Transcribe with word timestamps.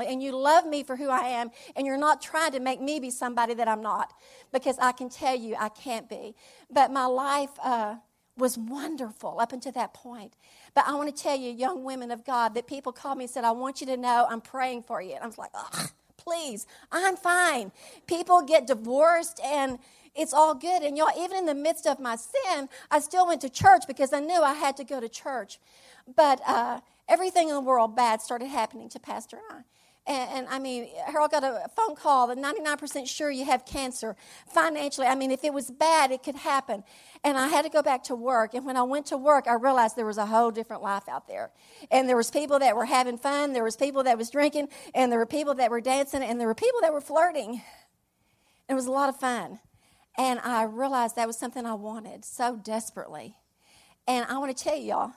unconditionally 0.00 0.12
and 0.12 0.22
you 0.22 0.36
love 0.36 0.66
me 0.66 0.82
for 0.82 0.96
who 0.96 1.08
I 1.08 1.28
am 1.28 1.50
and 1.76 1.86
you're 1.86 1.98
not 1.98 2.20
trying 2.22 2.52
to 2.52 2.60
make 2.60 2.80
me 2.80 3.00
be 3.00 3.10
somebody 3.10 3.54
that 3.54 3.68
I'm 3.68 3.82
not 3.82 4.12
because 4.52 4.78
I 4.78 4.92
can 4.92 5.08
tell 5.08 5.36
you 5.36 5.56
I 5.58 5.68
can't 5.68 6.08
be. 6.08 6.34
But 6.70 6.92
my 6.92 7.06
life 7.06 7.50
uh, 7.62 7.96
was 8.36 8.56
wonderful 8.58 9.38
up 9.40 9.52
until 9.52 9.72
that 9.72 9.94
point. 9.94 10.34
But 10.74 10.84
I 10.86 10.94
want 10.94 11.14
to 11.14 11.22
tell 11.22 11.36
you, 11.36 11.50
young 11.50 11.84
women 11.84 12.10
of 12.10 12.24
God, 12.24 12.54
that 12.54 12.66
people 12.66 12.92
called 12.92 13.18
me 13.18 13.24
and 13.24 13.30
said, 13.30 13.44
I 13.44 13.52
want 13.52 13.80
you 13.80 13.86
to 13.88 13.96
know 13.96 14.26
I'm 14.28 14.40
praying 14.40 14.84
for 14.84 15.02
you. 15.02 15.14
And 15.14 15.24
I 15.24 15.26
was 15.26 15.38
like, 15.38 15.50
ugh, 15.54 15.90
please, 16.16 16.66
I'm 16.92 17.16
fine. 17.16 17.72
People 18.06 18.42
get 18.42 18.66
divorced 18.66 19.40
and 19.44 19.78
it's 20.14 20.32
all 20.32 20.54
good. 20.54 20.82
And 20.82 20.96
y'all, 20.96 21.10
even 21.18 21.38
in 21.38 21.46
the 21.46 21.54
midst 21.54 21.86
of 21.86 22.00
my 22.00 22.16
sin, 22.16 22.68
I 22.90 23.00
still 23.00 23.26
went 23.26 23.40
to 23.42 23.48
church 23.50 23.84
because 23.86 24.12
I 24.12 24.20
knew 24.20 24.42
I 24.42 24.54
had 24.54 24.76
to 24.78 24.84
go 24.84 25.00
to 25.00 25.08
church. 25.08 25.58
But 26.16 26.40
uh, 26.46 26.80
everything 27.08 27.48
in 27.48 27.54
the 27.54 27.60
world 27.60 27.96
bad 27.96 28.20
started 28.20 28.48
happening 28.48 28.88
to 28.90 29.00
Pastor 29.00 29.38
and 29.50 29.58
I. 29.60 29.79
And, 30.06 30.30
and, 30.30 30.48
I 30.48 30.58
mean, 30.58 30.88
Harold 31.06 31.30
got 31.30 31.44
a 31.44 31.68
phone 31.76 31.94
call 31.94 32.26
that 32.28 32.38
99% 32.38 33.06
sure 33.06 33.30
you 33.30 33.44
have 33.44 33.66
cancer. 33.66 34.16
Financially, 34.48 35.06
I 35.06 35.14
mean, 35.14 35.30
if 35.30 35.44
it 35.44 35.52
was 35.52 35.70
bad, 35.70 36.10
it 36.10 36.22
could 36.22 36.36
happen. 36.36 36.82
And 37.22 37.36
I 37.36 37.48
had 37.48 37.62
to 37.62 37.70
go 37.70 37.82
back 37.82 38.02
to 38.04 38.14
work. 38.14 38.54
And 38.54 38.64
when 38.64 38.76
I 38.76 38.82
went 38.82 39.06
to 39.06 39.18
work, 39.18 39.46
I 39.46 39.54
realized 39.54 39.96
there 39.96 40.06
was 40.06 40.18
a 40.18 40.26
whole 40.26 40.50
different 40.50 40.82
life 40.82 41.08
out 41.08 41.28
there. 41.28 41.50
And 41.90 42.08
there 42.08 42.16
was 42.16 42.30
people 42.30 42.58
that 42.60 42.74
were 42.74 42.86
having 42.86 43.18
fun, 43.18 43.52
there 43.52 43.62
was 43.62 43.76
people 43.76 44.02
that 44.04 44.16
was 44.16 44.30
drinking, 44.30 44.68
and 44.94 45.12
there 45.12 45.18
were 45.18 45.26
people 45.26 45.54
that 45.54 45.70
were 45.70 45.82
dancing, 45.82 46.22
and 46.22 46.40
there 46.40 46.48
were 46.48 46.54
people 46.54 46.80
that 46.80 46.92
were 46.92 47.02
flirting. 47.02 47.62
It 48.68 48.74
was 48.74 48.86
a 48.86 48.92
lot 48.92 49.10
of 49.10 49.16
fun. 49.16 49.60
And 50.16 50.40
I 50.40 50.64
realized 50.64 51.16
that 51.16 51.26
was 51.26 51.38
something 51.38 51.66
I 51.66 51.74
wanted 51.74 52.24
so 52.24 52.56
desperately. 52.56 53.36
And 54.08 54.26
I 54.26 54.38
want 54.38 54.56
to 54.56 54.64
tell 54.64 54.76
y'all, 54.76 55.12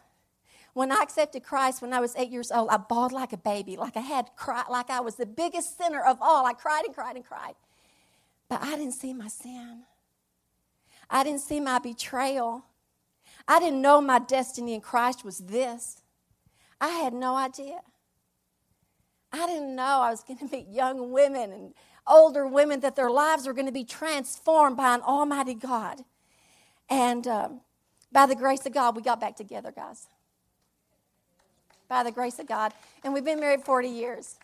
when 0.74 0.92
I 0.92 1.02
accepted 1.02 1.44
Christ 1.44 1.82
when 1.82 1.94
I 1.94 2.00
was 2.00 2.16
eight 2.16 2.32
years 2.32 2.52
old, 2.52 2.70
I 2.70 2.78
bawled 2.78 3.12
like 3.12 3.32
a 3.32 3.38
baby, 3.38 3.78
like 3.78 3.96
I 3.96 4.02
had 4.02 4.32
cried, 4.36 4.66
like 4.70 4.90
I 4.90 5.02
was 5.02 5.16
the 5.16 5.26
biggest 5.26 5.78
sinner 5.78 6.02
of 6.04 6.18
all. 6.20 6.46
I 6.46 6.54
cried 6.54 6.84
and 6.86 6.96
cried 6.96 7.16
and 7.16 7.26
cried. 7.26 7.54
But 8.50 8.64
I 8.64 8.76
didn't 8.76 8.94
see 8.94 9.14
my 9.14 9.28
sin. 9.28 9.84
I 11.10 11.24
didn't 11.24 11.42
see 11.42 11.60
my 11.60 11.78
betrayal. 11.78 12.66
I 13.48 13.60
didn't 13.60 13.82
know 13.82 14.02
my 14.02 14.20
destiny 14.20 14.74
in 14.74 14.82
Christ 14.82 15.24
was 15.24 15.40
this. 15.40 16.02
I 16.82 16.90
had 16.90 17.14
no 17.14 17.36
idea. 17.36 17.82
I 19.32 19.46
didn't 19.48 19.76
know 19.76 19.84
I 19.84 20.10
was 20.10 20.24
going 20.24 20.40
to 20.48 20.52
meet 20.52 20.68
young 20.68 21.12
women 21.12 21.52
and 21.52 21.74
older 22.08 22.48
women 22.48 22.80
that 22.80 22.96
their 22.96 23.12
lives 23.12 23.46
were 23.46 23.54
going 23.54 23.68
to 23.68 23.72
be 23.72 23.86
transformed 23.86 24.78
by 24.78 24.96
an 24.96 25.02
Almighty 25.02 25.54
God. 25.54 26.02
And 26.90 27.28
um, 27.28 27.62
by 28.12 28.26
the 28.26 28.36
grace 28.36 28.66
of 28.66 28.74
God, 28.74 28.96
we 28.96 29.04
got 29.04 29.22
back 29.22 29.36
together, 29.36 29.72
guys 29.72 30.08
by 31.94 32.02
the 32.02 32.12
grace 32.12 32.40
of 32.40 32.48
God. 32.48 32.74
And 33.04 33.14
we've 33.14 33.24
been 33.24 33.40
married 33.40 33.62
40 33.62 33.88
years. 33.88 34.40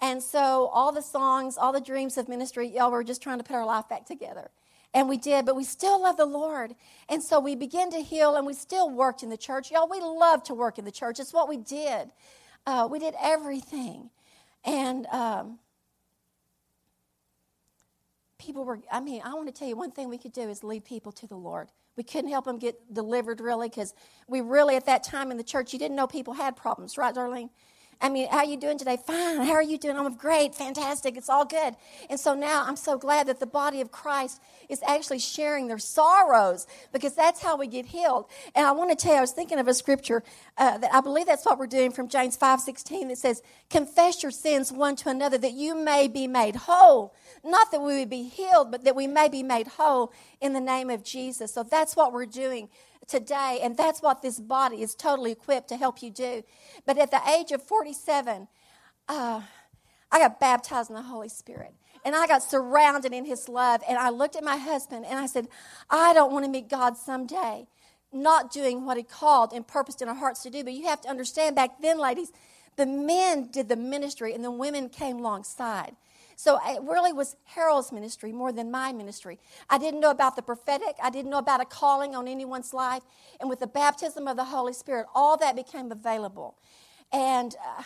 And 0.00 0.22
so 0.22 0.70
all 0.72 0.90
the 0.90 1.02
songs, 1.02 1.58
all 1.58 1.70
the 1.70 1.82
dreams 1.82 2.16
of 2.16 2.28
ministry, 2.28 2.66
y'all 2.66 2.90
were 2.90 3.04
just 3.04 3.22
trying 3.22 3.36
to 3.38 3.44
put 3.44 3.54
our 3.54 3.66
life 3.66 3.86
back 3.86 4.06
together. 4.06 4.50
And 4.94 5.06
we 5.06 5.18
did, 5.18 5.44
but 5.44 5.54
we 5.54 5.64
still 5.64 6.00
love 6.02 6.16
the 6.16 6.24
Lord. 6.24 6.74
And 7.10 7.22
so 7.22 7.38
we 7.40 7.54
began 7.54 7.90
to 7.90 7.98
heal 7.98 8.36
and 8.36 8.46
we 8.46 8.54
still 8.54 8.88
worked 8.88 9.22
in 9.22 9.28
the 9.28 9.36
church. 9.36 9.70
Y'all, 9.70 9.88
we 9.88 10.00
love 10.00 10.42
to 10.44 10.54
work 10.54 10.78
in 10.78 10.86
the 10.86 10.90
church. 10.90 11.20
It's 11.20 11.34
what 11.34 11.46
we 11.46 11.58
did. 11.58 12.08
Uh, 12.66 12.88
we 12.90 12.98
did 12.98 13.14
everything. 13.22 14.08
And 14.64 15.06
um, 15.08 15.58
people 18.38 18.64
were, 18.64 18.80
I 18.90 19.00
mean, 19.00 19.20
I 19.22 19.34
want 19.34 19.48
to 19.48 19.52
tell 19.52 19.68
you 19.68 19.76
one 19.76 19.90
thing 19.90 20.08
we 20.08 20.16
could 20.16 20.32
do 20.32 20.48
is 20.48 20.64
lead 20.64 20.86
people 20.86 21.12
to 21.12 21.26
the 21.26 21.36
Lord. 21.36 21.68
We 21.96 22.02
couldn't 22.04 22.30
help 22.30 22.44
them 22.44 22.58
get 22.58 22.92
delivered 22.92 23.40
really 23.40 23.68
because 23.68 23.94
we 24.28 24.40
really, 24.40 24.76
at 24.76 24.86
that 24.86 25.02
time 25.02 25.30
in 25.30 25.36
the 25.36 25.44
church, 25.44 25.72
you 25.72 25.78
didn't 25.78 25.96
know 25.96 26.06
people 26.06 26.34
had 26.34 26.56
problems, 26.56 26.98
right, 26.98 27.14
Darlene? 27.14 27.50
I 28.00 28.10
mean, 28.10 28.28
how 28.28 28.38
are 28.38 28.44
you 28.44 28.58
doing 28.58 28.78
today? 28.78 28.98
Fine. 29.06 29.46
How 29.46 29.52
are 29.52 29.62
you 29.62 29.78
doing? 29.78 29.96
I'm 29.96 30.14
great, 30.16 30.54
fantastic. 30.54 31.16
It's 31.16 31.30
all 31.30 31.44
good. 31.44 31.74
And 32.10 32.20
so 32.20 32.34
now 32.34 32.64
I'm 32.66 32.76
so 32.76 32.98
glad 32.98 33.26
that 33.28 33.40
the 33.40 33.46
body 33.46 33.80
of 33.80 33.90
Christ 33.90 34.40
is 34.68 34.82
actually 34.86 35.18
sharing 35.18 35.68
their 35.68 35.78
sorrows 35.78 36.66
because 36.92 37.14
that's 37.14 37.42
how 37.42 37.56
we 37.56 37.66
get 37.66 37.86
healed. 37.86 38.26
And 38.54 38.66
I 38.66 38.72
want 38.72 38.90
to 38.90 38.96
tell 38.96 39.12
you, 39.12 39.18
I 39.18 39.22
was 39.22 39.32
thinking 39.32 39.58
of 39.58 39.66
a 39.66 39.74
scripture 39.74 40.22
uh, 40.58 40.78
that 40.78 40.94
I 40.94 41.00
believe 41.00 41.26
that's 41.26 41.46
what 41.46 41.58
we're 41.58 41.66
doing 41.66 41.90
from 41.90 42.08
James 42.08 42.36
5:16 42.36 43.08
that 43.08 43.18
says, 43.18 43.42
"Confess 43.70 44.22
your 44.22 44.32
sins 44.32 44.70
one 44.70 44.96
to 44.96 45.08
another 45.08 45.38
that 45.38 45.52
you 45.52 45.74
may 45.74 46.06
be 46.06 46.26
made 46.26 46.56
whole." 46.56 47.14
Not 47.42 47.70
that 47.70 47.80
we 47.80 47.98
would 47.98 48.10
be 48.10 48.24
healed, 48.24 48.70
but 48.70 48.84
that 48.84 48.96
we 48.96 49.06
may 49.06 49.28
be 49.28 49.42
made 49.42 49.68
whole 49.68 50.12
in 50.40 50.52
the 50.52 50.60
name 50.60 50.90
of 50.90 51.02
Jesus. 51.02 51.54
So 51.54 51.62
that's 51.62 51.96
what 51.96 52.12
we're 52.12 52.26
doing 52.26 52.68
today, 53.06 53.60
and 53.62 53.76
that's 53.76 54.00
what 54.02 54.22
this 54.22 54.40
body 54.40 54.82
is 54.82 54.94
totally 54.94 55.32
equipped 55.32 55.68
to 55.68 55.76
help 55.76 56.02
you 56.02 56.10
do. 56.10 56.42
But 56.84 56.98
at 56.98 57.10
the 57.10 57.20
age 57.28 57.52
of 57.52 57.62
47, 57.62 58.48
uh, 59.08 59.42
I 60.10 60.18
got 60.18 60.40
baptized 60.40 60.90
in 60.90 60.96
the 60.96 61.02
Holy 61.02 61.28
Spirit. 61.28 61.74
And 62.04 62.14
I 62.14 62.26
got 62.26 62.42
surrounded 62.42 63.12
in 63.12 63.24
His 63.24 63.48
love. 63.48 63.82
And 63.88 63.98
I 63.98 64.10
looked 64.10 64.36
at 64.36 64.44
my 64.44 64.56
husband 64.56 65.04
and 65.06 65.18
I 65.18 65.26
said, 65.26 65.48
I 65.90 66.14
don't 66.14 66.32
want 66.32 66.44
to 66.44 66.50
meet 66.50 66.68
God 66.68 66.96
someday, 66.96 67.66
not 68.12 68.52
doing 68.52 68.86
what 68.86 68.96
He 68.96 69.02
called 69.02 69.52
and 69.52 69.66
purposed 69.66 70.02
in 70.02 70.08
our 70.08 70.14
hearts 70.14 70.42
to 70.44 70.50
do. 70.50 70.62
But 70.62 70.74
you 70.74 70.86
have 70.86 71.00
to 71.02 71.08
understand 71.08 71.56
back 71.56 71.80
then, 71.82 71.98
ladies, 71.98 72.30
the 72.76 72.86
men 72.86 73.48
did 73.50 73.68
the 73.68 73.76
ministry 73.76 74.34
and 74.34 74.44
the 74.44 74.50
women 74.50 74.88
came 74.88 75.18
alongside. 75.18 75.96
So 76.36 76.58
it 76.66 76.82
really 76.82 77.14
was 77.14 77.34
Harold's 77.44 77.90
ministry 77.90 78.30
more 78.30 78.52
than 78.52 78.70
my 78.70 78.92
ministry. 78.92 79.38
I 79.70 79.78
didn't 79.78 80.00
know 80.00 80.10
about 80.10 80.36
the 80.36 80.42
prophetic, 80.42 80.96
I 81.02 81.08
didn't 81.08 81.30
know 81.30 81.38
about 81.38 81.62
a 81.62 81.64
calling 81.64 82.14
on 82.14 82.28
anyone's 82.28 82.74
life. 82.74 83.02
And 83.40 83.48
with 83.48 83.60
the 83.60 83.66
baptism 83.66 84.28
of 84.28 84.36
the 84.36 84.44
Holy 84.44 84.74
Spirit, 84.74 85.06
all 85.14 85.38
that 85.38 85.56
became 85.56 85.90
available. 85.90 86.56
And 87.10 87.56
uh, 87.66 87.82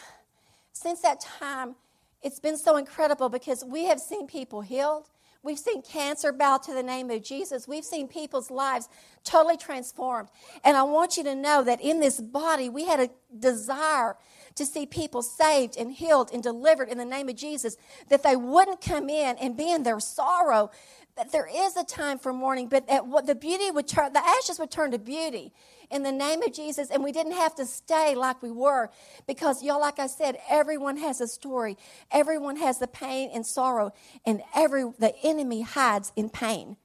since 0.73 1.01
that 1.03 1.21
time, 1.21 1.77
it's 2.23 2.41
been 2.41 2.59
so 2.59 2.77
incredible 2.77 3.29
because 3.29 3.65
we 3.65 3.85
have 3.85 4.01
seen 4.01 4.27
people 4.27 4.63
healed. 4.63 5.09
We've 5.43 5.59
seen 5.59 5.81
cancer 5.81 6.33
bow 6.33 6.59
to 6.59 6.75
the 6.75 6.83
name 6.83 7.09
of 7.11 7.23
Jesus. 7.23 7.67
We've 7.67 7.85
seen 7.85 8.09
people's 8.09 8.51
lives 8.51 8.89
totally 9.25 9.57
transformed. 9.57 10.29
And 10.65 10.77
I 10.77 10.83
want 10.83 11.17
you 11.17 11.25
to 11.25 11.35
know 11.35 11.63
that 11.65 11.81
in 11.81 12.01
this 12.01 12.21
body, 12.21 12.69
we 12.69 12.85
had 12.85 13.01
a 13.01 13.11
desire 13.39 14.17
to 14.61 14.67
see 14.67 14.85
people 14.85 15.23
saved 15.23 15.77
and 15.77 15.91
healed 15.91 16.31
and 16.33 16.43
delivered 16.43 16.89
in 16.91 16.99
the 16.99 17.05
name 17.05 17.31
of 17.31 17.35
Jesus, 17.35 17.77
that 18.11 18.23
they 18.23 18.37
wouldn't 18.37 18.83
come 18.83 19.09
in 19.09 19.37
and 19.39 19.57
be 19.57 19.73
in 19.73 19.83
their 19.83 19.99
sorrow. 19.99 20.71
That 21.17 21.33
there 21.33 21.49
is 21.53 21.77
a 21.77 21.85
time 21.85 22.19
for 22.19 22.33
mourning, 22.33 22.69
but 22.69 22.85
what 23.07 23.27
the 23.27 23.35
beauty 23.35 23.71
would 23.71 23.89
turn, 23.89 24.13
the 24.13 24.21
ashes 24.21 24.59
would 24.59 24.71
turn 24.71 24.91
to 24.93 24.99
beauty 24.99 25.53
in 25.91 26.03
the 26.03 26.13
name 26.13 26.43
of 26.43 26.53
Jesus, 26.53 26.89
and 26.91 27.03
we 27.03 27.11
didn't 27.11 27.33
have 27.33 27.55
to 27.57 27.67
stay 27.67 28.15
like 28.15 28.43
we 28.43 28.51
were 28.51 28.91
because, 29.27 29.63
y'all, 29.63 29.81
like 29.81 29.99
I 29.99 30.07
said, 30.07 30.39
everyone 30.49 30.99
has 30.99 31.21
a 31.21 31.27
story. 31.27 31.77
Everyone 32.11 32.57
has 32.57 32.79
the 32.79 32.87
pain 32.87 33.31
and 33.35 33.45
sorrow, 33.45 33.93
and 34.25 34.43
every 34.55 34.85
the 34.99 35.15
enemy 35.23 35.63
hides 35.63 36.13
in 36.17 36.31
pain, 36.31 36.77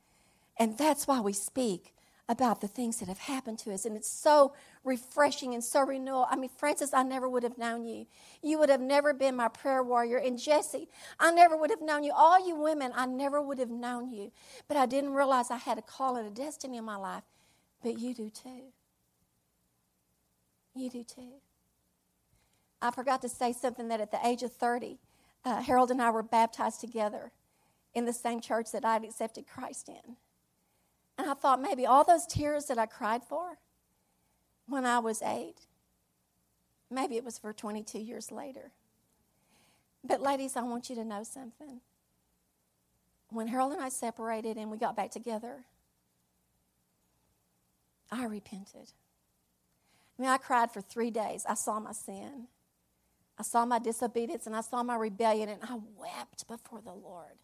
and 0.57 0.77
that's 0.77 1.07
why 1.07 1.19
we 1.19 1.33
speak 1.33 1.93
about 2.27 2.61
the 2.61 2.67
things 2.67 2.99
that 2.99 3.07
have 3.07 3.19
happened 3.19 3.59
to 3.59 3.73
us. 3.73 3.85
And 3.85 3.95
it's 3.95 4.09
so 4.09 4.53
refreshing 4.83 5.53
and 5.53 5.63
so 5.63 5.81
renewal. 5.81 6.27
I 6.29 6.35
mean, 6.35 6.49
Francis, 6.49 6.93
I 6.93 7.03
never 7.03 7.29
would 7.29 7.43
have 7.43 7.57
known 7.57 7.85
you. 7.85 8.07
You 8.41 8.57
would 8.59 8.69
have 8.69 8.81
never 8.81 9.13
been 9.13 9.35
my 9.35 9.47
prayer 9.47 9.83
warrior. 9.83 10.17
And 10.17 10.39
Jesse, 10.39 10.87
I 11.19 11.31
never 11.31 11.55
would 11.55 11.69
have 11.69 11.81
known 11.81 12.03
you. 12.03 12.13
All 12.15 12.45
you 12.45 12.55
women, 12.55 12.91
I 12.95 13.05
never 13.05 13.41
would 13.41 13.59
have 13.59 13.69
known 13.69 14.11
you. 14.11 14.31
But 14.67 14.77
I 14.77 14.85
didn't 14.85 15.13
realize 15.13 15.51
I 15.51 15.57
had 15.57 15.77
a 15.77 15.83
call 15.83 16.15
and 16.15 16.27
a 16.27 16.31
destiny 16.31 16.77
in 16.77 16.83
my 16.85 16.95
life. 16.95 17.23
But 17.83 17.99
you 17.99 18.13
do 18.15 18.29
too. 18.29 18.73
You 20.73 20.89
do 20.89 21.03
too. 21.03 21.33
I 22.81 22.91
forgot 22.91 23.21
to 23.21 23.29
say 23.29 23.53
something 23.53 23.87
that 23.89 24.01
at 24.01 24.11
the 24.11 24.25
age 24.25 24.43
of 24.43 24.51
30, 24.51 24.97
uh, 25.43 25.61
Harold 25.61 25.91
and 25.91 26.01
I 26.01 26.09
were 26.09 26.23
baptized 26.23 26.81
together 26.81 27.31
in 27.93 28.05
the 28.05 28.13
same 28.13 28.41
church 28.41 28.71
that 28.73 28.83
I'd 28.83 29.03
accepted 29.05 29.47
Christ 29.47 29.89
in. 29.89 30.17
And 31.17 31.29
I 31.29 31.33
thought 31.33 31.61
maybe 31.61 31.85
all 31.85 32.03
those 32.03 32.25
tears 32.25 32.65
that 32.65 32.77
I 32.77 32.85
cried 32.85 33.23
for 33.23 33.57
when 34.67 34.85
I 34.85 34.99
was 34.99 35.21
eight, 35.21 35.67
maybe 36.89 37.15
it 37.15 37.23
was 37.23 37.37
for 37.37 37.53
22 37.53 37.99
years 37.99 38.31
later. 38.31 38.71
But, 40.03 40.21
ladies, 40.21 40.55
I 40.55 40.61
want 40.61 40.89
you 40.89 40.95
to 40.95 41.05
know 41.05 41.23
something. 41.23 41.81
When 43.29 43.47
Harold 43.47 43.73
and 43.73 43.81
I 43.81 43.89
separated 43.89 44.57
and 44.57 44.69
we 44.69 44.77
got 44.77 44.95
back 44.95 45.11
together, 45.11 45.65
I 48.11 48.25
repented. 48.25 48.93
I 50.17 50.21
mean, 50.21 50.31
I 50.31 50.37
cried 50.37 50.71
for 50.71 50.81
three 50.81 51.11
days. 51.11 51.45
I 51.47 51.55
saw 51.55 51.79
my 51.79 51.91
sin, 51.91 52.47
I 53.37 53.43
saw 53.43 53.65
my 53.65 53.79
disobedience, 53.79 54.47
and 54.47 54.55
I 54.55 54.61
saw 54.61 54.83
my 54.83 54.95
rebellion, 54.95 55.49
and 55.49 55.61
I 55.63 55.77
wept 55.97 56.47
before 56.47 56.81
the 56.81 56.93
Lord. 56.93 57.37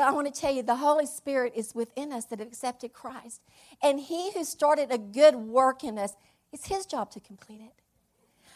But 0.00 0.08
I 0.08 0.12
want 0.12 0.34
to 0.34 0.40
tell 0.40 0.50
you, 0.50 0.62
the 0.62 0.76
Holy 0.76 1.04
Spirit 1.04 1.52
is 1.54 1.74
within 1.74 2.10
us 2.10 2.24
that 2.24 2.38
have 2.38 2.48
accepted 2.48 2.94
Christ. 2.94 3.42
And 3.82 4.00
He 4.00 4.32
who 4.32 4.44
started 4.44 4.90
a 4.90 4.96
good 4.96 5.34
work 5.34 5.84
in 5.84 5.98
us, 5.98 6.14
it's 6.54 6.68
His 6.68 6.86
job 6.86 7.10
to 7.10 7.20
complete 7.20 7.60
it. 7.60 7.74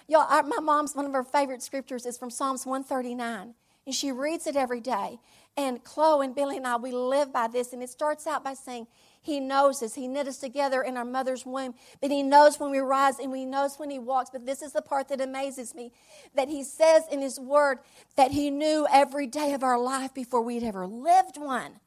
Y'all, 0.09 0.27
our, 0.27 0.43
my 0.43 0.59
mom's, 0.61 0.97
one 0.97 1.05
of 1.05 1.13
her 1.13 1.23
favorite 1.23 1.61
scriptures 1.61 2.07
is 2.07 2.17
from 2.17 2.31
Psalms 2.31 2.65
139. 2.65 3.53
And 3.85 3.95
she 3.95 4.11
reads 4.11 4.47
it 4.47 4.57
every 4.57 4.81
day. 4.81 5.19
And 5.55 5.85
Chloe 5.85 6.25
and 6.25 6.35
Billy 6.35 6.57
and 6.57 6.67
I, 6.67 6.77
we 6.77 6.93
live 6.93 7.31
by 7.31 7.47
this. 7.49 7.75
And 7.75 7.83
it 7.83 7.91
starts 7.91 8.27
out 8.27 8.43
by 8.43 8.55
saying, 8.55 8.87
He 9.25 9.41
knows 9.41 9.83
us. 9.83 9.95
He 9.95 10.07
knit 10.07 10.29
us 10.29 10.37
together 10.37 10.83
in 10.83 10.99
our 10.99 11.05
mother's 11.05 11.47
womb. 11.47 11.75
But 12.03 12.11
He 12.11 12.23
knows 12.23 12.61
when 12.61 12.71
we 12.71 12.79
rise 12.79 13.19
and 13.19 13.35
He 13.35 13.47
knows 13.47 13.79
when 13.79 13.89
He 13.89 13.99
walks. 13.99 14.29
But 14.29 14.45
this 14.45 14.61
is 14.61 14.75
the 14.75 14.83
part 14.83 15.09
that 15.09 15.23
amazes 15.23 15.75
me 15.75 15.93
that 16.35 16.51
He 16.51 16.63
says 16.63 17.05
in 17.11 17.23
His 17.23 17.41
Word 17.41 17.79
that 18.17 18.33
He 18.33 18.51
knew 18.51 18.87
every 18.93 19.27
day 19.27 19.55
of 19.55 19.63
our 19.63 19.79
life 19.79 20.13
before 20.13 20.43
we'd 20.43 20.63
ever 20.63 20.87
lived 20.87 21.39
one. 21.39 21.81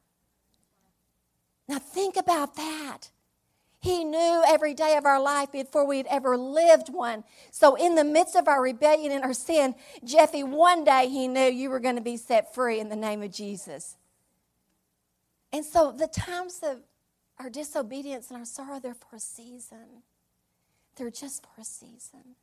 Now, 1.68 1.78
think 1.78 2.16
about 2.16 2.56
that. 2.56 3.10
He 3.78 4.02
knew 4.02 4.42
every 4.48 4.74
day 4.74 4.96
of 4.96 5.06
our 5.06 5.22
life 5.22 5.52
before 5.52 5.86
we'd 5.86 6.08
ever 6.08 6.36
lived 6.36 6.92
one. 6.92 7.22
So, 7.52 7.76
in 7.76 7.94
the 7.94 8.02
midst 8.02 8.34
of 8.34 8.48
our 8.48 8.60
rebellion 8.60 9.12
and 9.12 9.22
our 9.22 9.32
sin, 9.32 9.76
Jeffy, 10.02 10.42
one 10.42 10.82
day 10.82 11.08
he 11.08 11.28
knew 11.28 11.44
you 11.44 11.70
were 11.70 11.78
going 11.78 11.94
to 11.94 12.02
be 12.02 12.16
set 12.16 12.52
free 12.52 12.80
in 12.80 12.88
the 12.88 12.96
name 12.96 13.22
of 13.22 13.30
Jesus. 13.30 13.96
And 15.52 15.64
so, 15.64 15.92
the 15.92 16.08
times 16.08 16.58
of 16.64 16.80
our 17.38 17.50
disobedience 17.50 18.30
and 18.30 18.38
our 18.38 18.44
sorrow, 18.44 18.80
they're 18.80 18.94
for 18.94 19.16
a 19.16 19.20
season. 19.20 20.02
They're 20.96 21.10
just 21.10 21.42
for 21.42 21.60
a 21.60 21.64
season. 21.64 22.36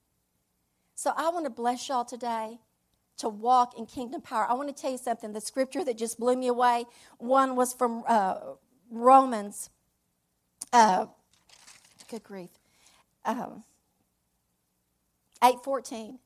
So, 0.95 1.11
I 1.15 1.29
want 1.29 1.45
to 1.45 1.49
bless 1.49 1.89
y'all 1.89 2.05
today 2.05 2.59
to 3.17 3.29
walk 3.29 3.77
in 3.77 3.85
kingdom 3.85 4.21
power. 4.21 4.45
I 4.49 4.53
want 4.53 4.73
to 4.73 4.81
tell 4.81 4.91
you 4.91 4.97
something. 4.97 5.33
The 5.33 5.41
scripture 5.41 5.83
that 5.83 5.97
just 5.97 6.19
blew 6.19 6.35
me 6.35 6.47
away, 6.47 6.85
one 7.17 7.55
was 7.55 7.73
from 7.73 8.03
uh, 8.07 8.35
Romans. 8.89 9.69
Uh, 10.71 11.07
good 12.09 12.23
grief. 12.23 12.49
Um, 13.25 13.63
8:14 15.41 16.19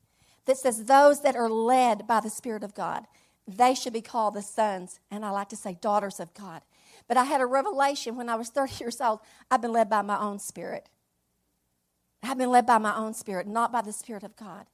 that 0.46 0.58
says 0.58 0.86
those 0.86 1.22
that 1.22 1.36
are 1.36 1.50
led 1.50 2.08
by 2.08 2.20
the 2.20 2.30
spirit 2.30 2.64
of 2.64 2.74
God 2.74 3.06
they 3.58 3.74
should 3.74 3.94
be 3.94 4.02
called 4.02 4.36
the 4.36 4.42
sons 4.42 5.00
and 5.10 5.26
I 5.26 5.32
like 5.32 5.50
to 5.50 5.56
say 5.56 5.78
daughters 5.82 6.20
of 6.20 6.34
God. 6.34 6.62
But 7.10 7.18
I 7.18 7.26
had 7.26 7.42
a 7.42 7.46
revelation 7.46 8.16
when 8.16 8.30
I 8.30 8.36
was 8.36 8.48
30 8.48 8.76
years 8.80 9.02
old. 9.02 9.20
I've 9.52 9.62
been 9.62 9.74
led 9.74 9.90
by 9.90 10.02
my 10.02 10.18
own 10.18 10.40
spirit. 10.40 10.88
I've 12.24 12.38
been 12.38 12.52
led 12.52 12.66
by 12.66 12.78
my 12.78 12.96
own 12.96 13.14
spirit, 13.14 13.48
not 13.48 13.72
by 13.72 13.82
the 13.82 13.92
spirit 13.92 14.24
of 14.24 14.38
God. 14.38 14.68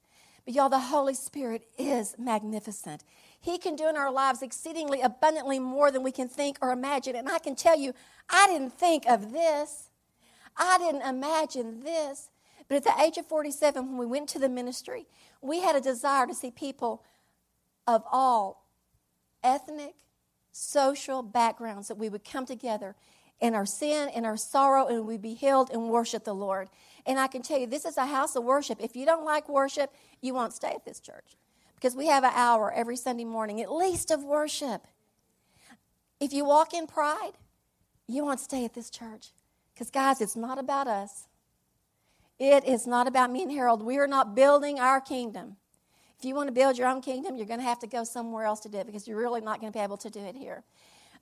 But 0.46 0.54
y'all, 0.54 0.70
the 0.70 0.80
Holy 0.80 1.16
Spirit 1.16 1.68
is 1.78 2.16
magnificent. 2.20 3.04
He 3.40 3.58
can 3.58 3.76
do 3.76 3.88
in 3.88 3.96
our 3.96 4.12
lives 4.12 4.44
exceedingly 4.44 5.02
abundantly 5.02 5.58
more 5.58 5.90
than 5.90 6.04
we 6.04 6.12
can 6.12 6.28
think 6.28 6.58
or 6.62 6.72
imagine. 6.72 7.16
And 7.16 7.28
I 7.28 7.40
can 7.40 7.56
tell 7.56 7.80
you, 7.80 7.94
I 8.30 8.48
didn't 8.48 8.74
think 8.74 9.08
of 9.08 9.32
this. 9.32 9.90
I 10.56 10.78
didn't 10.78 11.02
imagine 11.02 11.82
this. 11.82 12.30
But 12.68 12.78
at 12.78 12.84
the 12.84 13.02
age 13.02 13.18
of 13.18 13.26
47, 13.26 13.88
when 13.88 13.98
we 13.98 14.06
went 14.06 14.30
to 14.30 14.40
the 14.40 14.50
ministry, 14.50 15.08
we 15.42 15.62
had 15.62 15.76
a 15.76 15.82
desire 15.82 16.28
to 16.28 16.34
see 16.34 16.52
people 16.52 17.04
of 17.88 18.04
all 18.12 18.66
ethnic, 19.44 19.96
social 20.56 21.22
backgrounds 21.22 21.90
that 21.90 21.98
we 21.98 22.08
would 22.08 22.24
come 22.24 22.46
together 22.46 22.96
in 23.42 23.54
our 23.54 23.66
sin, 23.66 24.08
in 24.16 24.26
our 24.26 24.38
sorrow, 24.38 24.88
and 24.88 25.06
we'd 25.06 25.22
be 25.22 25.34
healed 25.34 25.70
and 25.70 25.90
worship 25.90 26.24
the 26.24 26.34
Lord. 26.34 26.70
And 27.06 27.20
I 27.20 27.28
can 27.28 27.42
tell 27.42 27.60
you, 27.60 27.68
this 27.68 27.84
is 27.84 27.98
a 27.98 28.06
house 28.06 28.38
of 28.38 28.46
worship. 28.46 28.78
If 28.80 28.96
you 28.96 29.06
don't 29.06 29.26
like 29.26 29.50
worship, 29.50 29.94
you 30.22 30.34
won't 30.34 30.54
stay 30.54 30.70
at 30.70 30.86
this 30.86 31.02
church 31.02 31.36
because 31.76 31.94
we 31.94 32.08
have 32.08 32.24
an 32.24 32.32
hour 32.34 32.72
every 32.72 32.96
Sunday 32.96 33.26
morning, 33.26 33.62
at 33.62 33.70
least, 33.70 34.12
of 34.12 34.24
worship. 34.24 34.88
If 36.22 36.32
you 36.32 36.46
walk 36.46 36.74
in 36.74 36.88
pride, 36.88 37.34
you 38.08 38.24
won't 38.24 38.40
stay 38.40 38.64
at 38.64 38.74
this 38.74 38.90
church. 38.90 39.32
Because, 39.74 39.92
guys, 39.92 40.22
it's 40.22 40.38
not 40.38 40.58
about 40.58 40.88
us. 40.88 41.28
It 42.40 42.66
is 42.66 42.88
not 42.88 43.08
about 43.08 43.30
me 43.30 43.44
and 43.44 43.52
Harold. 43.52 43.84
We 43.84 43.98
are 43.98 44.08
not 44.08 44.36
building 44.36 44.80
our 44.80 45.02
kingdom. 45.02 45.58
If 46.20 46.26
you 46.26 46.36
want 46.36 46.48
to 46.48 46.54
build 46.54 46.78
your 46.78 46.88
own 46.88 47.02
kingdom, 47.02 47.36
you're 47.36 47.46
going 47.46 47.60
to 47.60 47.66
have 47.66 47.80
to 47.80 47.88
go 47.88 48.04
somewhere 48.04 48.46
else 48.46 48.62
to 48.62 48.70
do 48.70 48.78
it 48.80 48.86
because 48.86 49.08
you're 49.08 49.18
really 49.18 49.42
not 49.42 49.60
going 49.60 49.72
to 49.72 49.78
be 49.78 49.84
able 49.84 49.98
to 49.98 50.10
do 50.10 50.20
it 50.20 50.36
here. 50.36 50.64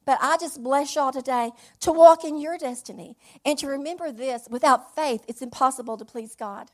But 0.06 0.19
I 0.22 0.38
just 0.38 0.62
bless 0.62 0.95
y'all 0.95 1.12
today 1.12 1.51
to 1.81 1.92
walk 1.92 2.25
in 2.25 2.38
your 2.40 2.57
destiny 2.57 3.18
and 3.45 3.57
to 3.60 3.68
remember 3.68 4.12
this 4.12 4.48
without 4.50 4.95
faith, 4.95 5.24
it's 5.28 5.42
impossible 5.42 5.98
to 5.98 6.06
please 6.06 6.36
God. 6.36 6.69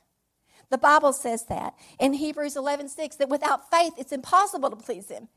The 0.70 0.78
Bible 0.78 1.12
says 1.12 1.44
that 1.46 1.74
in 1.98 2.14
Hebrews 2.14 2.56
11 2.56 2.88
6, 2.88 3.16
that 3.16 3.28
without 3.28 3.70
faith, 3.70 3.92
it's 3.98 4.12
impossible 4.12 4.70
to 4.70 4.76
please 4.76 5.08
Him. 5.08 5.28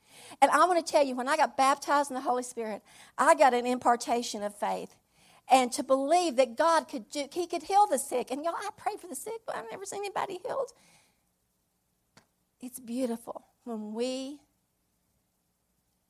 And 0.41 0.51
I 0.51 0.65
want 0.65 0.85
to 0.85 0.91
tell 0.91 1.03
you, 1.03 1.15
when 1.15 1.27
I 1.27 1.37
got 1.37 1.57
baptized 1.57 2.11
in 2.11 2.15
the 2.15 2.21
Holy 2.21 2.43
Spirit, 2.43 2.83
I 3.17 3.35
got 3.35 3.53
an 3.53 3.65
impartation 3.65 4.43
of 4.43 4.55
faith 4.55 4.95
and 5.51 5.71
to 5.73 5.83
believe 5.83 6.35
that 6.37 6.55
God 6.55 6.87
could 6.87 7.09
do, 7.09 7.25
He 7.31 7.47
could 7.47 7.63
heal 7.63 7.87
the 7.87 7.97
sick. 7.97 8.31
And 8.31 8.43
y'all, 8.43 8.53
I 8.55 8.69
prayed 8.77 8.99
for 8.99 9.07
the 9.07 9.15
sick, 9.15 9.41
but 9.45 9.55
I've 9.55 9.65
never 9.71 9.85
seen 9.85 10.01
anybody 10.01 10.39
healed. 10.45 10.71
It's 12.63 12.79
beautiful 12.79 13.43
when 13.65 13.93
we 13.93 14.39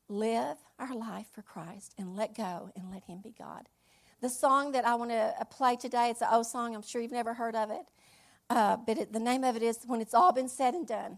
live 0.07 0.57
our 0.77 0.93
life 0.93 1.25
for 1.31 1.41
Christ 1.41 1.95
and 1.97 2.15
let 2.15 2.37
go 2.37 2.69
and 2.75 2.91
let 2.91 3.05
Him 3.05 3.21
be 3.23 3.33
God. 3.35 3.67
The 4.21 4.29
song 4.29 4.71
that 4.73 4.85
I 4.85 4.93
want 4.93 5.09
to 5.09 5.33
uh, 5.39 5.45
play 5.45 5.75
today, 5.75 6.11
it's 6.11 6.21
an 6.21 6.27
old 6.31 6.45
song. 6.45 6.75
I'm 6.75 6.83
sure 6.83 7.01
you've 7.01 7.11
never 7.11 7.33
heard 7.33 7.55
of 7.55 7.71
it. 7.71 7.87
Uh, 8.51 8.77
but 8.77 8.99
it, 8.99 9.13
the 9.13 9.19
name 9.19 9.43
of 9.43 9.55
it 9.55 9.63
is 9.63 9.79
When 9.87 9.99
It's 9.99 10.13
All 10.13 10.31
Been 10.31 10.47
Said 10.47 10.75
and 10.75 10.85
Done. 10.85 11.17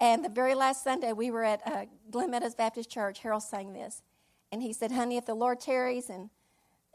And 0.00 0.24
the 0.24 0.30
very 0.30 0.56
last 0.56 0.82
Sunday, 0.82 1.12
we 1.12 1.30
were 1.30 1.44
at 1.44 1.60
uh, 1.64 1.84
Glen 2.10 2.32
Meadows 2.32 2.56
Baptist 2.56 2.90
Church. 2.90 3.20
Harold 3.20 3.44
sang 3.44 3.72
this. 3.72 4.02
And 4.50 4.62
he 4.62 4.72
said, 4.72 4.90
Honey, 4.90 5.16
if 5.16 5.26
the 5.26 5.34
Lord 5.34 5.60
tarries 5.60 6.10
and 6.10 6.28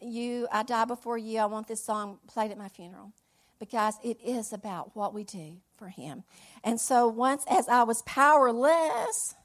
you, 0.01 0.45
I 0.51 0.63
die 0.63 0.83
before 0.83 1.17
you. 1.17 1.39
I 1.39 1.45
want 1.45 1.69
this 1.69 1.81
song 1.81 2.19
played 2.27 2.51
at 2.51 2.57
my 2.57 2.67
funeral 2.67 3.13
because 3.59 3.95
it 4.03 4.17
is 4.23 4.53
about 4.53 4.95
what 4.95 5.13
we 5.13 5.23
do 5.23 5.57
for 5.77 5.89
Him. 5.89 6.23
And 6.63 6.79
so, 6.79 7.07
once 7.07 7.43
as 7.49 7.67
I 7.67 7.83
was 7.83 8.01
powerless 8.03 9.35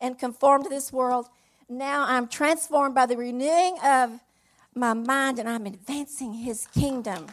and 0.00 0.18
conformed 0.18 0.64
to 0.64 0.70
this 0.70 0.92
world, 0.92 1.28
now 1.68 2.04
I'm 2.06 2.28
transformed 2.28 2.94
by 2.94 3.06
the 3.06 3.16
renewing 3.16 3.78
of 3.84 4.20
my 4.74 4.92
mind 4.92 5.38
and 5.38 5.48
I'm 5.48 5.66
advancing 5.66 6.34
His 6.34 6.66
kingdom. 6.68 7.26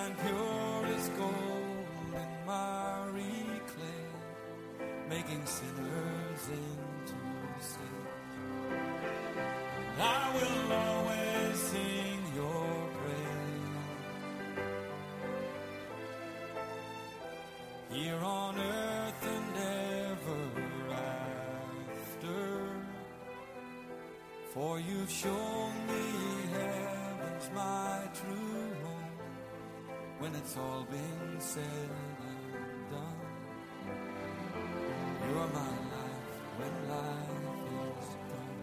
shine 0.00 0.14
pure 0.14 0.86
as 0.96 1.08
gold 1.10 1.86
in 2.14 2.46
my 2.46 2.96
clay, 3.70 4.06
making 5.08 5.44
sinners 5.46 6.48
into 6.48 7.18
saints. 7.60 8.10
I 9.98 10.30
will 10.34 10.72
always 10.72 11.58
sing 11.58 12.20
your 12.34 12.88
praise 12.98 13.78
here 17.90 18.22
on 18.24 18.58
earth 18.58 19.26
and 19.36 19.56
ever 20.06 20.42
after, 21.92 22.42
for 24.54 24.80
you've 24.80 25.10
shown 25.10 25.72
me 25.88 26.04
heaven's 26.52 27.50
my 27.54 28.08
true 28.14 28.74
home 28.82 28.89
when 30.20 30.34
it's 30.34 30.56
all 30.58 30.86
been 30.90 31.40
said 31.40 31.64
and 31.64 32.90
done. 32.90 33.20
You're 35.26 35.48
my 35.48 35.72
life 35.94 36.36
when 36.58 36.74
life 36.90 37.44
is 37.98 38.08
done. 38.30 38.60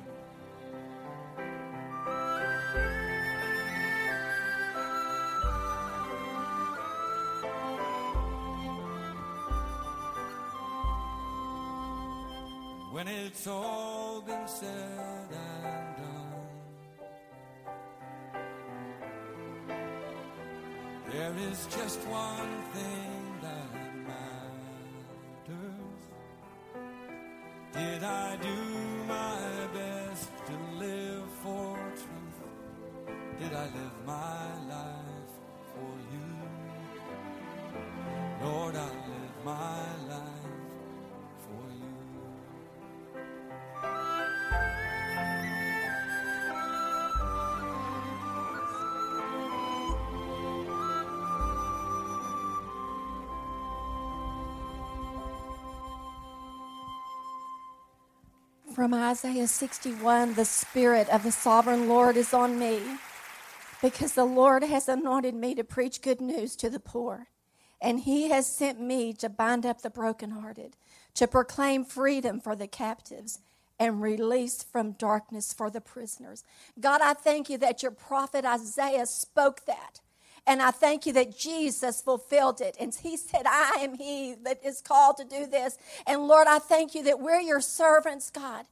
When 12.91 13.07
it's 13.07 13.47
all 13.47 14.21
been 14.21 14.47
said 14.47 15.06
just 21.65 21.99
one 22.07 22.61
thing 22.73 23.16
From 58.87 58.93
Isaiah 58.93 59.49
61, 59.49 60.35
the 60.35 60.45
Spirit 60.45 61.09
of 61.09 61.23
the 61.23 61.31
Sovereign 61.33 61.89
Lord 61.89 62.15
is 62.15 62.33
on 62.33 62.57
me 62.57 62.79
because 63.81 64.13
the 64.13 64.23
Lord 64.23 64.63
has 64.63 64.87
anointed 64.87 65.35
me 65.35 65.55
to 65.55 65.65
preach 65.65 66.01
good 66.01 66.21
news 66.21 66.55
to 66.55 66.69
the 66.69 66.79
poor. 66.79 67.27
And 67.81 67.99
he 67.99 68.29
has 68.29 68.49
sent 68.49 68.79
me 68.79 69.11
to 69.15 69.27
bind 69.27 69.65
up 69.65 69.81
the 69.81 69.89
brokenhearted, 69.89 70.77
to 71.15 71.27
proclaim 71.27 71.83
freedom 71.83 72.39
for 72.39 72.55
the 72.55 72.65
captives, 72.65 73.39
and 73.77 74.01
release 74.01 74.63
from 74.63 74.93
darkness 74.93 75.51
for 75.51 75.69
the 75.69 75.81
prisoners. 75.81 76.45
God, 76.79 77.01
I 77.01 77.13
thank 77.13 77.49
you 77.49 77.57
that 77.57 77.83
your 77.83 77.91
prophet 77.91 78.45
Isaiah 78.45 79.05
spoke 79.05 79.65
that. 79.65 79.99
And 80.47 80.61
I 80.61 80.71
thank 80.71 81.05
you 81.05 81.11
that 81.11 81.37
Jesus 81.37 82.01
fulfilled 82.01 82.61
it. 82.61 82.77
And 82.79 82.95
he 82.95 83.17
said, 83.17 83.41
I 83.45 83.79
am 83.81 83.95
he 83.95 84.33
that 84.45 84.63
is 84.63 84.79
called 84.79 85.17
to 85.17 85.25
do 85.25 85.45
this. 85.45 85.77
And 86.07 86.25
Lord, 86.25 86.47
I 86.47 86.59
thank 86.59 86.95
you 86.95 87.03
that 87.03 87.19
we're 87.19 87.41
your 87.41 87.59
servants, 87.59 88.29
God, 88.29 88.65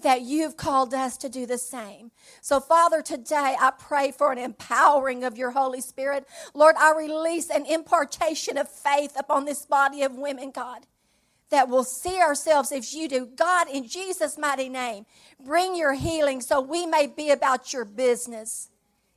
that 0.00 0.22
you've 0.22 0.56
called 0.56 0.94
us 0.94 1.16
to 1.18 1.28
do 1.28 1.46
the 1.46 1.58
same. 1.58 2.10
So, 2.40 2.60
Father, 2.60 3.02
today 3.02 3.56
I 3.60 3.72
pray 3.78 4.10
for 4.12 4.32
an 4.32 4.38
empowering 4.38 5.24
of 5.24 5.38
your 5.38 5.52
Holy 5.52 5.80
Spirit. 5.80 6.26
Lord, 6.54 6.76
I 6.78 6.92
release 6.92 7.50
an 7.50 7.66
impartation 7.66 8.58
of 8.58 8.68
faith 8.68 9.12
upon 9.16 9.44
this 9.44 9.64
body 9.66 10.02
of 10.02 10.16
women, 10.16 10.50
God. 10.50 10.86
That 11.50 11.68
will 11.68 11.84
see 11.84 12.18
ourselves 12.18 12.72
as 12.72 12.94
you 12.94 13.08
do. 13.08 13.26
God, 13.26 13.68
in 13.68 13.86
Jesus' 13.86 14.38
mighty 14.38 14.70
name, 14.70 15.04
bring 15.44 15.76
your 15.76 15.92
healing 15.92 16.40
so 16.40 16.62
we 16.62 16.86
may 16.86 17.06
be 17.06 17.30
about 17.30 17.74
your 17.74 17.84
business. 17.84 18.70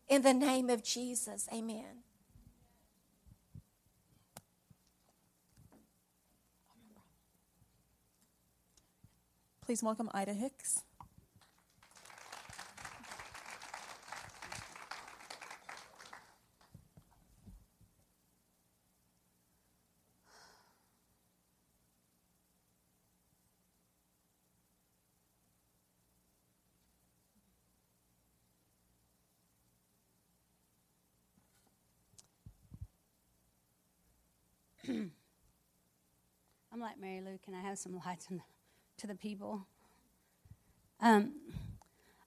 In 0.10 0.22
the 0.22 0.34
name 0.34 0.70
of 0.70 0.84
Jesus, 0.84 1.48
amen. 1.54 2.05
Please 9.66 9.82
welcome 9.82 10.12
Ida 10.14 10.34
Hicks. 10.34 10.84
I'm 34.88 35.12
like 36.80 37.00
Mary 37.02 37.22
Lou. 37.22 37.40
Can 37.44 37.56
I 37.56 37.62
have 37.62 37.80
some 37.80 38.00
lights 38.06 38.28
on 38.30 38.44
to 38.98 39.08
the 39.08 39.16
people? 39.16 39.68
Um, 41.00 41.34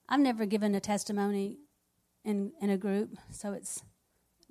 I've 0.08 0.20
never 0.20 0.46
given 0.46 0.75
a 0.75 0.80
testimony 0.80 1.58
in 2.25 2.52
in 2.60 2.70
a 2.70 2.76
group, 2.76 3.16
so 3.30 3.52
it's 3.52 3.82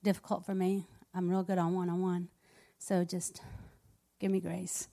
difficult 0.03 0.45
for 0.45 0.55
me. 0.55 0.87
I'm 1.13 1.29
real 1.29 1.43
good 1.43 1.57
on 1.57 1.73
one 1.73 1.89
on 1.89 2.01
one, 2.01 2.29
so 2.77 3.03
just 3.03 3.41
give 4.19 4.31
me 4.31 4.39
grace. 4.39 4.87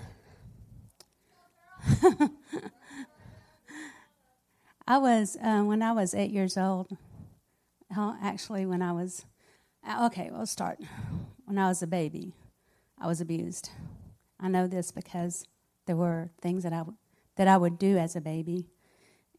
I 4.87 4.99
was 4.99 5.37
uh, 5.43 5.63
when 5.63 5.83
I 5.83 5.93
was 5.93 6.15
eight 6.15 6.31
years 6.31 6.57
old. 6.57 6.97
Actually, 7.95 8.65
when 8.65 8.81
I 8.83 8.93
was 8.93 9.27
uh, 9.87 10.07
okay, 10.07 10.31
we'll 10.33 10.47
start. 10.47 10.79
When 11.45 11.59
I 11.59 11.69
was 11.69 11.83
a 11.83 11.87
baby, 11.87 12.35
I 12.99 13.07
was 13.07 13.21
abused. 13.21 13.71
I 14.41 14.49
know 14.49 14.67
this 14.67 14.91
because 14.91 15.47
there 15.87 15.97
were 15.97 16.31
things 16.41 16.63
that 16.63 16.73
I 16.73 16.85
that 17.37 17.49
I 17.49 17.57
would 17.57 17.79
do 17.79 17.97
as 17.97 18.15
a 18.15 18.21
baby, 18.21 18.69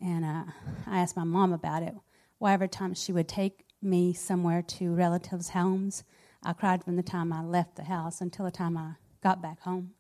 and 0.01 0.25
uh, 0.25 0.43
I 0.87 0.99
asked 0.99 1.15
my 1.15 1.23
mom 1.23 1.53
about 1.53 1.83
it. 1.83 1.93
Why 2.39 2.53
every 2.53 2.67
time 2.67 2.93
she 2.93 3.13
would 3.13 3.27
take 3.27 3.65
me 3.81 4.13
somewhere 4.13 4.61
to 4.61 4.93
relatives' 4.93 5.49
homes, 5.49 6.03
I 6.43 6.53
cried 6.53 6.83
from 6.83 6.95
the 6.95 7.03
time 7.03 7.31
I 7.31 7.43
left 7.43 7.75
the 7.75 7.83
house 7.83 8.19
until 8.19 8.45
the 8.45 8.51
time 8.51 8.77
I 8.77 8.93
got 9.21 9.41
back 9.41 9.61
home, 9.61 9.91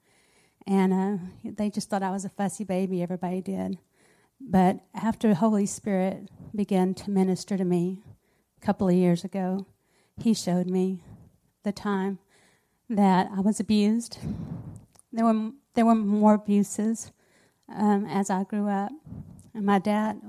and 0.65 0.93
uh, 0.93 1.17
they 1.43 1.69
just 1.69 1.89
thought 1.89 2.03
I 2.03 2.11
was 2.11 2.25
a 2.25 2.29
fussy 2.29 2.63
baby. 2.63 3.01
Everybody 3.01 3.41
did, 3.41 3.77
but 4.41 4.79
after 4.93 5.29
the 5.29 5.35
Holy 5.35 5.65
Spirit 5.65 6.29
began 6.55 6.93
to 6.95 7.09
minister 7.09 7.57
to 7.57 7.63
me 7.65 8.01
a 8.61 8.65
couple 8.65 8.89
of 8.89 8.95
years 8.95 9.23
ago, 9.23 9.67
He 10.17 10.33
showed 10.33 10.67
me 10.67 11.03
the 11.63 11.71
time 11.71 12.19
that 12.89 13.29
I 13.35 13.39
was 13.39 13.59
abused. 13.59 14.17
There 15.11 15.25
were 15.25 15.51
there 15.73 15.85
were 15.85 15.95
more 15.95 16.35
abuses 16.35 17.11
um, 17.73 18.05
as 18.05 18.29
I 18.29 18.43
grew 18.43 18.67
up. 18.67 18.91
And 19.53 19.65
my 19.65 19.79
dad, 19.79 20.21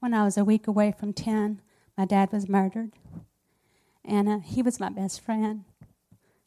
when 0.00 0.14
I 0.14 0.24
was 0.24 0.36
a 0.36 0.44
week 0.44 0.66
away 0.66 0.92
from 0.98 1.12
ten, 1.12 1.60
my 1.96 2.04
dad 2.04 2.32
was 2.32 2.48
murdered, 2.48 2.92
and 4.04 4.28
uh, 4.28 4.38
he 4.38 4.62
was 4.62 4.80
my 4.80 4.88
best 4.88 5.20
friend. 5.20 5.64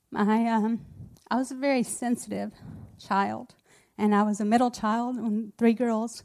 My 0.09 0.47
um, 0.47 0.85
I 1.29 1.35
was 1.35 1.51
a 1.51 1.55
very 1.55 1.83
sensitive 1.83 2.51
child, 2.99 3.55
and 3.97 4.15
I 4.15 4.23
was 4.23 4.39
a 4.39 4.45
middle 4.45 4.71
child 4.71 5.17
and 5.17 5.55
three 5.57 5.73
girls. 5.73 6.23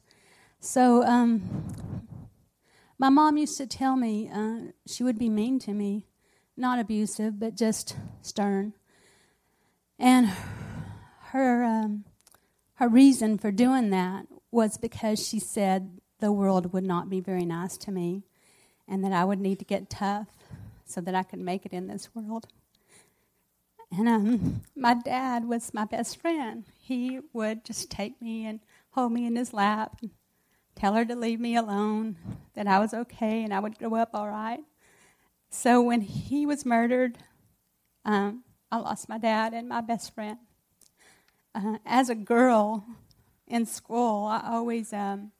So 0.60 1.04
um, 1.04 1.66
my 2.98 3.10
mom 3.10 3.36
used 3.36 3.58
to 3.58 3.66
tell 3.66 3.96
me 3.96 4.30
uh, 4.32 4.72
she 4.86 5.02
would 5.02 5.18
be 5.18 5.28
mean 5.28 5.58
to 5.60 5.72
me, 5.72 6.06
not 6.56 6.78
abusive, 6.78 7.38
but 7.38 7.54
just 7.54 7.96
stern. 8.22 8.72
And 9.98 10.30
her 11.32 11.64
um, 11.64 12.04
her 12.78 12.88
reason 12.88 13.38
for 13.38 13.50
doing 13.50 13.90
that 13.90 14.26
was 14.50 14.78
because 14.78 15.26
she 15.26 15.38
said 15.40 16.00
the 16.20 16.32
world 16.32 16.72
would 16.72 16.84
not 16.84 17.10
be 17.10 17.20
very 17.20 17.44
nice 17.44 17.76
to 17.76 17.90
me, 17.90 18.22
and 18.86 19.04
that 19.04 19.12
I 19.12 19.24
would 19.24 19.40
need 19.40 19.58
to 19.58 19.64
get 19.64 19.90
tough 19.90 20.28
so 20.84 21.00
that 21.00 21.14
I 21.14 21.24
could 21.24 21.40
make 21.40 21.66
it 21.66 21.72
in 21.72 21.88
this 21.88 22.08
world. 22.14 22.46
And 23.90 24.08
um, 24.08 24.62
my 24.76 24.94
dad 24.94 25.46
was 25.46 25.74
my 25.74 25.84
best 25.84 26.20
friend. 26.20 26.64
He 26.78 27.20
would 27.32 27.64
just 27.64 27.90
take 27.90 28.20
me 28.22 28.46
and 28.46 28.60
hold 28.90 29.12
me 29.12 29.26
in 29.26 29.36
his 29.36 29.52
lap, 29.52 29.98
and 30.00 30.10
tell 30.74 30.94
her 30.94 31.04
to 31.04 31.16
leave 31.16 31.40
me 31.40 31.56
alone, 31.56 32.16
that 32.54 32.66
I 32.66 32.78
was 32.78 32.94
okay 32.94 33.42
and 33.42 33.52
I 33.52 33.60
would 33.60 33.78
grow 33.78 33.96
up 33.96 34.10
all 34.14 34.28
right. 34.28 34.60
So 35.50 35.82
when 35.82 36.00
he 36.02 36.46
was 36.46 36.64
murdered, 36.64 37.18
um, 38.04 38.44
I 38.70 38.78
lost 38.78 39.08
my 39.08 39.18
dad 39.18 39.52
and 39.52 39.68
my 39.68 39.80
best 39.80 40.14
friend. 40.14 40.38
Uh, 41.54 41.78
as 41.86 42.08
a 42.08 42.14
girl 42.14 42.84
in 43.46 43.66
school, 43.66 44.26
I 44.26 44.42
always 44.44 44.92
um, 44.92 45.32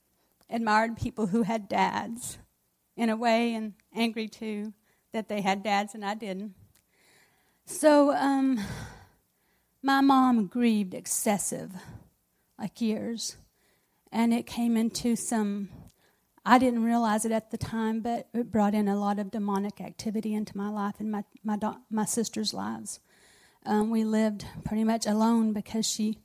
admired 0.50 0.96
people 0.96 1.26
who 1.28 1.42
had 1.42 1.68
dads, 1.68 2.38
in 2.96 3.10
a 3.10 3.16
way, 3.16 3.54
and 3.54 3.74
angry 3.94 4.28
too 4.28 4.72
that 5.12 5.28
they 5.28 5.40
had 5.40 5.62
dads 5.62 5.94
and 5.94 6.04
I 6.04 6.14
didn't. 6.14 6.54
So 7.64 8.12
um, 8.14 8.60
my 9.82 10.00
mom 10.00 10.46
grieved 10.46 10.94
excessive, 10.94 11.72
like 12.58 12.80
years, 12.80 13.36
and 14.10 14.32
it 14.32 14.46
came 14.46 14.76
into 14.76 15.16
some 15.16 15.68
I 16.50 16.56
didn't 16.58 16.82
realize 16.82 17.26
it 17.26 17.32
at 17.32 17.50
the 17.50 17.58
time, 17.58 18.00
but 18.00 18.26
it 18.32 18.50
brought 18.50 18.72
in 18.72 18.88
a 18.88 18.98
lot 18.98 19.18
of 19.18 19.30
demonic 19.30 19.82
activity 19.82 20.32
into 20.32 20.56
my 20.56 20.70
life 20.70 20.94
and 20.98 21.10
my 21.10 21.24
my 21.44 21.58
my 21.90 22.06
sister's 22.06 22.54
lives. 22.54 23.00
Um, 23.68 23.90
we 23.90 24.02
lived 24.02 24.46
pretty 24.64 24.82
much 24.82 25.04
alone 25.04 25.52
because 25.52 25.86
she 25.86 26.16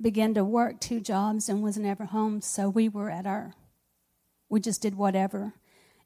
began 0.00 0.32
to 0.32 0.42
work 0.42 0.80
two 0.80 0.98
jobs 0.98 1.46
and 1.46 1.62
was 1.62 1.76
never 1.76 2.06
home. 2.06 2.40
So 2.40 2.70
we 2.70 2.88
were 2.88 3.10
at 3.10 3.26
our, 3.26 3.52
we 4.48 4.60
just 4.60 4.80
did 4.80 4.94
whatever. 4.94 5.52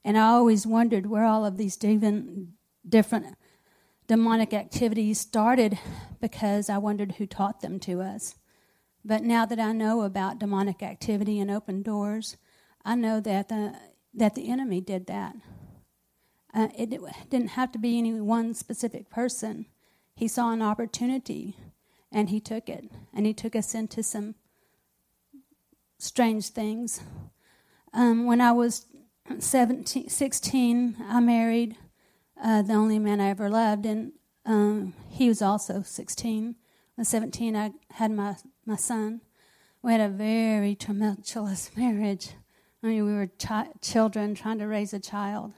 And 0.04 0.18
I 0.18 0.22
always 0.22 0.66
wondered 0.66 1.06
where 1.06 1.24
all 1.24 1.46
of 1.46 1.58
these 1.58 1.76
different, 1.76 2.48
different 2.88 3.36
demonic 4.08 4.52
activities 4.52 5.20
started 5.20 5.78
because 6.20 6.68
I 6.68 6.78
wondered 6.78 7.12
who 7.12 7.26
taught 7.26 7.60
them 7.60 7.78
to 7.80 8.00
us. 8.00 8.34
But 9.04 9.22
now 9.22 9.46
that 9.46 9.60
I 9.60 9.70
know 9.70 10.02
about 10.02 10.40
demonic 10.40 10.82
activity 10.82 11.38
and 11.38 11.52
open 11.52 11.82
doors, 11.82 12.36
I 12.84 12.96
know 12.96 13.20
that 13.20 13.48
the, 13.48 13.76
that 14.14 14.34
the 14.34 14.50
enemy 14.50 14.80
did 14.80 15.06
that. 15.06 15.36
Uh, 16.52 16.66
it, 16.76 16.92
it 16.92 17.00
didn't 17.28 17.50
have 17.50 17.70
to 17.72 17.78
be 17.78 17.96
any 17.96 18.20
one 18.20 18.54
specific 18.54 19.08
person. 19.08 19.66
He 20.20 20.28
saw 20.28 20.52
an 20.52 20.60
opportunity 20.60 21.56
and 22.12 22.28
he 22.28 22.40
took 22.40 22.68
it. 22.68 22.90
And 23.14 23.24
he 23.24 23.32
took 23.32 23.56
us 23.56 23.74
into 23.74 24.02
some 24.02 24.34
strange 25.96 26.48
things. 26.48 27.00
Um, 27.94 28.26
when 28.26 28.42
I 28.42 28.52
was 28.52 28.84
17, 29.38 30.10
16, 30.10 30.96
I 31.08 31.20
married 31.20 31.74
uh, 32.38 32.60
the 32.60 32.74
only 32.74 32.98
man 32.98 33.18
I 33.18 33.30
ever 33.30 33.48
loved, 33.48 33.86
and 33.86 34.12
um, 34.44 34.92
he 35.08 35.26
was 35.26 35.40
also 35.40 35.80
16. 35.80 36.54
At 36.98 37.06
17, 37.06 37.56
I 37.56 37.70
had 37.92 38.10
my, 38.10 38.36
my 38.66 38.76
son. 38.76 39.22
We 39.80 39.92
had 39.92 40.02
a 40.02 40.10
very 40.10 40.74
tumultuous 40.74 41.70
marriage. 41.78 42.32
I 42.82 42.88
mean, 42.88 43.06
we 43.06 43.14
were 43.14 43.30
chi- 43.38 43.72
children 43.80 44.34
trying 44.34 44.58
to 44.58 44.66
raise 44.66 44.92
a 44.92 45.00
child. 45.00 45.54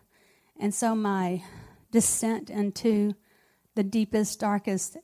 And 0.56 0.72
so 0.72 0.94
my 0.94 1.42
descent 1.90 2.48
into 2.48 3.16
the 3.74 3.82
deepest, 3.82 4.38
darkest, 4.40 4.96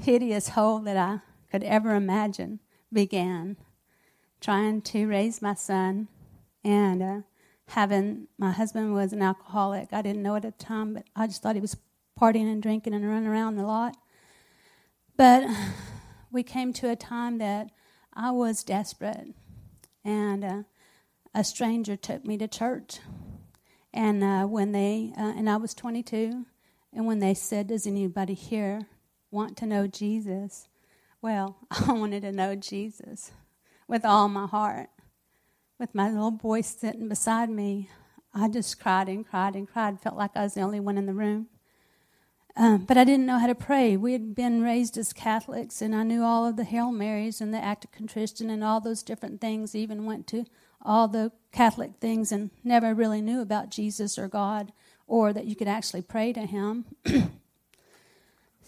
hideous 0.00 0.50
hole 0.50 0.80
that 0.80 0.96
I 0.96 1.20
could 1.50 1.64
ever 1.64 1.94
imagine 1.94 2.60
began. 2.92 3.56
Trying 4.40 4.82
to 4.82 5.06
raise 5.06 5.40
my 5.40 5.54
son 5.54 6.08
and 6.62 7.02
uh, 7.02 7.20
having 7.68 8.28
my 8.38 8.52
husband 8.52 8.92
was 8.92 9.12
an 9.12 9.22
alcoholic. 9.22 9.92
I 9.92 10.02
didn't 10.02 10.22
know 10.22 10.34
it 10.34 10.44
at 10.44 10.58
the 10.58 10.64
time, 10.64 10.94
but 10.94 11.04
I 11.16 11.26
just 11.26 11.42
thought 11.42 11.54
he 11.54 11.60
was 11.60 11.76
partying 12.20 12.50
and 12.50 12.62
drinking 12.62 12.94
and 12.94 13.08
running 13.08 13.28
around 13.28 13.58
a 13.58 13.66
lot. 13.66 13.96
But 15.16 15.44
we 16.32 16.42
came 16.42 16.72
to 16.74 16.90
a 16.90 16.96
time 16.96 17.38
that 17.38 17.70
I 18.12 18.30
was 18.30 18.64
desperate, 18.64 19.34
and 20.04 20.44
uh, 20.44 20.62
a 21.34 21.44
stranger 21.44 21.96
took 21.96 22.24
me 22.24 22.36
to 22.38 22.48
church. 22.48 23.00
And 23.92 24.24
uh, 24.24 24.44
when 24.46 24.72
they, 24.72 25.12
uh, 25.16 25.34
and 25.36 25.48
I 25.48 25.56
was 25.56 25.72
22, 25.74 26.46
and 26.94 27.06
when 27.06 27.18
they 27.18 27.34
said, 27.34 27.66
Does 27.66 27.86
anybody 27.86 28.34
here 28.34 28.86
want 29.30 29.56
to 29.58 29.66
know 29.66 29.86
Jesus? 29.86 30.68
Well, 31.20 31.56
I 31.70 31.92
wanted 31.92 32.22
to 32.22 32.32
know 32.32 32.54
Jesus 32.54 33.32
with 33.88 34.04
all 34.04 34.28
my 34.28 34.46
heart. 34.46 34.88
With 35.78 35.94
my 35.94 36.08
little 36.08 36.30
boy 36.30 36.60
sitting 36.60 37.08
beside 37.08 37.50
me, 37.50 37.90
I 38.32 38.48
just 38.48 38.80
cried 38.80 39.08
and 39.08 39.26
cried 39.28 39.56
and 39.56 39.68
cried. 39.68 40.00
Felt 40.00 40.16
like 40.16 40.30
I 40.36 40.44
was 40.44 40.54
the 40.54 40.60
only 40.60 40.80
one 40.80 40.96
in 40.96 41.06
the 41.06 41.14
room. 41.14 41.48
Um, 42.56 42.84
but 42.84 42.96
I 42.96 43.02
didn't 43.02 43.26
know 43.26 43.40
how 43.40 43.48
to 43.48 43.54
pray. 43.56 43.96
We 43.96 44.12
had 44.12 44.36
been 44.36 44.62
raised 44.62 44.96
as 44.96 45.12
Catholics, 45.12 45.82
and 45.82 45.92
I 45.92 46.04
knew 46.04 46.22
all 46.22 46.46
of 46.46 46.56
the 46.56 46.62
Hail 46.62 46.92
Marys 46.92 47.40
and 47.40 47.52
the 47.52 47.58
Act 47.58 47.84
of 47.84 47.90
Contrition 47.90 48.48
and 48.48 48.62
all 48.62 48.80
those 48.80 49.02
different 49.02 49.40
things. 49.40 49.74
Even 49.74 50.04
went 50.04 50.28
to 50.28 50.44
all 50.80 51.08
the 51.08 51.32
Catholic 51.50 51.92
things 52.00 52.30
and 52.30 52.50
never 52.62 52.94
really 52.94 53.20
knew 53.20 53.40
about 53.40 53.70
Jesus 53.70 54.16
or 54.16 54.28
God 54.28 54.72
or 55.06 55.32
that 55.32 55.46
you 55.46 55.56
could 55.56 55.68
actually 55.68 56.02
pray 56.02 56.32
to 56.32 56.46
Him. 56.46 56.84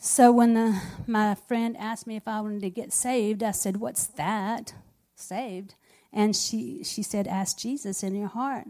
so 0.01 0.33
when 0.33 0.55
the, 0.55 0.81
my 1.07 1.35
friend 1.35 1.77
asked 1.77 2.07
me 2.07 2.17
if 2.17 2.29
I 2.29 2.41
wanted 2.41 2.63
to 2.63 2.71
get 2.71 2.93
saved, 2.93 3.43
I 3.43 3.53
said, 3.53 3.79
"What's 3.79 4.07
that? 4.07 4.75
Saved?" 5.15 5.75
And 6.13 6.35
she 6.37 6.83
she 6.85 7.03
said, 7.03 7.27
"Ask 7.27 7.59
Jesus 7.59 8.03
in 8.03 8.15
your 8.15 8.29
heart." 8.29 8.69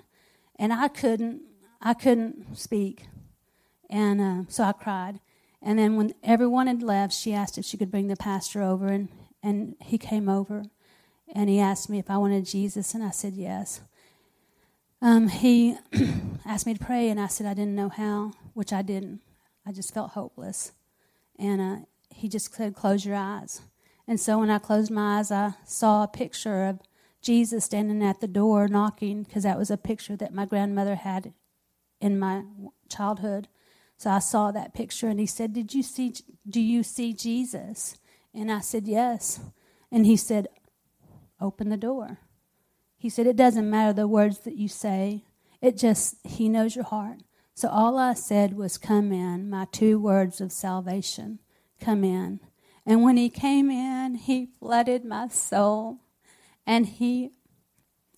And 0.57 0.73
I 0.73 0.89
couldn't 0.89 1.43
I 1.81 1.95
couldn't 1.95 2.57
speak, 2.57 3.07
and 3.91 4.21
uh, 4.21 4.43
so 4.49 4.65
I 4.65 4.73
cried. 4.73 5.21
And 5.63 5.79
then 5.79 5.97
when 5.97 6.15
everyone 6.23 6.69
had 6.69 6.83
left, 6.83 7.13
she 7.13 7.33
asked 7.33 7.59
if 7.59 7.65
she 7.65 7.77
could 7.77 7.91
bring 7.91 8.09
the 8.09 8.17
pastor 8.17 8.63
over, 8.63 8.87
and 8.87 9.09
and 9.43 9.77
he 9.81 9.99
came 9.99 10.29
over, 10.29 10.65
and 11.35 11.49
he 11.49 11.61
asked 11.61 11.91
me 11.91 11.99
if 11.99 12.11
I 12.11 12.19
wanted 12.19 12.47
Jesus, 12.47 12.95
and 12.95 13.05
I 13.05 13.11
said 13.11 13.35
yes. 13.35 13.81
Um, 15.07 15.29
he 15.29 15.77
asked 16.45 16.67
me 16.67 16.75
to 16.75 16.85
pray, 16.85 17.11
and 17.11 17.21
I 17.21 17.29
said 17.29 17.47
I 17.47 17.55
didn't 17.55 17.77
know 17.77 17.89
how, 17.89 18.33
which 18.55 18.73
I 18.73 18.83
didn't. 18.83 19.21
I 19.65 19.71
just 19.71 19.95
felt 19.95 20.11
hopeless. 20.11 20.73
And 21.39 21.61
uh, 21.61 21.77
he 22.11 22.29
just 22.29 22.53
said, 22.53 22.75
Close 22.75 23.07
your 23.07 23.15
eyes. 23.15 23.61
And 24.09 24.19
so 24.19 24.41
when 24.41 24.51
I 24.51 24.59
closed 24.59 24.91
my 24.91 25.21
eyes, 25.21 25.31
I 25.31 25.53
saw 25.65 26.03
a 26.03 26.09
picture 26.09 26.65
of 26.65 26.81
Jesus 27.23 27.67
standing 27.67 28.03
at 28.03 28.21
the 28.21 28.27
door 28.27 28.67
knocking, 28.67 29.23
because 29.23 29.45
that 29.45 29.57
was 29.57 29.71
a 29.71 29.77
picture 29.77 30.17
that 30.17 30.35
my 30.35 30.45
grandmother 30.45 30.97
had 30.97 31.33
in 32.01 32.19
my 32.19 32.43
childhood. 32.89 33.47
So 33.97 34.11
I 34.11 34.19
saw 34.19 34.51
that 34.51 34.75
picture, 34.75 35.07
and 35.07 35.21
he 35.21 35.27
said, 35.27 35.53
"Did 35.53 35.73
you 35.73 35.85
see? 35.85 36.15
Do 36.49 36.61
you 36.61 36.83
see 36.83 37.13
Jesus?" 37.13 37.97
And 38.35 38.51
I 38.51 38.59
said, 38.59 38.89
"Yes." 38.89 39.39
And 39.93 40.05
he 40.05 40.17
said, 40.17 40.49
"Open 41.41 41.69
the 41.69 41.77
door." 41.77 42.19
He 43.07 43.11
said, 43.11 43.29
It 43.29 43.37
doesn't 43.37 43.71
matter 43.71 43.93
the 43.93 44.09
words 44.09 44.41
that 44.41 44.57
you 44.57 44.67
say, 44.67 45.23
it 45.63 45.77
just, 45.77 46.17
He 46.25 46.49
knows 46.49 46.75
your 46.75 46.87
heart. 46.87 47.19
So 47.55 47.69
all 47.69 47.99
I 47.99 48.15
said 48.15 48.55
was, 48.55 48.79
Come 48.79 49.13
in, 49.13 49.49
my 49.49 49.69
two 49.71 50.01
words 50.01 50.41
of 50.41 50.51
salvation. 50.51 51.39
Come 51.81 52.03
in. 52.03 52.41
And 52.85 53.05
when 53.05 53.17
He 53.17 53.31
came 53.31 53.71
in, 53.71 54.17
He 54.17 54.49
flooded 54.59 55.05
my 55.05 55.29
soul. 55.29 56.01
And 56.67 56.85
He 56.85 57.31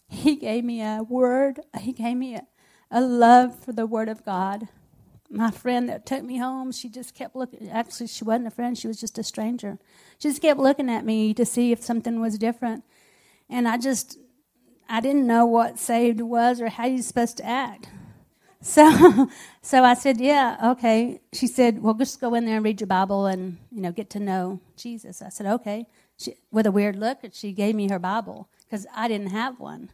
he 0.08 0.36
gave 0.36 0.64
me 0.64 0.80
a 0.80 1.02
word. 1.06 1.60
He 1.78 1.92
gave 1.92 2.16
me 2.16 2.36
a, 2.36 2.46
a 2.90 3.02
love 3.02 3.62
for 3.62 3.72
the 3.74 3.84
Word 3.84 4.08
of 4.08 4.24
God. 4.24 4.68
My 5.28 5.50
friend 5.50 5.86
that 5.90 6.06
took 6.06 6.24
me 6.24 6.38
home, 6.38 6.72
she 6.72 6.88
just 6.88 7.14
kept 7.14 7.36
looking. 7.36 7.68
Actually, 7.68 8.06
she 8.06 8.24
wasn't 8.24 8.46
a 8.46 8.50
friend, 8.50 8.78
she 8.78 8.88
was 8.88 8.98
just 8.98 9.18
a 9.18 9.22
stranger. 9.22 9.78
She 10.18 10.30
just 10.30 10.40
kept 10.40 10.58
looking 10.58 10.88
at 10.88 11.04
me 11.04 11.34
to 11.34 11.44
see 11.44 11.72
if 11.72 11.84
something 11.84 12.22
was 12.22 12.38
different. 12.38 12.84
And 13.50 13.68
I 13.68 13.76
just 13.76 14.16
I 14.88 15.00
didn't 15.00 15.26
know 15.26 15.44
what 15.44 15.78
saved 15.78 16.20
was 16.20 16.60
or 16.60 16.68
how 16.68 16.86
you're 16.86 17.02
supposed 17.02 17.36
to 17.38 17.46
act. 17.46 17.88
So, 18.60 19.28
so 19.62 19.84
I 19.84 19.94
said, 19.94 20.20
"Yeah, 20.20 20.56
okay." 20.72 21.20
She 21.32 21.46
said, 21.46 21.82
"Well, 21.82 21.94
just 21.94 22.20
go 22.20 22.34
in 22.34 22.44
there 22.44 22.56
and 22.56 22.64
read 22.64 22.80
your 22.80 22.88
Bible 22.88 23.26
and 23.26 23.58
you 23.70 23.80
know 23.80 23.92
get 23.92 24.10
to 24.10 24.20
know 24.20 24.60
Jesus." 24.76 25.22
I 25.22 25.28
said, 25.28 25.46
"Okay." 25.46 25.86
She, 26.18 26.34
with 26.50 26.66
a 26.66 26.72
weird 26.72 26.96
look, 26.96 27.18
she 27.32 27.52
gave 27.52 27.76
me 27.76 27.88
her 27.88 27.98
Bible 28.00 28.48
because 28.64 28.86
I 28.94 29.06
didn't 29.06 29.30
have 29.30 29.60
one. 29.60 29.90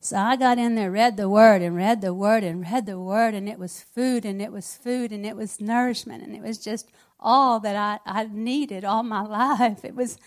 So 0.00 0.16
I 0.16 0.36
got 0.36 0.58
in 0.58 0.74
there, 0.74 0.90
read 0.90 1.16
the 1.16 1.28
Word, 1.28 1.62
and 1.62 1.76
read 1.76 2.00
the 2.00 2.14
Word, 2.14 2.44
and 2.44 2.62
read 2.62 2.86
the 2.86 2.98
Word, 2.98 3.34
and 3.34 3.48
it 3.48 3.58
was 3.58 3.80
food, 3.80 4.24
and 4.24 4.40
it 4.40 4.52
was 4.52 4.76
food, 4.76 5.12
and 5.12 5.26
it 5.26 5.36
was 5.36 5.60
nourishment, 5.60 6.22
and 6.22 6.34
it 6.34 6.42
was 6.42 6.58
just 6.58 6.90
all 7.18 7.58
that 7.60 7.76
I, 7.76 8.20
I 8.20 8.28
needed 8.30 8.84
all 8.84 9.02
my 9.02 9.22
life. 9.58 9.84
It 9.84 9.94
was, 9.94 10.18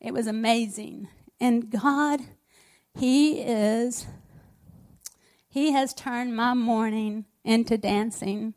it 0.00 0.12
was 0.12 0.26
amazing. 0.26 1.08
And 1.40 1.70
God 1.70 2.20
he 2.96 3.40
is, 3.40 4.06
He 5.48 5.72
has 5.72 5.92
turned 5.92 6.34
my 6.34 6.54
mourning 6.54 7.26
into 7.44 7.76
dancing, 7.76 8.54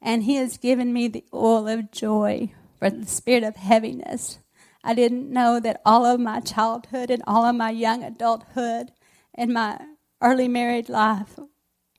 and 0.00 0.22
He 0.22 0.36
has 0.36 0.56
given 0.56 0.92
me 0.92 1.06
the 1.06 1.24
oil 1.34 1.68
of 1.68 1.90
joy 1.90 2.52
for 2.78 2.88
the 2.88 3.06
spirit 3.06 3.44
of 3.44 3.56
heaviness. 3.56 4.38
I 4.82 4.94
didn't 4.94 5.30
know 5.30 5.60
that 5.60 5.82
all 5.84 6.06
of 6.06 6.18
my 6.18 6.40
childhood 6.40 7.10
and 7.10 7.22
all 7.26 7.44
of 7.44 7.56
my 7.56 7.70
young 7.70 8.02
adulthood 8.02 8.92
and 9.34 9.52
my 9.52 9.78
early 10.22 10.48
married 10.48 10.88
life, 10.88 11.38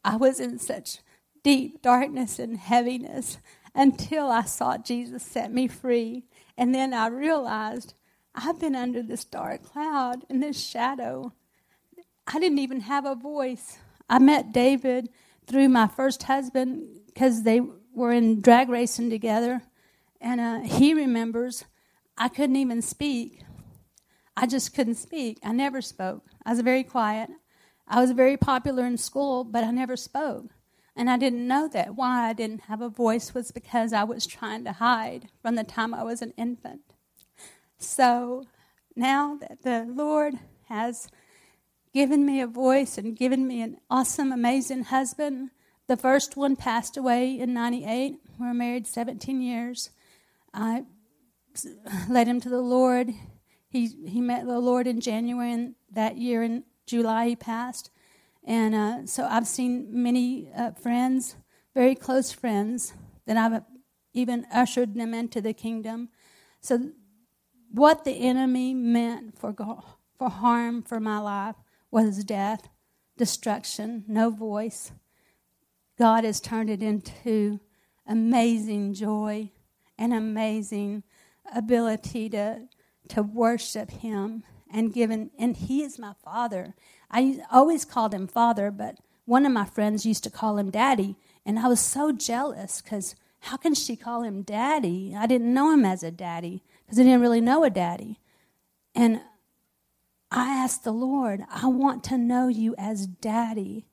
I 0.03 0.15
was 0.15 0.39
in 0.39 0.57
such 0.57 0.99
deep 1.43 1.83
darkness 1.83 2.39
and 2.39 2.57
heaviness 2.57 3.37
until 3.75 4.31
I 4.31 4.43
saw 4.43 4.77
Jesus 4.77 5.21
set 5.21 5.51
me 5.51 5.67
free. 5.67 6.25
And 6.57 6.73
then 6.73 6.95
I 6.95 7.07
realized 7.07 7.93
I've 8.33 8.59
been 8.59 8.75
under 8.75 9.03
this 9.03 9.23
dark 9.23 9.63
cloud 9.63 10.25
and 10.29 10.41
this 10.41 10.59
shadow 10.59 11.33
I 12.27 12.39
didn't 12.39 12.59
even 12.59 12.81
have 12.81 13.05
a 13.05 13.15
voice. 13.15 13.77
I 14.09 14.19
met 14.19 14.51
David 14.51 15.09
through 15.47 15.69
my 15.69 15.87
first 15.87 16.23
husband 16.23 16.87
because 17.05 17.43
they 17.43 17.61
were 17.93 18.11
in 18.11 18.41
drag 18.41 18.69
racing 18.69 19.09
together. 19.09 19.61
And 20.19 20.41
uh, 20.41 20.59
he 20.61 20.93
remembers 20.93 21.65
I 22.17 22.29
couldn't 22.29 22.55
even 22.55 22.81
speak. 22.81 23.41
I 24.37 24.47
just 24.47 24.73
couldn't 24.73 24.95
speak. 24.95 25.39
I 25.43 25.51
never 25.51 25.81
spoke. 25.81 26.23
I 26.45 26.51
was 26.51 26.61
very 26.61 26.83
quiet. 26.83 27.29
I 27.87 28.01
was 28.01 28.11
very 28.11 28.37
popular 28.37 28.85
in 28.85 28.97
school, 28.97 29.43
but 29.43 29.63
I 29.63 29.71
never 29.71 29.95
spoke. 29.95 30.47
And 30.95 31.09
I 31.09 31.17
didn't 31.17 31.47
know 31.47 31.67
that. 31.67 31.95
Why 31.95 32.29
I 32.29 32.33
didn't 32.33 32.61
have 32.61 32.81
a 32.81 32.89
voice 32.89 33.33
was 33.33 33.51
because 33.51 33.93
I 33.93 34.03
was 34.03 34.25
trying 34.25 34.63
to 34.63 34.71
hide 34.71 35.29
from 35.41 35.55
the 35.55 35.63
time 35.63 35.93
I 35.93 36.03
was 36.03 36.21
an 36.21 36.33
infant. 36.37 36.81
So 37.77 38.45
now 38.95 39.37
that 39.41 39.61
the 39.63 39.85
Lord 39.87 40.35
has 40.69 41.07
given 41.95 42.25
me 42.25 42.41
a 42.41 42.47
voice 42.47 42.97
and 42.97 43.15
given 43.15 43.47
me 43.47 43.61
an 43.61 43.77
awesome, 43.89 44.33
amazing 44.33 44.83
husband. 44.83 45.49
The 45.87 45.95
first 45.95 46.35
one 46.35 46.57
passed 46.57 46.97
away 46.97 47.39
in 47.39 47.53
98. 47.53 48.17
We 48.37 48.45
were 48.45 48.53
married 48.53 48.85
17 48.85 49.41
years. 49.41 49.91
I 50.53 50.83
led 52.09 52.27
him 52.27 52.41
to 52.41 52.49
the 52.49 52.59
Lord. 52.59 53.13
He, 53.69 53.87
he 54.07 54.19
met 54.19 54.45
the 54.45 54.59
Lord 54.59 54.87
in 54.87 54.99
January, 54.99 55.53
and 55.53 55.75
that 55.89 56.17
year 56.17 56.43
in 56.43 56.65
July 56.85 57.29
he 57.29 57.35
passed. 57.37 57.91
And 58.43 58.75
uh, 58.75 59.05
so 59.05 59.25
I've 59.25 59.47
seen 59.47 59.87
many 59.89 60.49
uh, 60.53 60.71
friends, 60.71 61.37
very 61.73 61.95
close 61.95 62.29
friends, 62.29 62.91
that 63.25 63.37
I've 63.37 63.63
even 64.13 64.45
ushered 64.53 64.95
them 64.95 65.13
into 65.13 65.39
the 65.39 65.53
kingdom. 65.53 66.09
So, 66.59 66.91
what 67.71 68.03
the 68.03 68.11
enemy 68.11 68.73
meant 68.73 69.39
for, 69.39 69.55
for 70.17 70.29
harm 70.29 70.81
for 70.81 70.99
my 70.99 71.19
life 71.19 71.55
was 72.03 72.25
death, 72.25 72.67
destruction, 73.17 74.03
no 74.05 74.29
voice. 74.29 74.91
God 75.97 76.25
has 76.25 76.41
turned 76.41 76.69
it 76.69 76.83
into 76.83 77.61
amazing 78.05 78.93
joy 78.93 79.49
and 79.97 80.13
amazing 80.13 81.03
ability 81.55 82.27
to, 82.31 82.67
to 83.07 83.23
worship 83.23 83.89
Him 83.89 84.43
and 84.69 84.93
given, 84.93 85.31
and 85.39 85.55
He 85.55 85.83
is 85.83 85.97
my 85.97 86.11
Father. 86.21 86.75
I 87.09 87.39
always 87.49 87.85
called 87.85 88.13
Him 88.13 88.27
Father, 88.27 88.71
but 88.71 88.97
one 89.23 89.45
of 89.45 89.53
my 89.53 89.63
friends 89.63 90.05
used 90.05 90.25
to 90.25 90.29
call 90.29 90.57
Him 90.57 90.71
Daddy, 90.71 91.15
and 91.45 91.57
I 91.57 91.69
was 91.69 91.79
so 91.79 92.11
jealous 92.11 92.81
because 92.81 93.15
how 93.39 93.55
can 93.55 93.73
she 93.73 93.95
call 93.95 94.23
Him 94.23 94.41
Daddy? 94.41 95.15
I 95.17 95.27
didn't 95.27 95.53
know 95.53 95.71
Him 95.71 95.85
as 95.85 96.03
a 96.03 96.11
daddy 96.11 96.61
because 96.85 96.99
I 96.99 97.03
didn't 97.03 97.21
really 97.21 97.39
know 97.39 97.63
a 97.63 97.69
daddy. 97.69 98.19
And 98.93 99.21
I 100.35 100.49
asked 100.49 100.83
the 100.83 100.91
Lord, 100.91 101.45
I 101.49 101.67
want 101.67 102.03
to 102.05 102.17
know 102.17 102.49
you 102.49 102.75
as 102.77 103.07
Daddy. 103.07 103.85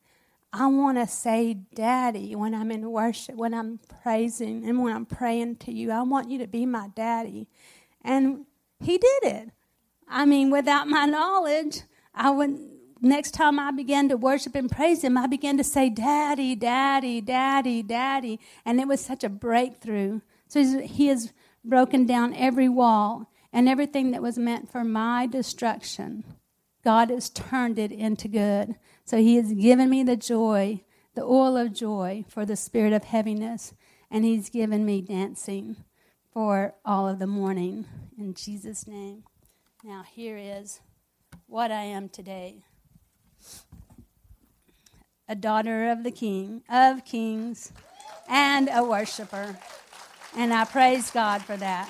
I 0.51 0.67
want 0.67 0.97
to 0.99 1.07
say 1.07 1.55
daddy 1.73 2.35
when 2.35 2.53
I'm 2.53 2.69
in 2.69 2.91
worship, 2.91 3.35
when 3.35 3.55
I'm 3.55 3.79
praising, 4.03 4.63
and 4.67 4.83
when 4.83 4.93
I'm 4.93 5.05
praying 5.05 5.55
to 5.57 5.71
you. 5.73 5.89
I 5.89 6.03
want 6.03 6.29
you 6.29 6.37
to 6.39 6.47
be 6.47 6.65
my 6.67 6.89
daddy. 6.93 7.47
And 8.03 8.45
he 8.79 8.99
did 8.99 9.23
it. 9.23 9.49
I 10.07 10.25
mean, 10.25 10.51
without 10.51 10.87
my 10.87 11.05
knowledge, 11.05 11.83
I 12.13 12.29
would 12.29 12.59
next 13.01 13.31
time 13.31 13.57
I 13.57 13.71
began 13.71 14.09
to 14.09 14.17
worship 14.17 14.53
and 14.53 14.69
praise 14.69 15.01
him, 15.03 15.17
I 15.17 15.27
began 15.27 15.57
to 15.57 15.63
say, 15.63 15.89
Daddy, 15.89 16.55
Daddy, 16.55 17.19
Daddy, 17.21 17.81
Daddy. 17.81 18.39
And 18.65 18.79
it 18.79 18.87
was 18.87 19.01
such 19.01 19.23
a 19.23 19.29
breakthrough. 19.29 20.21
So 20.49 20.81
he 20.81 21.07
has 21.07 21.33
broken 21.65 22.05
down 22.05 22.35
every 22.35 22.69
wall 22.69 23.29
and 23.53 23.69
everything 23.69 24.11
that 24.11 24.21
was 24.21 24.37
meant 24.37 24.71
for 24.71 24.83
my 24.83 25.27
destruction. 25.27 26.23
God 26.83 27.11
has 27.11 27.29
turned 27.29 27.79
it 27.79 27.91
into 27.91 28.27
good. 28.27 28.75
So 29.05 29.17
he 29.17 29.35
has 29.37 29.53
given 29.53 29.89
me 29.89 30.03
the 30.03 30.17
joy, 30.17 30.81
the 31.15 31.23
oil 31.23 31.55
of 31.55 31.73
joy 31.73 32.25
for 32.27 32.45
the 32.45 32.55
spirit 32.55 32.91
of 32.91 33.05
heaviness, 33.05 33.73
and 34.09 34.25
he's 34.25 34.49
given 34.49 34.85
me 34.85 35.01
dancing 35.01 35.77
for 36.31 36.73
all 36.83 37.07
of 37.07 37.19
the 37.19 37.27
mourning. 37.27 37.85
In 38.17 38.33
Jesus' 38.33 38.87
name. 38.87 39.23
Now, 39.83 40.03
here 40.03 40.37
is 40.37 40.81
what 41.47 41.71
I 41.71 41.83
am 41.83 42.09
today 42.09 42.63
a 45.27 45.35
daughter 45.35 45.89
of 45.89 46.03
the 46.03 46.11
King, 46.11 46.63
of 46.69 47.05
kings, 47.05 47.71
and 48.27 48.69
a 48.71 48.83
worshiper. 48.83 49.57
And 50.35 50.53
I 50.53 50.65
praise 50.65 51.11
God 51.11 51.41
for 51.43 51.55
that. 51.57 51.89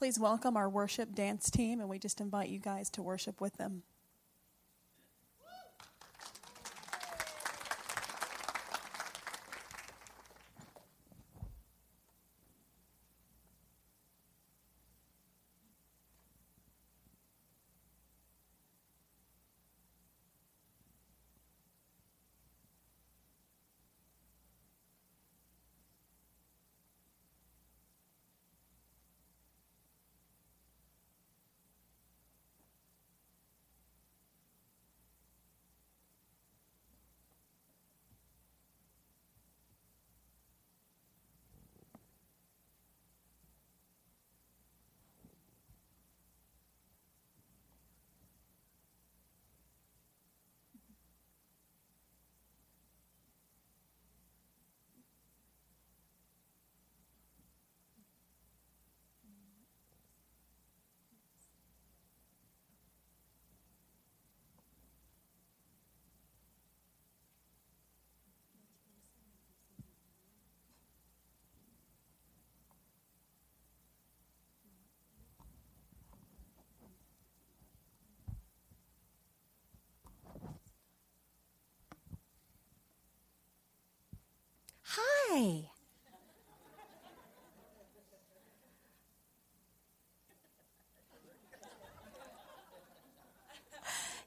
Please 0.00 0.18
welcome 0.18 0.56
our 0.56 0.70
worship 0.70 1.14
dance 1.14 1.50
team, 1.50 1.78
and 1.78 1.86
we 1.86 1.98
just 1.98 2.22
invite 2.22 2.48
you 2.48 2.58
guys 2.58 2.88
to 2.88 3.02
worship 3.02 3.38
with 3.38 3.58
them. 3.58 3.82
Hi. 85.32 85.38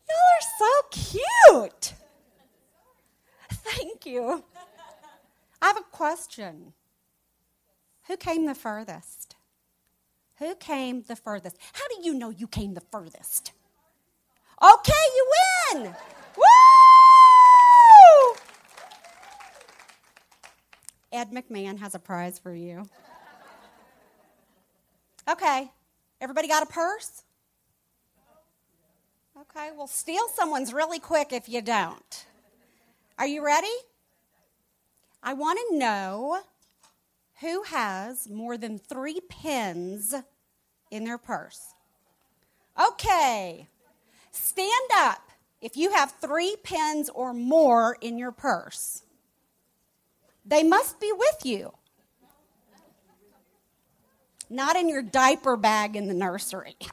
Y'all 0.08 0.30
are 0.32 0.48
so 0.60 0.72
cute. 0.92 1.94
Thank 3.52 4.06
you. 4.06 4.46
I 5.62 5.68
have 5.68 5.78
a 5.78 5.82
question. 5.92 6.72
Who 8.08 8.16
came 8.16 8.46
the 8.46 8.56
furthest? 8.56 9.36
Who 10.40 10.56
came 10.56 11.04
the 11.04 11.18
furthest? 11.18 11.58
How 11.74 11.86
do 11.90 12.08
you 12.08 12.14
know 12.14 12.30
you 12.30 12.48
came 12.48 12.76
the 12.76 12.84
furthest? 12.94 13.52
Okay, 14.62 14.94
you 15.16 15.32
win. 15.74 15.96
Woo! 16.38 16.44
Ed 21.14 21.32
McMahon 21.32 21.78
has 21.78 21.94
a 21.94 22.00
prize 22.00 22.40
for 22.40 22.54
you. 22.54 22.90
Okay, 25.30 25.72
everybody 26.20 26.48
got 26.48 26.64
a 26.64 26.66
purse? 26.66 27.22
Okay, 29.40 29.70
well, 29.78 29.88
steal 29.88 30.28
someone's 30.34 30.74
really 30.74 31.00
quick 31.00 31.32
if 31.32 31.48
you 31.48 31.62
don't. 31.62 32.26
Are 33.20 33.28
you 33.28 33.46
ready? 33.46 33.68
I 35.22 35.34
want 35.34 35.60
to 35.70 35.78
know 35.78 36.40
who 37.42 37.64
has 37.64 38.28
more 38.28 38.58
than 38.58 38.80
three 38.80 39.20
pens 39.30 40.16
in 40.90 41.04
their 41.04 41.20
purse. 41.20 41.74
Okay, 42.82 43.68
stand 44.32 44.90
up 44.96 45.30
if 45.62 45.78
you 45.78 45.92
have 45.94 46.12
three 46.20 46.56
pens 46.64 47.10
or 47.10 47.34
more 47.34 47.98
in 48.02 48.18
your 48.18 48.32
purse. 48.32 49.04
They 50.46 50.64
must 50.64 51.00
be 51.00 51.12
with 51.12 51.46
you. 51.46 51.74
Not 54.50 54.76
in 54.76 54.90
your 54.90 55.02
diaper 55.02 55.56
bag 55.58 55.96
in 55.96 56.08
the 56.08 56.14
nursery. 56.14 56.76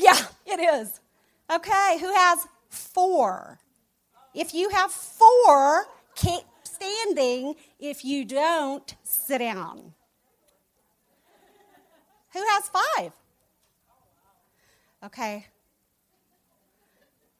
Yeah, 0.00 0.16
it 0.46 0.60
is. 0.60 1.00
Okay, 1.52 1.98
who 2.00 2.14
has 2.14 2.46
four? 2.68 3.58
If 4.32 4.54
you 4.54 4.68
have 4.68 4.92
four, 4.92 5.86
keep 6.14 6.44
standing. 6.62 7.56
If 7.80 8.04
you 8.04 8.24
don't, 8.24 8.94
sit 9.02 9.38
down. 9.38 9.94
Who 12.32 12.38
has 12.38 12.68
five? 12.68 13.12
Okay. 15.04 15.46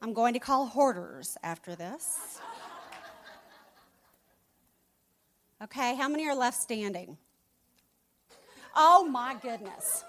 I'm 0.00 0.12
going 0.12 0.34
to 0.34 0.40
call 0.40 0.66
hoarders 0.66 1.36
after 1.42 1.74
this. 1.74 2.40
Okay, 5.62 5.96
how 5.96 6.08
many 6.08 6.28
are 6.28 6.36
left 6.36 6.60
standing? 6.60 7.16
Oh 8.76 9.04
my 9.04 9.34
goodness. 9.42 10.04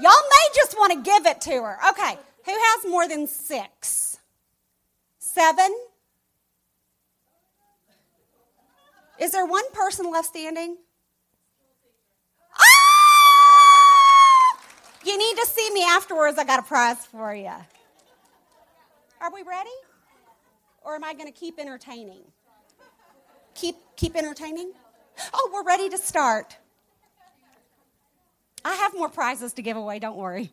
Y'all 0.00 0.12
may 0.30 0.54
just 0.54 0.74
want 0.78 0.92
to 0.92 1.02
give 1.02 1.26
it 1.26 1.40
to 1.42 1.50
her. 1.50 1.78
Okay, 1.90 2.16
who 2.46 2.52
has 2.52 2.90
more 2.90 3.06
than 3.06 3.26
six? 3.26 4.18
Seven? 5.18 5.76
Is 9.20 9.32
there 9.32 9.44
one 9.44 9.70
person 9.72 10.10
left 10.10 10.28
standing? 10.28 10.78
Ah! 12.58 12.64
You 15.04 15.18
need 15.18 15.36
to 15.36 15.46
see 15.46 15.70
me 15.72 15.84
afterwards. 15.84 16.38
I 16.38 16.44
got 16.44 16.60
a 16.60 16.62
prize 16.62 17.04
for 17.06 17.34
you. 17.34 17.52
Are 19.26 19.32
we 19.34 19.42
ready? 19.42 19.70
Or 20.82 20.94
am 20.94 21.02
I 21.02 21.12
going 21.12 21.26
to 21.26 21.36
keep 21.36 21.58
entertaining? 21.58 22.20
Keep 23.56 23.74
keep 23.96 24.14
entertaining? 24.14 24.70
Oh, 25.34 25.50
we're 25.52 25.64
ready 25.64 25.88
to 25.88 25.98
start. 25.98 26.56
I 28.64 28.74
have 28.74 28.94
more 28.94 29.08
prizes 29.08 29.52
to 29.54 29.62
give 29.62 29.76
away, 29.76 29.98
don't 29.98 30.16
worry. 30.16 30.52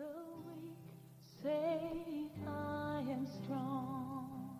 the 0.00 0.06
weak 0.62 0.78
say 1.42 1.78
I 2.48 3.00
am 3.10 3.26
strong. 3.26 4.56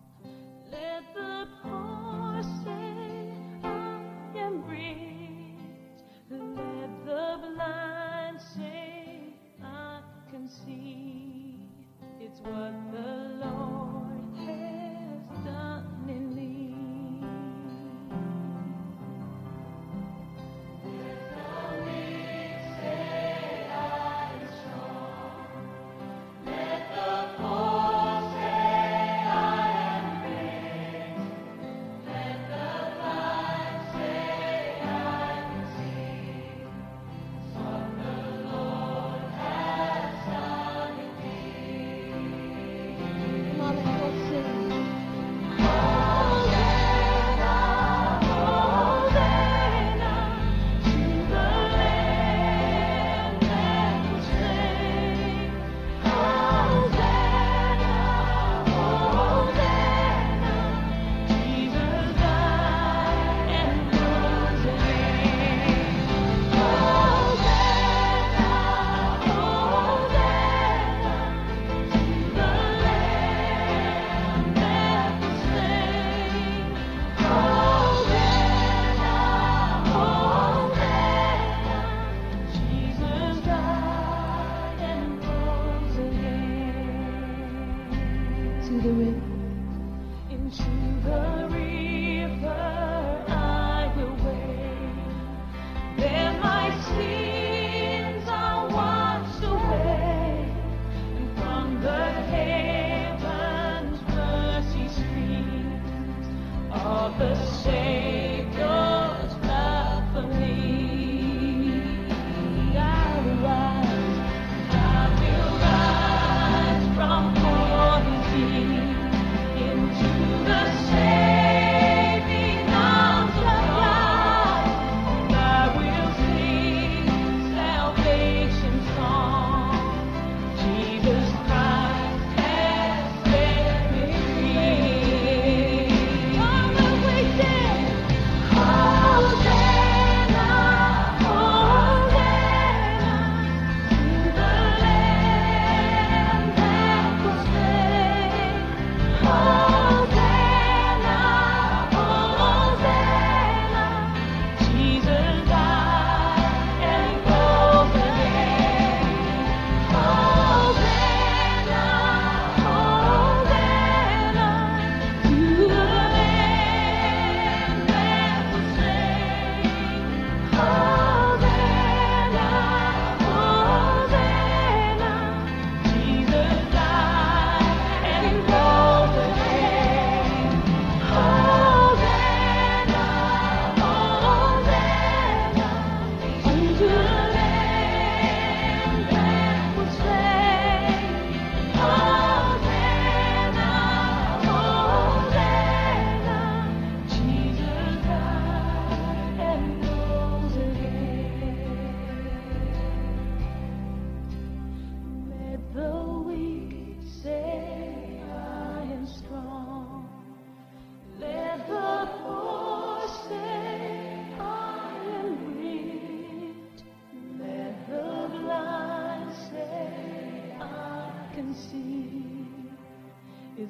Let 0.71 1.03
the 1.15 1.47
poor 1.63 2.43
say 2.63 3.33
I 3.63 3.99
am 4.37 4.63
rich. 4.69 6.03
Let 6.29 6.91
the 7.05 7.39
blind 7.41 8.39
say 8.39 9.33
I 9.63 10.01
can 10.29 10.47
see. 10.47 11.57
It's 12.19 12.39
what 12.41 12.73
the 12.91 13.20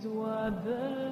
Is 0.04 1.11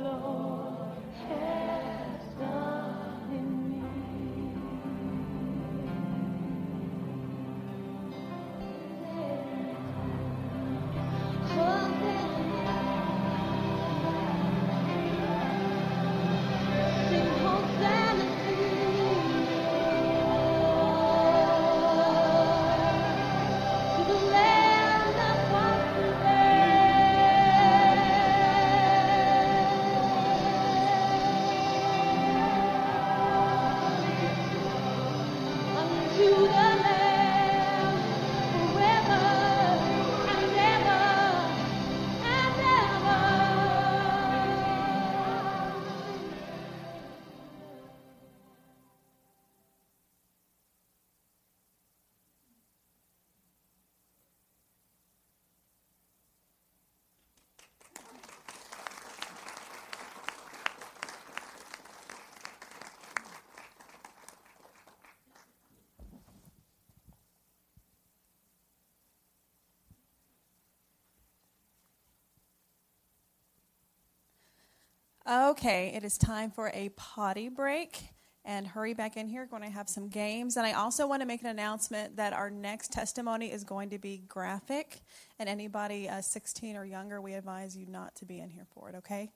Okay, 75.29 75.93
it 75.95 76.03
is 76.03 76.17
time 76.17 76.49
for 76.49 76.71
a 76.73 76.89
potty 76.95 77.49
break. 77.49 78.01
and 78.45 78.65
hurry 78.65 78.95
back 78.95 79.15
in 79.15 79.27
here. 79.27 79.45
Going 79.45 79.61
to 79.61 79.69
have 79.69 79.87
some 79.87 80.07
games, 80.07 80.57
and 80.57 80.65
I 80.65 80.71
also 80.71 81.05
want 81.05 81.21
to 81.21 81.27
make 81.27 81.41
an 81.41 81.47
announcement 81.47 82.15
that 82.15 82.33
our 82.33 82.49
next 82.49 82.91
testimony 82.91 83.51
is 83.51 83.63
going 83.63 83.91
to 83.91 83.99
be 83.99 84.23
graphic, 84.27 85.01
and 85.37 85.47
anybody 85.47 86.09
uh, 86.09 86.21
16 86.21 86.75
or 86.75 86.85
younger, 86.85 87.21
we 87.21 87.33
advise 87.33 87.77
you 87.77 87.85
not 87.85 88.15
to 88.15 88.25
be 88.25 88.39
in 88.39 88.49
here 88.49 88.65
for 88.73 88.89
it. 88.89 88.95
Okay? 88.95 89.29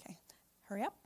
Okay. 0.00 0.18
Hurry 0.68 0.82
up. 0.82 0.97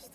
Just 0.00 0.12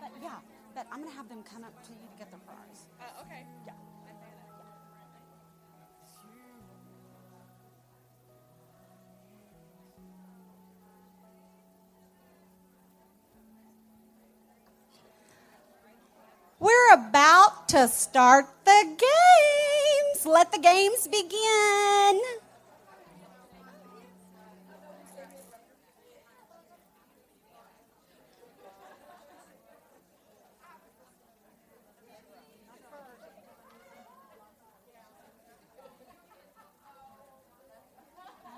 But 0.00 0.22
yeah, 0.22 0.38
but 0.74 0.86
I'm 0.90 1.02
gonna 1.02 1.14
have 1.14 1.28
them 1.28 1.42
come 1.42 1.64
up 1.64 1.82
to 1.84 1.92
you 1.92 1.98
to 1.98 2.16
get 2.18 2.30
their 2.30 2.40
prize. 2.40 2.86
Uh, 3.00 3.22
okay. 3.22 3.44
Yeah. 3.66 3.74
We're 16.58 16.94
about 16.94 17.68
to 17.68 17.86
start 17.86 18.46
the 18.64 18.96
games. 18.96 20.24
Let 20.24 20.52
the 20.52 20.58
games 20.58 21.06
begin. 21.06 21.28
I 21.36 22.18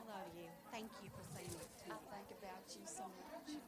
love 0.07 0.33
you. 0.39 0.49
Thank 0.71 0.91
you 1.03 1.11
for 1.11 1.25
saying 1.35 1.51
it 1.51 1.69
to 1.83 1.89
me. 1.89 1.95
I 1.95 2.23
think 2.25 2.31
about 2.41 2.63
you 2.71 2.87
so 2.87 3.03
much. 3.03 3.59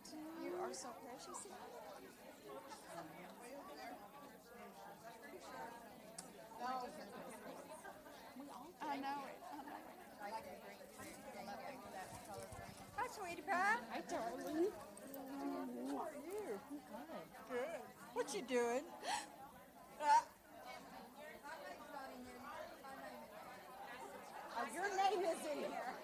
You 0.45 0.53
are 0.63 0.73
so 0.73 0.89
precious. 1.05 1.47
I 8.83 8.97
know 8.97 9.23
it. 9.29 9.39
Hi, 12.97 13.07
sweetie 13.09 13.43
pie. 13.43 13.79
Hi, 13.93 14.01
darling. 14.11 14.73
How 15.93 15.99
are 16.01 16.11
you? 16.27 16.59
Good. 16.69 17.29
Good. 17.51 17.81
What 18.15 18.35
you 18.35 18.43
doing? 18.43 18.83
Oh, 24.59 24.67
your 24.75 24.89
name 24.97 25.21
is 25.23 25.39
in 25.53 25.59
here. 25.59 25.95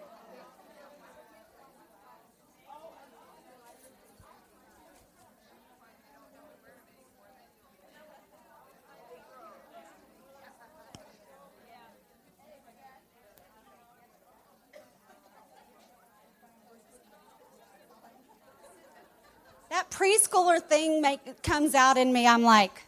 Preschooler 19.90 20.60
thing 20.60 21.00
make, 21.00 21.42
comes 21.42 21.74
out 21.74 21.96
in 21.96 22.12
me. 22.12 22.26
I'm 22.26 22.42
like, 22.42 22.85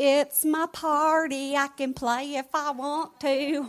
It's 0.00 0.44
my 0.44 0.66
party. 0.72 1.56
I 1.56 1.66
can 1.76 1.92
play 1.92 2.36
if 2.36 2.54
I 2.54 2.70
want 2.70 3.18
to. 3.18 3.68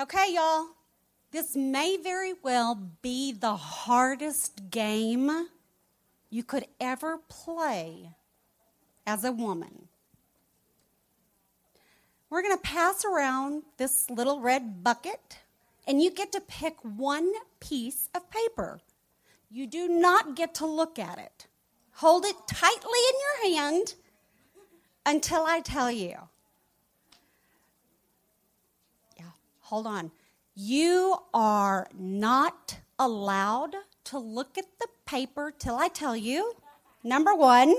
Okay, 0.00 0.32
y'all. 0.32 0.68
This 1.30 1.54
may 1.54 1.98
very 1.98 2.32
well 2.42 2.74
be 3.02 3.32
the 3.32 3.54
hardest 3.54 4.70
game 4.70 5.48
you 6.30 6.42
could 6.42 6.64
ever 6.80 7.18
play 7.28 8.14
as 9.06 9.24
a 9.24 9.32
woman. 9.32 9.87
We're 12.30 12.42
going 12.42 12.56
to 12.56 12.62
pass 12.62 13.04
around 13.04 13.62
this 13.78 14.10
little 14.10 14.40
red 14.40 14.84
bucket, 14.84 15.38
and 15.86 16.02
you 16.02 16.10
get 16.10 16.30
to 16.32 16.40
pick 16.40 16.76
one 16.82 17.32
piece 17.58 18.10
of 18.14 18.30
paper. 18.30 18.80
You 19.50 19.66
do 19.66 19.88
not 19.88 20.36
get 20.36 20.54
to 20.56 20.66
look 20.66 20.98
at 20.98 21.18
it. 21.18 21.46
Hold 21.94 22.26
it 22.26 22.36
tightly 22.46 22.98
in 23.08 23.50
your 23.50 23.58
hand 23.58 23.94
until 25.06 25.44
I 25.46 25.60
tell 25.60 25.90
you. 25.90 26.16
Yeah, 29.16 29.30
hold 29.60 29.86
on. 29.86 30.10
You 30.54 31.16
are 31.32 31.88
not 31.98 32.78
allowed 32.98 33.74
to 34.04 34.18
look 34.18 34.58
at 34.58 34.66
the 34.78 34.88
paper 35.06 35.52
till 35.58 35.76
I 35.76 35.88
tell 35.88 36.16
you. 36.16 36.52
Number 37.02 37.34
one. 37.34 37.74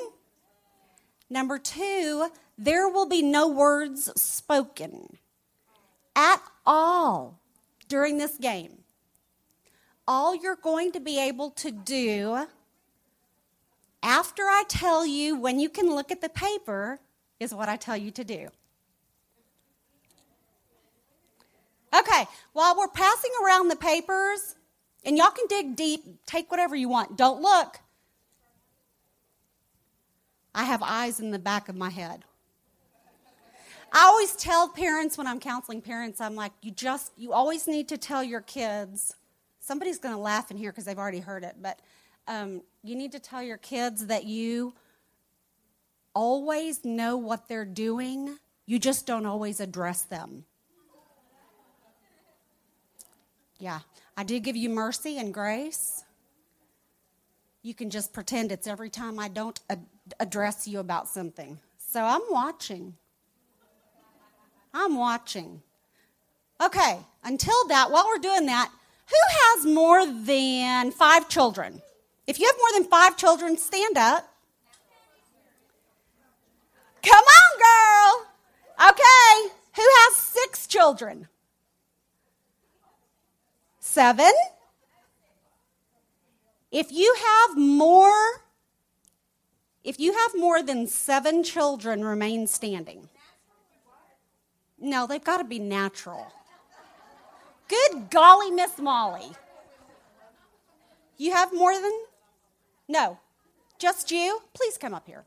Number 1.29 1.59
two, 1.59 2.29
there 2.59 2.89
will 2.89 3.07
be 3.07 3.21
no 3.21 3.47
words 3.47 4.11
spoken 4.21 5.17
at 6.13 6.41
all 6.65 7.39
during 7.87 8.17
this 8.17 8.37
game. 8.37 8.83
All 10.05 10.35
you're 10.35 10.57
going 10.57 10.91
to 10.91 10.99
be 10.99 11.19
able 11.19 11.51
to 11.51 11.71
do 11.71 12.47
after 14.03 14.43
I 14.43 14.65
tell 14.67 15.05
you 15.05 15.39
when 15.39 15.59
you 15.59 15.69
can 15.69 15.95
look 15.95 16.11
at 16.11 16.19
the 16.19 16.29
paper 16.29 16.99
is 17.39 17.53
what 17.53 17.69
I 17.69 17.77
tell 17.77 17.95
you 17.95 18.11
to 18.11 18.23
do. 18.25 18.49
Okay, 21.97 22.25
while 22.51 22.77
we're 22.77 22.89
passing 22.89 23.31
around 23.43 23.69
the 23.69 23.75
papers, 23.77 24.55
and 25.05 25.17
y'all 25.17 25.31
can 25.31 25.47
dig 25.47 25.77
deep, 25.77 26.25
take 26.25 26.51
whatever 26.51 26.75
you 26.75 26.89
want. 26.89 27.17
Don't 27.17 27.41
look. 27.41 27.79
I 30.53 30.65
have 30.65 30.83
eyes 30.83 31.21
in 31.21 31.31
the 31.31 31.39
back 31.39 31.69
of 31.69 31.75
my 31.75 31.89
head. 31.89 32.25
I 33.91 34.05
always 34.05 34.35
tell 34.35 34.67
parents 34.69 35.17
when 35.17 35.27
I'm 35.27 35.39
counseling 35.39 35.81
parents, 35.81 36.21
I'm 36.21 36.35
like, 36.35 36.51
you 36.61 36.71
just, 36.71 37.11
you 37.17 37.33
always 37.33 37.67
need 37.67 37.87
to 37.89 37.97
tell 37.97 38.23
your 38.23 38.41
kids. 38.41 39.15
Somebody's 39.59 39.99
going 39.99 40.13
to 40.13 40.21
laugh 40.21 40.51
in 40.51 40.57
here 40.57 40.71
because 40.71 40.85
they've 40.85 40.97
already 40.97 41.19
heard 41.19 41.43
it, 41.43 41.55
but 41.61 41.79
um, 42.27 42.61
you 42.83 42.95
need 42.95 43.11
to 43.13 43.19
tell 43.19 43.41
your 43.41 43.57
kids 43.57 44.07
that 44.07 44.25
you 44.25 44.73
always 46.13 46.85
know 46.85 47.17
what 47.17 47.47
they're 47.47 47.65
doing, 47.65 48.37
you 48.65 48.77
just 48.79 49.05
don't 49.05 49.25
always 49.25 49.59
address 49.59 50.03
them. 50.03 50.45
Yeah, 53.59 53.79
I 54.15 54.23
do 54.23 54.39
give 54.39 54.55
you 54.55 54.69
mercy 54.69 55.17
and 55.17 55.33
grace. 55.33 56.03
You 57.61 57.73
can 57.73 57.89
just 57.89 58.13
pretend 58.13 58.51
it's 58.51 58.67
every 58.67 58.89
time 58.89 59.19
I 59.19 59.27
don't 59.27 59.59
ad- 59.69 59.85
address 60.19 60.67
you 60.67 60.79
about 60.79 61.09
something. 61.09 61.59
So 61.77 62.03
I'm 62.03 62.21
watching. 62.29 62.95
I'm 64.73 64.95
watching. 64.95 65.61
Okay, 66.61 66.99
until 67.23 67.67
that, 67.67 67.91
while 67.91 68.05
we're 68.07 68.17
doing 68.19 68.45
that, 68.47 68.69
who 69.09 69.15
has 69.29 69.65
more 69.65 70.05
than 70.05 70.91
five 70.91 71.29
children? 71.29 71.81
If 72.27 72.39
you 72.39 72.45
have 72.45 72.55
more 72.57 72.79
than 72.79 72.89
five 72.89 73.17
children, 73.17 73.57
stand 73.57 73.97
up. 73.97 74.31
Come 77.01 77.23
on, 77.23 77.59
girl. 77.59 78.89
Okay, 78.91 79.53
who 79.75 79.81
has 79.81 80.15
six 80.17 80.67
children? 80.67 81.27
Seven. 83.79 84.31
If 86.71 86.91
you 86.91 87.15
have 87.17 87.57
more, 87.57 88.43
if 89.83 89.99
you 89.99 90.13
have 90.13 90.31
more 90.37 90.61
than 90.61 90.85
seven 90.85 91.43
children, 91.43 92.03
remain 92.03 92.45
standing. 92.45 93.09
No, 94.81 95.07
they've 95.07 95.23
got 95.23 95.37
to 95.37 95.43
be 95.43 95.59
natural. 95.59 96.31
Good 97.67 98.09
golly, 98.09 98.51
Miss 98.51 98.77
Molly. 98.77 99.31
You 101.17 101.33
have 101.33 101.53
more 101.53 101.73
than? 101.73 101.91
No. 102.87 103.19
Just 103.77 104.11
you? 104.11 104.41
Please 104.53 104.77
come 104.77 104.93
up 104.93 105.05
here. 105.05 105.25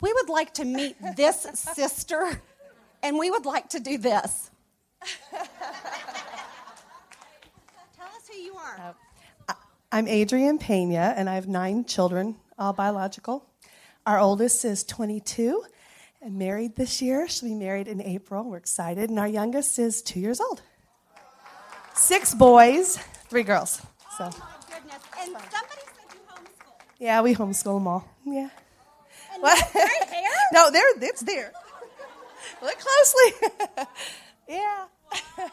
we 0.00 0.12
would 0.12 0.28
like 0.28 0.54
to 0.54 0.64
meet 0.64 0.96
this 1.16 1.46
sister, 1.54 2.40
and 3.02 3.18
we 3.18 3.30
would 3.30 3.46
like 3.46 3.68
to 3.70 3.80
do 3.80 3.98
this. 3.98 4.50
Tell 5.30 5.46
us 8.06 8.28
who 8.30 8.38
you 8.38 8.54
are. 8.54 8.78
Oh. 8.80 9.07
I'm 9.90 10.06
Adrienne 10.06 10.58
Pena, 10.58 11.14
and 11.16 11.30
I 11.30 11.34
have 11.36 11.48
nine 11.48 11.84
children, 11.86 12.36
all 12.58 12.74
biological. 12.74 13.46
Our 14.04 14.18
oldest 14.18 14.64
is 14.66 14.84
22 14.84 15.64
and 16.20 16.38
married 16.38 16.76
this 16.76 17.00
year. 17.00 17.26
She'll 17.26 17.48
be 17.48 17.54
married 17.54 17.88
in 17.88 18.02
April. 18.02 18.44
We're 18.44 18.58
excited. 18.58 19.08
And 19.08 19.18
our 19.18 19.26
youngest 19.28 19.78
is 19.78 20.02
two 20.02 20.20
years 20.20 20.40
old. 20.40 20.60
Six 21.94 22.34
boys, 22.34 22.98
three 23.30 23.42
girls. 23.42 23.80
So, 24.18 24.28
oh, 24.30 24.60
Goodness. 24.70 25.02
And 25.20 25.32
somebody 25.32 25.80
said 25.86 26.14
you 26.14 26.20
homeschool. 26.28 26.74
yeah, 26.98 27.22
we 27.22 27.34
homeschool 27.34 27.78
them 27.78 27.88
all. 27.88 28.06
Yeah. 28.26 28.50
And 29.32 29.42
What? 29.42 29.58
hair? 29.72 30.30
No, 30.52 30.70
there, 30.70 30.84
it's 31.00 31.22
there. 31.22 31.52
Look 32.62 32.76
closely. 32.78 33.48
yeah. 34.48 34.84
and 35.38 35.50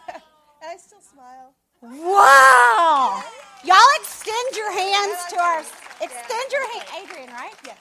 I 0.61 0.75
still 0.77 0.99
smile. 0.99 1.53
Wow. 1.86 3.21
Y'all 3.63 3.77
extend 3.99 4.55
your 4.55 4.71
hands 4.71 5.17
to 5.29 5.39
our 5.39 5.59
extend 6.01 6.51
your 6.51 6.71
hand 6.71 6.86
Adrian, 7.03 7.29
right? 7.29 7.53
Yes. 7.63 7.77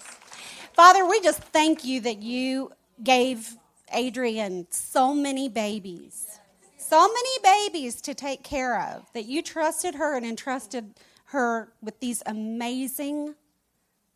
Father, 0.75 1.07
we 1.07 1.21
just 1.21 1.43
thank 1.45 1.85
you 1.87 2.03
that 2.03 2.21
you 2.23 2.73
gave 3.03 3.57
Adrian 3.93 4.67
so 4.71 5.15
many 5.15 5.49
babies. 5.49 6.39
So 6.77 7.09
many 7.09 7.69
babies 7.71 8.03
to 8.03 8.15
take 8.15 8.43
care 8.43 8.79
of. 8.79 9.11
That 9.15 9.25
you 9.25 9.41
trusted 9.41 9.95
her 9.95 10.17
and 10.17 10.27
entrusted 10.27 10.95
her 11.27 11.73
with 11.81 11.99
these 12.01 12.23
amazing 12.27 13.35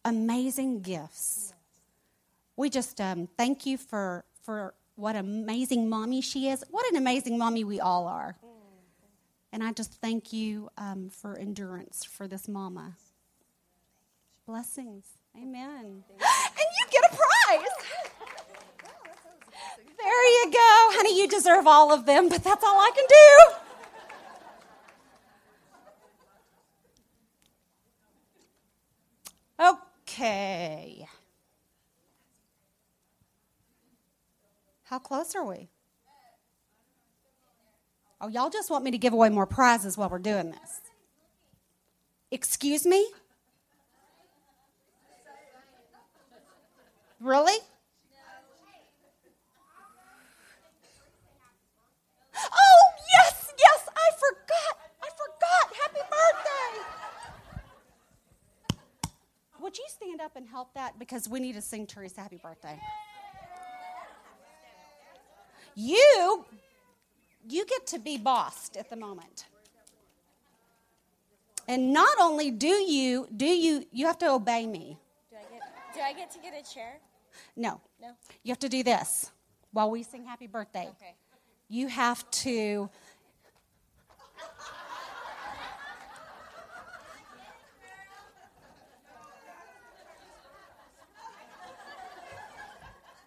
amazing 0.05 0.83
gifts. 0.83 1.55
We 2.57 2.69
just 2.69 3.01
um, 3.01 3.29
thank 3.39 3.65
you 3.65 3.79
for 3.79 4.25
for 4.43 4.75
what 4.97 5.17
amazing 5.17 5.89
mommy 5.89 6.21
she 6.21 6.49
is. 6.49 6.63
What 6.71 6.91
an 6.91 6.97
amazing 6.97 7.39
mommy 7.39 7.65
we 7.65 7.81
all 7.81 8.07
are. 8.07 8.37
And 9.53 9.63
I 9.65 9.73
just 9.73 9.95
thank 9.95 10.33
you 10.33 10.69
um, 10.77 11.09
for 11.11 11.39
endurance 11.39 12.05
for 12.05 12.29
this 12.29 12.47
mama. 12.49 12.97
Blessings. 14.47 15.07
Amen. 15.37 16.05
And 16.11 16.21
you 16.21 16.87
get 16.91 17.05
a 17.11 17.17
prize. 17.17 17.67
There 20.03 20.31
you 20.31 20.51
go. 20.53 20.59
Honey, 20.97 21.19
you 21.19 21.29
deserve 21.29 21.67
all 21.67 21.93
of 21.93 22.07
them, 22.07 22.29
but 22.29 22.43
that's 22.45 22.65
all 22.65 22.79
I 22.79 22.91
can 22.95 23.05
do. 23.09 23.55
Okay. 30.11 31.09
How 34.85 34.99
close 34.99 35.35
are 35.35 35.45
we? 35.45 35.69
Oh, 38.21 38.27
y'all 38.29 38.51
just 38.51 38.69
want 38.69 38.85
me 38.85 38.91
to 38.91 38.99
give 38.99 39.13
away 39.13 39.29
more 39.29 39.47
prizes 39.47 39.97
while 39.97 40.09
we're 40.09 40.19
doing 40.19 40.51
this. 40.51 40.81
Excuse 42.31 42.85
me? 42.85 43.09
Really? 47.21 47.59
Oh, 52.37 52.83
yes, 53.15 53.53
yes, 53.59 53.89
I 53.97 54.11
forgot. 54.19 54.79
I 55.03 55.09
forgot. 55.17 55.77
Happy 55.83 56.01
birthday. 56.11 56.85
Would 59.61 59.79
you 59.79 59.85
stand 59.89 60.21
up 60.21 60.37
and 60.37 60.47
help 60.47 60.75
that? 60.75 60.99
Because 60.99 61.29
we 61.29 61.41
need 61.41 61.55
to 61.55 61.63
sing 61.63 61.87
Teresa 61.87 62.21
happy 62.21 62.41
birthday. 62.43 62.79
You 65.75 66.45
you 67.49 67.65
get 67.67 67.87
to 67.89 67.99
be 67.99 68.19
bossed 68.19 68.77
at 68.77 68.91
the 68.91 68.97
moment. 68.97 69.47
And 71.67 71.93
not 71.93 72.17
only 72.21 72.51
do 72.51 72.69
you 72.69 73.29
do 73.37 73.47
you 73.47 73.85
you 73.93 74.07
have 74.07 74.19
to 74.19 74.31
obey 74.31 74.67
me. 74.67 74.99
Do 75.31 75.37
I 75.37 75.43
get 75.53 75.63
do 75.95 76.01
I 76.01 76.13
get 76.13 76.31
to 76.33 76.39
get 76.39 76.55
a 76.55 76.75
chair? 76.75 76.99
No. 77.57 77.81
No. 78.01 78.13
You 78.43 78.51
have 78.53 78.59
to 78.61 78.69
do 78.69 78.83
this 78.83 79.31
while 79.73 79.91
we 79.91 80.03
sing 80.03 80.25
happy 80.25 80.47
birthday. 80.47 80.89
Okay. 81.01 81.15
You 81.69 81.89
have 81.89 82.29
to 82.31 82.89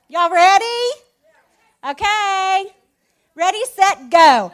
Y'all 0.10 0.30
ready? 0.30 0.66
Okay. 1.90 2.81
Ready, 3.34 3.64
set, 3.74 4.10
go. 4.10 4.52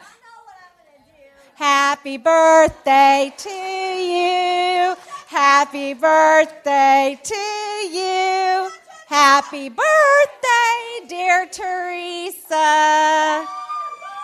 Happy 1.56 2.16
birthday 2.16 3.32
to 3.36 3.50
you. 3.50 4.94
Happy 5.26 5.94
birthday 5.94 7.18
to 7.20 7.34
you. 7.34 8.70
Happy 9.08 9.68
birthday, 9.68 11.08
dear 11.08 11.46
Teresa. 11.50 12.54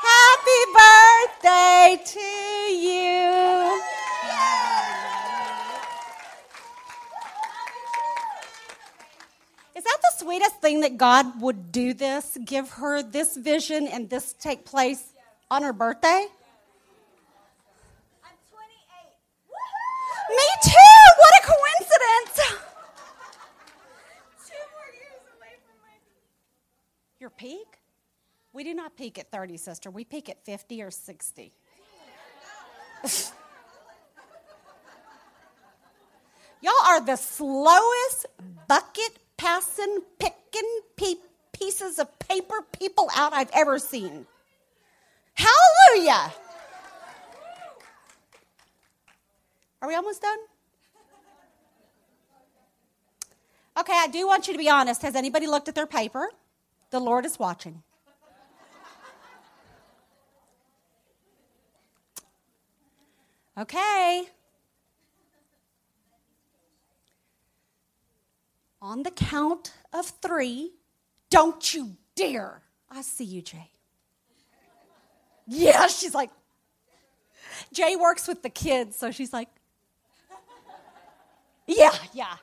Happy 0.04 0.62
birthday 0.72 1.98
to 2.04 2.20
you. 2.20 3.80
Is 9.74 9.82
that 9.82 9.98
the 10.00 10.13
sweetest 10.24 10.60
thing 10.62 10.80
that 10.80 10.96
God 10.96 11.40
would 11.42 11.70
do 11.70 11.92
this? 11.92 12.38
Give 12.42 12.68
her 12.70 13.02
this 13.02 13.36
vision 13.36 13.86
and 13.86 14.08
this 14.08 14.32
take 14.32 14.64
place 14.64 15.12
on 15.50 15.62
her 15.62 15.74
birthday? 15.74 16.26
I'm 18.24 18.36
28. 18.50 18.70
Me 20.30 20.48
too! 20.62 21.02
What 21.18 21.34
a 21.36 21.42
coincidence! 21.46 22.36
Two 24.46 24.64
more 24.72 24.90
years 24.94 25.24
away 25.36 25.52
from 25.66 25.76
my 25.82 25.92
Your 27.20 27.28
peak? 27.28 27.80
We 28.54 28.64
do 28.64 28.72
not 28.72 28.96
peak 28.96 29.18
at 29.18 29.30
30, 29.30 29.58
sister. 29.58 29.90
We 29.90 30.04
peak 30.04 30.30
at 30.30 30.42
50 30.46 30.82
or 30.82 30.90
60. 30.90 31.52
Y'all 36.62 36.72
are 36.86 37.04
the 37.04 37.16
slowest 37.16 38.24
bucket 38.66 39.18
passing, 39.36 40.00
picking 40.18 40.80
pe- 40.96 41.20
pieces 41.52 41.98
of 41.98 42.18
paper 42.18 42.64
people 42.78 43.08
out 43.14 43.32
I've 43.32 43.50
ever 43.52 43.78
seen. 43.78 44.26
Hallelujah! 45.34 46.32
Are 49.82 49.88
we 49.88 49.94
almost 49.94 50.22
done? 50.22 50.38
Okay, 53.76 53.92
I 53.92 54.06
do 54.06 54.26
want 54.26 54.46
you 54.46 54.54
to 54.54 54.58
be 54.58 54.70
honest. 54.70 55.02
Has 55.02 55.16
anybody 55.16 55.46
looked 55.46 55.68
at 55.68 55.74
their 55.74 55.86
paper? 55.86 56.28
The 56.90 57.00
Lord 57.00 57.26
is 57.26 57.38
watching. 57.38 57.82
Okay. 63.58 64.24
On 68.84 69.02
the 69.02 69.10
count 69.10 69.72
of 69.94 70.04
three, 70.04 70.72
don't 71.30 71.72
you 71.72 71.96
dare. 72.14 72.60
I 72.90 73.00
see 73.00 73.24
you, 73.24 73.40
Jay. 73.40 73.70
Yeah, 75.46 75.86
she's 75.86 76.14
like, 76.14 76.28
Jay 77.72 77.96
works 77.96 78.28
with 78.28 78.42
the 78.42 78.50
kids, 78.50 78.94
so 78.94 79.10
she's 79.10 79.32
like, 79.32 79.48
yeah, 81.66 81.94
yeah. 82.12 82.36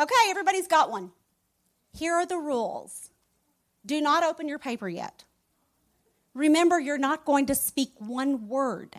Okay, 0.00 0.14
everybody's 0.30 0.66
got 0.66 0.90
one. 0.90 1.10
Here 1.92 2.14
are 2.14 2.24
the 2.24 2.38
rules 2.38 3.10
do 3.84 4.00
not 4.00 4.24
open 4.24 4.48
your 4.48 4.58
paper 4.58 4.88
yet. 4.88 5.24
Remember, 6.32 6.80
you're 6.80 6.96
not 6.96 7.26
going 7.26 7.44
to 7.46 7.54
speak 7.54 7.92
one 7.98 8.48
word. 8.48 8.96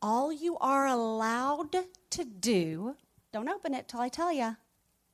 All 0.00 0.32
you 0.32 0.58
are 0.58 0.86
allowed 0.86 1.74
to 2.10 2.24
do, 2.24 2.94
don't 3.34 3.48
open 3.48 3.74
it 3.74 3.88
till 3.88 3.98
I 3.98 4.08
tell 4.08 4.32
you, 4.32 4.56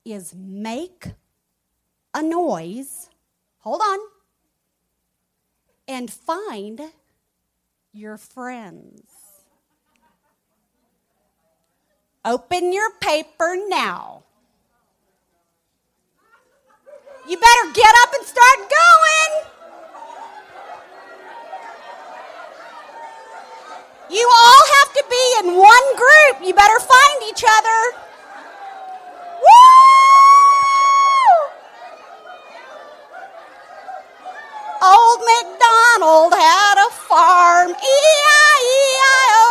is 0.05 0.35
make 0.37 1.07
a 2.13 2.23
noise. 2.23 3.09
Hold 3.61 3.81
on. 3.81 3.99
And 5.89 6.11
find 6.11 6.83
your 7.95 8.19
friends. 8.19 9.11
Open 12.23 12.75
your 12.75 12.91
paper 13.01 13.57
now. 13.69 14.25
You 17.27 17.39
better 17.39 17.73
get 17.73 17.95
up 18.03 18.11
and 18.19 18.27
start 18.27 18.59
going. 18.59 19.47
You 24.11 24.31
all 24.31 24.63
have 24.77 24.93
to 24.93 25.05
be 25.09 25.35
in 25.41 25.57
one 25.57 25.97
group. 25.97 26.47
You 26.47 26.53
better 26.53 26.81
find 26.81 27.23
each 27.31 27.45
other. 27.49 27.97
Woo! 29.41 29.71
MacDonald 35.19 36.33
had 36.35 36.77
a 36.87 36.91
farm, 37.09 37.71
E-I-E-I-O. 37.73 39.45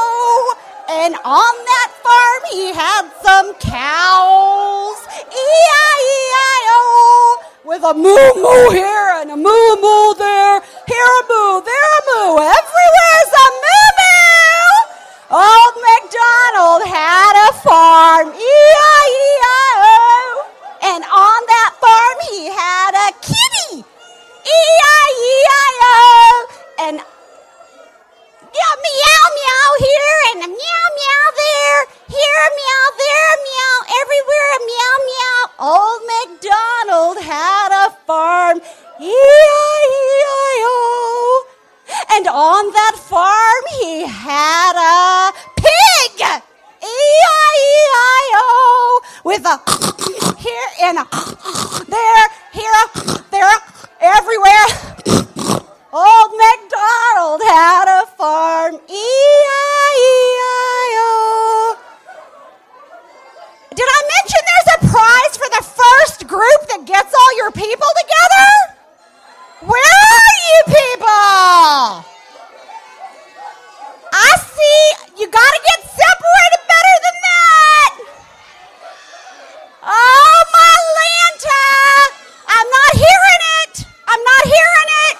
And 0.89 1.15
on 1.23 1.53
that 1.71 1.91
farm 2.03 2.41
he 2.51 2.73
had 2.73 3.11
some 3.21 3.53
cows, 3.59 4.99
E-I-E-I-O. 5.29 6.79
With 7.65 7.83
a 7.83 7.93
moo 7.93 8.33
moo 8.41 8.69
here 8.71 9.09
and 9.21 9.29
a 9.31 9.37
moo 9.37 9.75
moo 9.83 10.13
there, 10.17 10.61
here 10.89 11.11
a 11.19 11.23
moo, 11.29 11.61
there 11.61 11.89
a 11.97 12.01
moo, 12.09 12.39
everywhere's 12.41 13.33
a 13.45 13.47
moo 13.63 13.89
moo. 13.99 14.73
Old 15.29 15.75
MacDonald 15.85 16.81
had 16.89 17.33
a 17.49 17.53
farm, 17.61 18.33
Old 35.61 36.01
MacDonald 36.07 37.17
had 37.21 37.87
a 37.87 37.91
farm, 38.07 38.61
E-I-E-I-O. 39.01 39.15
And 42.11 42.27
on 42.29 42.71
that 42.71 42.95
farm 42.95 43.63
he 43.81 44.07
had 44.07 44.79
a 44.79 45.33
pig, 45.59 46.21
E-I-E-I-O, 46.81 47.91
with 49.25 49.45
a 49.45 49.59
here 50.39 50.69
and 50.81 50.99
a 50.99 51.05
there, 51.91 52.29
here, 52.53 52.87
there, 53.29 53.59
everywhere. 53.99 54.65
Old 55.91 56.31
MacDonald 56.39 57.41
had 57.43 58.01
a 58.01 58.07
farm, 58.15 58.75
E-I-E-I-O. 58.87 59.09
Did 63.79 63.87
I 63.87 64.01
mention 64.11 64.41
there's 64.43 64.71
a 64.75 64.79
prize 64.91 65.35
for 65.39 65.47
the 65.55 65.63
first 65.63 66.27
group 66.27 66.67
that 66.67 66.83
gets 66.83 67.13
all 67.15 67.37
your 67.37 67.49
people 67.49 67.87
together? 68.03 68.47
Where 69.71 70.03
are 70.19 70.35
you 70.51 70.59
people? 70.67 72.03
I 74.11 74.31
see 74.35 74.81
you 75.15 75.31
got 75.31 75.51
to 75.55 75.61
get 75.63 75.79
separated 75.95 76.61
better 76.67 76.95
than 77.07 77.15
that. 77.23 77.91
Oh, 79.83 80.43
my 80.51 80.75
Lanta! 80.99 81.63
I'm 82.51 82.67
not 82.67 82.91
hearing 82.99 83.41
it. 83.63 83.85
I'm 84.11 84.23
not 84.27 84.43
hearing 84.43 84.89
it. 85.07 85.17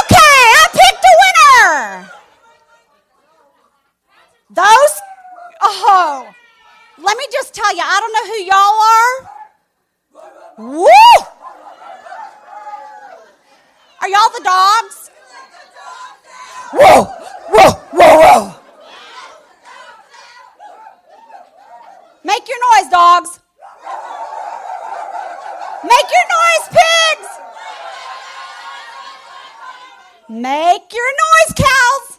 Okay, 0.00 0.36
I 0.56 0.66
picked 0.72 1.04
a 1.04 1.14
winner. 1.20 2.10
Those, 4.50 4.94
oh, 5.82 6.32
let 6.98 7.16
me 7.16 7.24
just 7.32 7.54
tell 7.54 7.74
you, 7.74 7.82
I 7.84 8.00
don't 8.00 8.12
know 8.12 8.26
who 8.26 8.38
y'all 8.44 8.80
are. 8.94 9.30
Woo! 10.58 11.26
Are 14.02 14.08
y'all 14.08 14.30
the 14.34 14.42
dogs? 14.44 15.10
Whoa, 16.72 17.04
whoa, 17.04 17.70
whoa, 17.92 18.20
whoa. 18.20 18.54
Make 22.24 22.48
your 22.48 22.58
noise, 22.76 22.90
dogs. 22.90 23.40
Make 25.82 26.08
your 26.12 26.26
noise, 26.36 26.68
pigs. 26.68 27.28
Make 30.28 30.92
your 30.92 31.12
noise, 31.24 31.54
cows. 31.56 32.18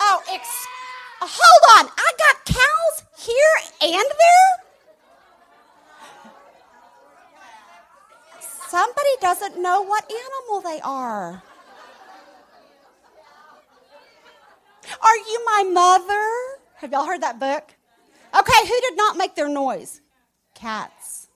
Oh, 0.00 0.22
ex- 0.30 0.66
uh, 1.20 1.26
hold 1.64 1.86
on. 1.86 1.92
I 1.96 2.12
got 2.18 2.44
cows 2.44 3.04
here 3.18 3.56
and 3.82 3.92
there? 3.92 4.64
Somebody 8.68 9.10
doesn't 9.20 9.60
know 9.60 9.82
what 9.82 10.10
animal 10.10 10.60
they 10.60 10.80
are. 10.82 11.42
Are 15.02 15.16
you 15.16 15.44
my 15.46 15.62
mother? 15.70 16.60
Have 16.76 16.92
y'all 16.92 17.06
heard 17.06 17.22
that 17.22 17.38
book? 17.38 17.74
Okay, 18.36 18.68
who 18.68 18.80
did 18.80 18.96
not 18.96 19.16
make 19.16 19.34
their 19.34 19.48
noise? 19.48 20.00
Cats. 20.54 21.28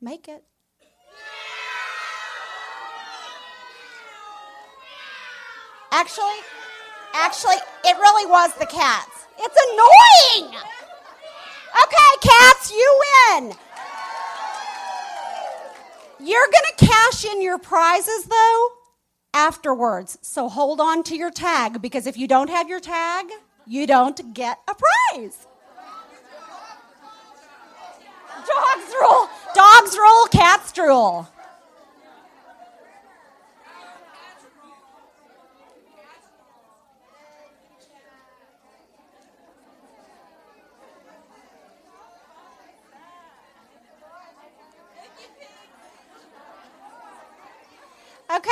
Make 0.00 0.28
it. 0.28 0.42
Actually, 5.92 6.40
actually, 7.14 7.56
it 7.84 7.96
really 7.96 8.30
was 8.30 8.52
the 8.54 8.66
cats. 8.66 9.15
It's 9.38 9.56
annoying. 9.72 10.54
Okay, 11.82 12.28
cats, 12.28 12.72
you 12.72 13.00
win. 13.04 13.52
You're 16.18 16.46
going 16.46 16.64
to 16.76 16.86
cash 16.86 17.24
in 17.24 17.42
your 17.42 17.58
prizes 17.58 18.24
though 18.24 18.68
afterwards. 19.34 20.18
So 20.22 20.48
hold 20.48 20.80
on 20.80 21.02
to 21.04 21.16
your 21.16 21.30
tag 21.30 21.82
because 21.82 22.06
if 22.06 22.16
you 22.16 22.26
don't 22.26 22.48
have 22.48 22.68
your 22.68 22.80
tag, 22.80 23.26
you 23.66 23.86
don't 23.86 24.32
get 24.32 24.58
a 24.68 24.74
prize. 24.74 25.46
Dogs 28.46 28.94
rule. 29.00 29.28
Dogs 29.54 29.96
rule, 29.96 30.26
cats 30.30 30.78
rule. 30.78 31.28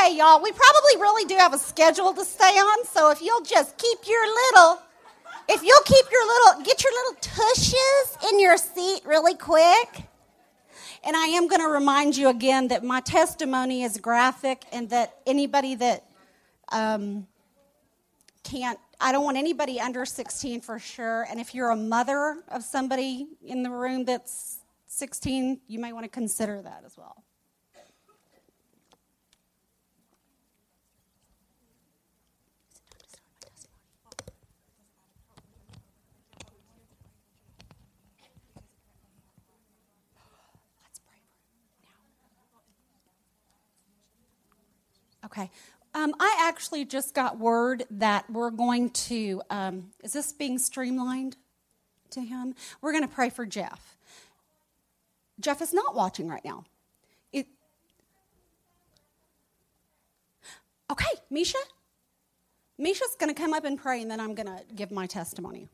Okay, 0.05 0.19
y'all, 0.19 0.43
we 0.43 0.53
probably 0.53 1.01
really 1.01 1.25
do 1.25 1.35
have 1.37 1.55
a 1.55 1.59
schedule 1.59 2.13
to 2.13 2.25
stay 2.27 2.45
on, 2.45 2.85
so 2.85 3.11
if 3.11 3.23
you'll 3.23 3.43
just 3.43 3.79
keep 3.79 4.01
your 4.07 4.23
little, 4.27 4.83
if 5.49 5.63
you'll 5.63 5.83
keep 5.85 6.05
your 6.13 6.27
little, 6.27 6.63
get 6.63 6.85
your 6.85 6.93
little 6.93 7.15
tushes 7.23 8.19
in 8.31 8.39
your 8.39 8.59
seat 8.59 9.01
really 9.07 9.35
quick. 9.35 10.03
And 11.05 11.17
I 11.17 11.29
am 11.29 11.49
going 11.49 11.63
to 11.63 11.69
remind 11.69 12.19
you 12.19 12.29
again 12.29 12.69
that 12.69 12.85
my 12.85 13.01
testimony 13.01 13.83
is 13.83 13.97
graphic 13.97 14.65
and 14.73 14.91
that 14.91 15.21
anybody 15.27 15.75
that 15.77 16.05
um, 16.71 17.27
can't, 18.43 18.79
I 19.01 19.11
don't 19.11 19.25
want 19.25 19.39
anybody 19.39 19.81
under 19.81 20.05
16 20.05 20.61
for 20.61 20.79
sure. 20.79 21.27
And 21.31 21.41
if 21.41 21.55
you're 21.55 21.71
a 21.71 21.77
mother 21.77 22.43
of 22.49 22.63
somebody 22.63 23.27
in 23.43 23.63
the 23.63 23.71
room 23.71 24.05
that's 24.05 24.59
16, 24.89 25.61
you 25.67 25.79
may 25.79 25.95
want 25.95 26.05
to 26.05 26.11
consider 26.11 26.61
that 26.61 26.83
as 26.85 26.99
well. 26.99 27.24
Okay. 45.37 45.51
Um, 45.95 46.15
I 46.21 46.37
actually 46.41 46.85
just 46.85 47.15
got 47.15 47.39
word 47.39 47.85
that 47.91 48.29
we're 48.31 48.51
going 48.51 48.91
to, 48.91 49.43
um, 49.51 49.91
is 50.03 50.13
this 50.13 50.33
being 50.33 50.59
streamlined 50.59 51.37
to 52.11 52.21
him? 52.21 52.55
We're 52.81 52.93
going 52.93 53.07
to 53.07 53.13
pray 53.13 53.31
for 53.31 53.45
Jeff. 53.45 53.97
Jeff 55.41 55.61
is 55.61 55.73
not 55.73 55.95
watching 55.95 56.29
right 56.29 56.45
now. 56.45 56.65
It, 57.33 57.47
okay, 60.91 61.05
Misha? 61.31 61.59
Misha's 62.79 63.17
going 63.19 63.33
to 63.33 63.41
come 63.41 63.53
up 63.55 63.65
and 63.65 63.79
pray, 63.79 64.03
and 64.03 64.11
then 64.11 64.21
I'm 64.21 64.35
going 64.35 64.47
to 64.47 64.63
give 64.75 64.91
my 64.91 65.07
testimony. 65.07 65.69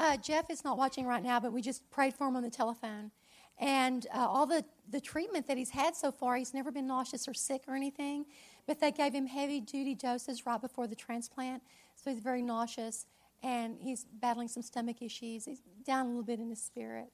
Uh, 0.00 0.16
Jeff 0.16 0.48
is 0.48 0.64
not 0.64 0.78
watching 0.78 1.06
right 1.06 1.22
now, 1.22 1.38
but 1.38 1.52
we 1.52 1.60
just 1.60 1.88
prayed 1.90 2.14
for 2.14 2.26
him 2.26 2.34
on 2.34 2.42
the 2.42 2.50
telephone. 2.50 3.10
And 3.58 4.06
uh, 4.14 4.20
all 4.20 4.46
the, 4.46 4.64
the 4.88 5.00
treatment 5.00 5.46
that 5.46 5.58
he's 5.58 5.68
had 5.68 5.94
so 5.94 6.10
far, 6.10 6.36
he's 6.36 6.54
never 6.54 6.72
been 6.72 6.86
nauseous 6.86 7.28
or 7.28 7.34
sick 7.34 7.64
or 7.68 7.76
anything. 7.76 8.24
But 8.66 8.80
they 8.80 8.92
gave 8.92 9.12
him 9.12 9.26
heavy 9.26 9.60
duty 9.60 9.94
doses 9.94 10.46
right 10.46 10.58
before 10.58 10.86
the 10.86 10.94
transplant. 10.94 11.62
So 11.96 12.10
he's 12.10 12.20
very 12.20 12.40
nauseous 12.40 13.04
and 13.42 13.76
he's 13.78 14.06
battling 14.10 14.48
some 14.48 14.62
stomach 14.62 15.02
issues. 15.02 15.44
He's 15.44 15.60
down 15.84 16.06
a 16.06 16.08
little 16.08 16.22
bit 16.22 16.40
in 16.40 16.48
his 16.48 16.62
spirit. 16.62 17.12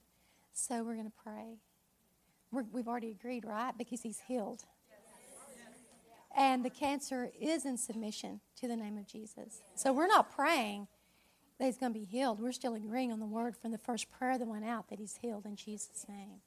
So 0.52 0.84
we're 0.84 0.94
going 0.94 1.06
to 1.06 1.12
pray. 1.24 1.58
We're, 2.52 2.66
we've 2.70 2.86
already 2.86 3.10
agreed, 3.10 3.44
right? 3.44 3.76
Because 3.76 4.02
he's 4.02 4.20
healed. 4.28 4.62
And 6.36 6.64
the 6.64 6.70
cancer 6.70 7.30
is 7.40 7.66
in 7.66 7.78
submission 7.78 8.40
to 8.60 8.68
the 8.68 8.76
name 8.76 8.96
of 8.96 9.08
Jesus. 9.08 9.62
So 9.74 9.92
we're 9.92 10.06
not 10.06 10.32
praying 10.36 10.86
that 11.58 11.64
he's 11.64 11.78
going 11.78 11.92
to 11.92 11.98
be 11.98 12.04
healed. 12.04 12.40
We're 12.40 12.52
still 12.52 12.74
agreeing 12.74 13.12
on 13.12 13.20
the 13.20 13.26
word 13.26 13.56
from 13.56 13.72
the 13.72 13.78
first 13.78 14.10
prayer 14.10 14.38
that 14.38 14.46
went 14.46 14.64
out 14.64 14.88
that 14.90 14.98
he's 14.98 15.16
healed 15.16 15.46
in 15.46 15.56
Jesus' 15.56 16.06
name. 16.08 16.40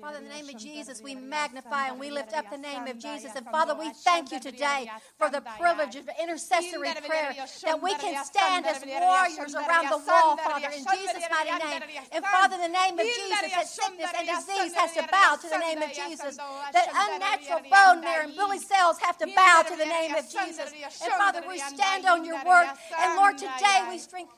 Father, 0.00 0.18
in 0.18 0.24
the 0.24 0.30
name 0.30 0.48
of 0.48 0.58
Jesus, 0.60 1.00
we 1.02 1.14
magnify 1.14 1.88
and 1.88 1.98
we 1.98 2.10
lift 2.10 2.34
up 2.36 2.50
the 2.50 2.58
name 2.58 2.86
of 2.86 2.98
Jesus. 2.98 3.32
And 3.34 3.46
Father, 3.46 3.74
we 3.74 3.88
thank 4.04 4.32
you 4.32 4.38
today 4.38 4.90
for 5.16 5.30
the 5.30 5.40
privilege 5.58 5.96
of 5.96 6.10
intercessory 6.20 6.92
prayer 7.06 7.34
that 7.64 7.82
we 7.82 7.94
can 7.94 8.22
stand 8.24 8.66
as 8.66 8.84
warriors 8.84 9.54
around 9.54 9.88
the 9.88 9.96
wall, 9.96 10.36
Father, 10.36 10.68
in 10.68 10.84
Jesus' 10.92 11.24
mighty 11.30 11.56
name. 11.64 11.82
And 12.12 12.24
Father, 12.24 12.56
in 12.56 12.60
the 12.60 12.68
name 12.68 12.98
of 12.98 13.06
Jesus, 13.06 13.40
that 13.54 13.66
sickness 13.66 14.10
and 14.18 14.28
disease 14.28 14.74
has 14.74 14.92
to 14.92 15.08
bow 15.10 15.36
to 15.40 15.48
the 15.48 15.58
name 15.58 15.80
of 15.80 15.88
Jesus. 15.88 16.36
That 16.36 16.88
unnatural 16.92 17.60
bone 17.70 18.02
marrow 18.02 18.24
and 18.28 18.36
bully 18.36 18.58
cells 18.58 18.98
have 18.98 19.16
to 19.18 19.26
bow 19.34 19.62
to 19.68 19.76
the 19.76 19.86
name 19.86 20.14
of 20.14 20.24
Jesus. 20.28 20.72
And 21.02 21.12
Father, 21.16 21.42
we 21.48 21.58
stand 21.58 22.04
on 22.04 22.24
your 22.26 22.44
word. 22.44 22.68
And 23.00 23.16
Lord, 23.16 23.38
today 23.38 23.88
we 23.88 23.98
speak 23.98 24.28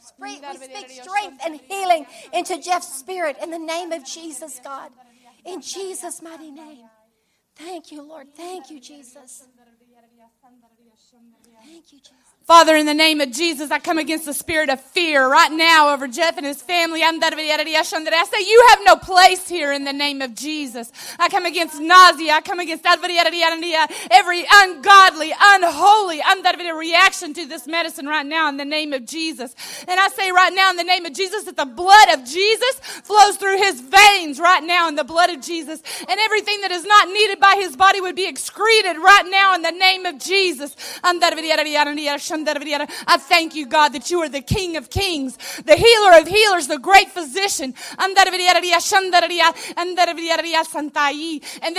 strength 1.02 1.40
and 1.44 1.60
healing 1.68 2.06
into 2.32 2.60
Jeff's 2.60 2.99
spirit 3.00 3.36
in 3.42 3.50
the 3.50 3.58
name 3.58 3.92
of 3.92 4.04
Jesus, 4.04 4.60
God. 4.62 4.90
In 5.44 5.60
Jesus' 5.60 6.20
mighty 6.22 6.50
name. 6.50 6.86
Thank 7.56 7.90
you, 7.92 8.02
Lord. 8.02 8.28
Thank 8.36 8.70
you, 8.70 8.80
Jesus. 8.80 9.48
Thank 11.64 11.92
you, 11.92 11.98
Jesus. 11.98 12.29
Father, 12.46 12.74
in 12.74 12.84
the 12.84 12.94
name 12.94 13.20
of 13.20 13.30
Jesus, 13.30 13.70
I 13.70 13.78
come 13.78 13.98
against 13.98 14.24
the 14.24 14.34
spirit 14.34 14.70
of 14.70 14.80
fear 14.80 15.28
right 15.30 15.52
now 15.52 15.92
over 15.94 16.08
Jeff 16.08 16.36
and 16.36 16.44
his 16.44 16.60
family. 16.60 17.00
I 17.02 18.26
say 18.30 18.40
you 18.40 18.66
have 18.70 18.80
no 18.84 18.96
place 18.96 19.48
here 19.48 19.72
in 19.72 19.84
the 19.84 19.92
name 19.92 20.20
of 20.20 20.34
Jesus. 20.34 20.90
I 21.18 21.28
come 21.28 21.46
against 21.46 21.80
nausea. 21.80 22.32
I 22.32 22.40
come 22.40 22.58
against 22.58 22.84
every 24.10 24.44
ungodly, 24.50 25.32
unholy 25.40 26.20
reaction 26.80 27.34
to 27.34 27.46
this 27.46 27.66
medicine 27.66 28.06
right 28.06 28.26
now 28.26 28.48
in 28.48 28.56
the 28.56 28.64
name 28.64 28.92
of 28.92 29.04
Jesus. 29.04 29.54
And 29.86 30.00
I 30.00 30.08
say 30.08 30.32
right 30.32 30.52
now 30.52 30.70
in 30.70 30.76
the 30.76 30.84
name 30.84 31.06
of 31.06 31.12
Jesus 31.12 31.44
that 31.44 31.56
the 31.56 31.66
blood 31.66 32.08
of 32.14 32.24
Jesus 32.24 32.80
flows 33.04 33.36
through 33.36 33.58
his 33.58 33.80
veins 33.80 34.40
right 34.40 34.64
now 34.64 34.88
in 34.88 34.96
the 34.96 35.04
blood 35.04 35.30
of 35.30 35.40
Jesus. 35.40 35.82
And 36.08 36.18
everything 36.18 36.62
that 36.62 36.70
is 36.72 36.84
not 36.84 37.08
needed 37.08 37.38
by 37.38 37.56
his 37.58 37.76
body 37.76 38.00
would 38.00 38.16
be 38.16 38.26
excreted 38.26 38.96
right 38.96 39.26
now 39.28 39.54
in 39.54 39.62
the 39.62 39.70
name 39.70 40.06
of 40.06 40.18
Jesus. 40.18 40.74
I 42.48 43.18
thank 43.18 43.54
you, 43.54 43.66
God, 43.66 43.90
that 43.90 44.10
you 44.10 44.20
are 44.20 44.28
the 44.28 44.40
King 44.40 44.76
of 44.76 44.90
kings, 44.90 45.36
the 45.64 45.76
healer 45.76 46.20
of 46.20 46.28
healers, 46.28 46.66
the 46.66 46.78
great 46.78 47.10
physician. 47.10 47.74
And 47.98 48.16
that 48.16 48.26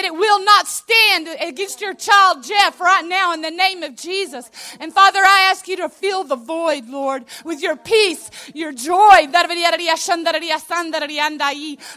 it 0.05 0.13
will 0.13 0.43
not 0.43 0.67
stand 0.67 1.27
against 1.39 1.81
your 1.81 1.93
child 1.93 2.43
Jeff 2.43 2.79
right 2.79 3.05
now 3.05 3.33
in 3.33 3.41
the 3.41 3.51
name 3.51 3.83
of 3.83 3.95
Jesus. 3.95 4.49
And 4.79 4.93
Father, 4.93 5.19
I 5.19 5.49
ask 5.51 5.67
you 5.67 5.77
to 5.77 5.89
fill 5.89 6.23
the 6.23 6.35
void, 6.35 6.88
Lord, 6.88 7.25
with 7.43 7.61
your 7.61 7.75
peace, 7.75 8.29
your 8.53 8.71
joy. 8.71 9.27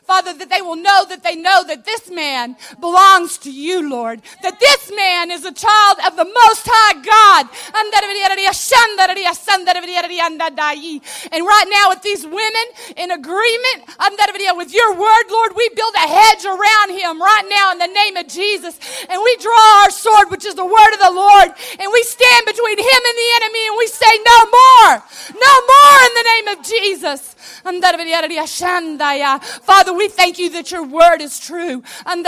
Father, 0.04 0.34
that 0.34 0.50
they 0.50 0.62
will 0.62 0.76
know 0.76 1.04
that 1.08 1.22
they 1.22 1.36
know 1.36 1.64
that 1.64 1.84
this 1.84 2.10
man 2.10 2.56
belongs 2.80 3.38
to 3.38 3.50
you, 3.50 3.88
Lord. 3.88 4.22
That 4.42 4.60
this 4.60 4.92
man 4.94 5.30
is 5.30 5.44
a 5.44 5.52
child 5.52 5.98
of 6.06 6.16
the 6.16 6.24
Most 6.24 6.68
High 6.70 7.02
God. 7.02 7.48
And 11.32 11.46
right 11.46 11.68
now, 11.70 11.88
with 11.90 12.02
these 12.02 12.24
women 12.24 12.66
in 12.96 13.10
agreement 13.10 13.84
with 14.56 14.72
your 14.72 14.94
word, 14.94 15.24
Lord, 15.30 15.52
we 15.56 15.68
build 15.70 15.94
a 15.94 16.06
hedge 16.08 16.44
around 16.44 16.90
him 16.90 17.20
right 17.20 17.46
now 17.48 17.72
in 17.72 17.78
the 17.78 17.86
name 17.86 18.16
of 18.16 18.28
Jesus. 18.28 18.78
And 19.08 19.20
we 19.22 19.36
draw 19.36 19.82
our 19.82 19.90
sword, 19.90 20.30
which 20.30 20.44
is 20.44 20.54
the 20.54 20.64
word 20.64 20.92
of 20.92 21.00
the 21.00 21.10
Lord, 21.10 21.50
and 21.78 21.92
we 21.92 22.02
stand 22.04 22.46
between 22.46 22.78
him 22.78 23.02
and 23.06 23.16
the 23.18 23.30
enemy 23.36 23.66
and 23.66 23.76
we 23.78 23.86
say, 23.86 24.18
No 24.24 24.44
more, 24.46 25.02
no 25.34 25.54
more 25.66 26.00
in 26.06 26.14
the 26.14 26.24
name 26.36 26.48
of 26.48 26.62
Jesus. 26.64 27.34
Father, 29.62 29.92
we 29.92 30.08
thank 30.08 30.38
you 30.38 30.50
that 30.50 30.70
your 30.70 30.84
word 30.84 31.20
is 31.20 31.38
true. 31.38 31.82
And 32.06 32.26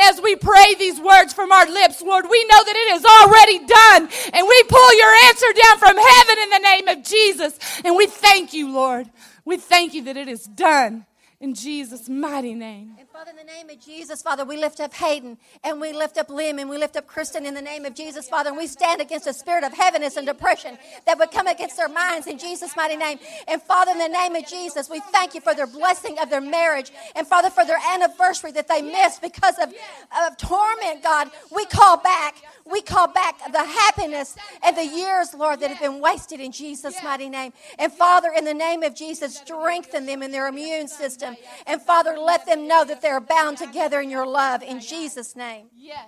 as 0.00 0.20
we 0.22 0.36
pray 0.36 0.74
these 0.78 1.00
words 1.00 1.32
from 1.32 1.52
our 1.52 1.66
lips, 1.66 2.02
Lord, 2.02 2.26
we 2.30 2.44
know 2.46 2.64
that 2.64 2.76
it 2.76 2.94
is 2.94 3.04
already 3.04 3.58
done. 3.66 4.08
And 4.32 4.46
we 4.48 4.59
pull 4.68 4.94
your 4.96 5.12
answer 5.28 5.46
down 5.52 5.78
from 5.78 5.96
heaven 5.96 6.38
in 6.42 6.50
the 6.50 6.58
name 6.58 6.88
of 6.88 7.02
Jesus. 7.02 7.58
And 7.84 7.96
we 7.96 8.06
thank 8.06 8.52
you, 8.52 8.72
Lord. 8.72 9.10
We 9.44 9.56
thank 9.56 9.94
you 9.94 10.04
that 10.04 10.16
it 10.16 10.28
is 10.28 10.44
done 10.44 11.06
in 11.40 11.54
Jesus' 11.54 12.08
mighty 12.08 12.54
name. 12.54 12.96
Father, 13.20 13.32
in 13.38 13.46
the 13.46 13.52
name 13.52 13.68
of 13.68 13.78
Jesus, 13.78 14.22
Father, 14.22 14.46
we 14.46 14.56
lift 14.56 14.80
up 14.80 14.94
Hayden 14.94 15.36
and 15.62 15.78
we 15.78 15.92
lift 15.92 16.16
up 16.16 16.30
Lim 16.30 16.58
and 16.58 16.70
we 16.70 16.78
lift 16.78 16.96
up 16.96 17.06
Kristen 17.06 17.44
in 17.44 17.52
the 17.52 17.60
name 17.60 17.84
of 17.84 17.94
Jesus, 17.94 18.26
Father, 18.26 18.48
and 18.48 18.56
we 18.56 18.66
stand 18.66 19.02
against 19.02 19.26
the 19.26 19.34
spirit 19.34 19.62
of 19.62 19.74
heaviness 19.74 20.16
and 20.16 20.26
depression 20.26 20.78
that 21.04 21.18
would 21.18 21.30
come 21.30 21.46
against 21.46 21.76
their 21.76 21.90
minds 21.90 22.26
in 22.26 22.38
Jesus' 22.38 22.74
mighty 22.76 22.96
name. 22.96 23.18
And 23.46 23.60
Father, 23.60 23.92
in 23.92 23.98
the 23.98 24.08
name 24.08 24.36
of 24.36 24.46
Jesus, 24.46 24.88
we 24.88 25.00
thank 25.12 25.34
you 25.34 25.42
for 25.42 25.54
their 25.54 25.66
blessing 25.66 26.18
of 26.18 26.30
their 26.30 26.40
marriage 26.40 26.92
and 27.14 27.26
Father, 27.26 27.50
for 27.50 27.62
their 27.66 27.78
anniversary 27.92 28.52
that 28.52 28.68
they 28.68 28.80
missed 28.80 29.20
because 29.20 29.58
of, 29.58 29.68
of 29.68 30.38
torment, 30.38 31.02
God. 31.02 31.30
We 31.50 31.66
call 31.66 31.98
back, 31.98 32.36
we 32.64 32.80
call 32.80 33.08
back 33.08 33.52
the 33.52 33.64
happiness 33.64 34.34
and 34.64 34.74
the 34.78 34.86
years, 34.86 35.34
Lord, 35.34 35.60
that 35.60 35.68
have 35.68 35.80
been 35.80 36.00
wasted 36.00 36.40
in 36.40 36.52
Jesus' 36.52 36.96
mighty 37.04 37.28
name. 37.28 37.52
And 37.78 37.92
Father, 37.92 38.30
in 38.34 38.46
the 38.46 38.54
name 38.54 38.82
of 38.82 38.94
Jesus, 38.94 39.36
strengthen 39.36 40.06
them 40.06 40.22
in 40.22 40.30
their 40.30 40.48
immune 40.48 40.88
system. 40.88 41.36
And 41.66 41.82
Father, 41.82 42.16
let 42.16 42.46
them 42.46 42.66
know 42.66 42.82
that 42.86 43.02
they're 43.10 43.20
bound 43.20 43.58
together 43.58 44.00
in 44.00 44.08
your 44.08 44.24
love 44.24 44.62
in 44.62 44.80
Jesus' 44.80 45.34
name. 45.34 45.66
Yes. 45.74 46.06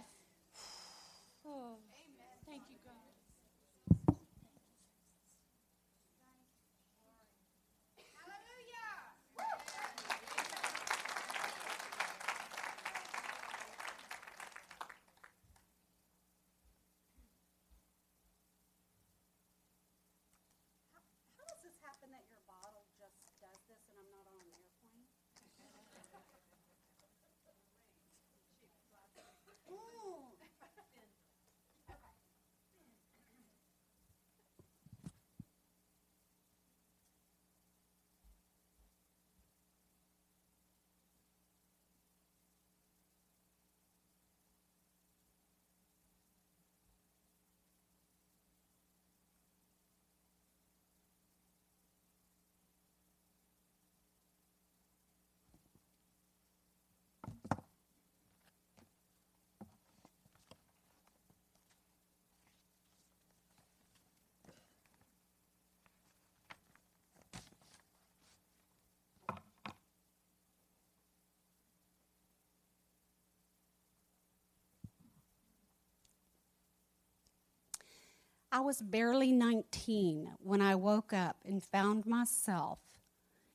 I 78.54 78.60
was 78.60 78.82
barely 78.82 79.32
19 79.32 80.32
when 80.38 80.60
I 80.60 80.74
woke 80.74 81.14
up 81.14 81.36
and 81.42 81.64
found 81.64 82.04
myself 82.04 82.80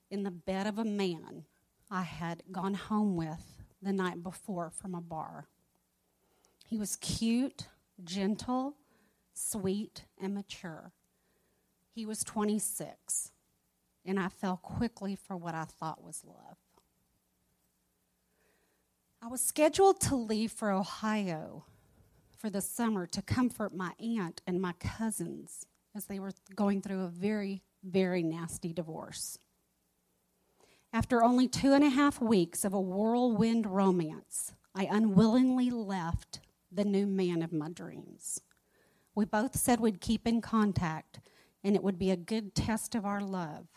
in 0.09 0.23
the 0.23 0.31
bed 0.31 0.65
of 0.65 0.79
a 0.79 0.83
man 0.83 1.45
I 1.91 2.01
had 2.01 2.41
gone 2.51 2.73
home 2.73 3.15
with 3.15 3.61
the 3.79 3.93
night 3.93 4.23
before 4.23 4.71
from 4.71 4.95
a 4.95 5.01
bar. 5.01 5.49
He 6.67 6.79
was 6.79 6.95
cute, 6.95 7.67
gentle, 8.03 8.73
sweet, 9.35 10.05
and 10.19 10.33
mature. 10.33 10.93
He 11.93 12.03
was 12.03 12.23
26, 12.23 13.31
and 14.03 14.19
I 14.19 14.29
fell 14.29 14.57
quickly 14.57 15.15
for 15.15 15.37
what 15.37 15.53
I 15.53 15.65
thought 15.65 16.03
was 16.03 16.23
love. 16.25 16.57
I 19.21 19.27
was 19.27 19.41
scheduled 19.41 20.01
to 20.01 20.15
leave 20.15 20.51
for 20.51 20.71
Ohio 20.71 21.65
for 22.37 22.49
the 22.49 22.61
summer 22.61 23.07
to 23.07 23.21
comfort 23.21 23.75
my 23.75 23.91
aunt 23.99 24.41
and 24.45 24.61
my 24.61 24.73
cousins 24.73 25.65
as 25.95 26.05
they 26.05 26.19
were 26.19 26.31
going 26.55 26.81
through 26.81 27.03
a 27.03 27.09
very, 27.09 27.63
very 27.83 28.23
nasty 28.23 28.71
divorce. 28.71 29.39
After 30.93 31.23
only 31.23 31.47
two 31.47 31.73
and 31.73 31.83
a 31.83 31.89
half 31.89 32.21
weeks 32.21 32.63
of 32.63 32.73
a 32.73 32.79
whirlwind 32.79 33.65
romance, 33.65 34.53
I 34.73 34.87
unwillingly 34.89 35.69
left 35.69 36.39
the 36.71 36.85
new 36.85 37.07
man 37.07 37.41
of 37.41 37.51
my 37.51 37.69
dreams. 37.69 38.41
We 39.15 39.25
both 39.25 39.55
said 39.55 39.79
we'd 39.79 40.01
keep 40.01 40.27
in 40.27 40.41
contact 40.41 41.19
and 41.63 41.75
it 41.75 41.83
would 41.83 41.97
be 41.97 42.11
a 42.11 42.15
good 42.15 42.53
test 42.53 42.93
of 42.93 43.05
our 43.05 43.21
love. 43.21 43.67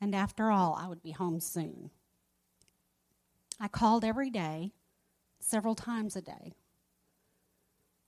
And 0.00 0.14
after 0.14 0.50
all, 0.50 0.78
I 0.80 0.86
would 0.86 1.02
be 1.02 1.10
home 1.10 1.40
soon. 1.40 1.90
I 3.58 3.68
called 3.68 4.04
every 4.04 4.30
day, 4.30 4.72
several 5.40 5.74
times 5.74 6.16
a 6.16 6.22
day, 6.22 6.54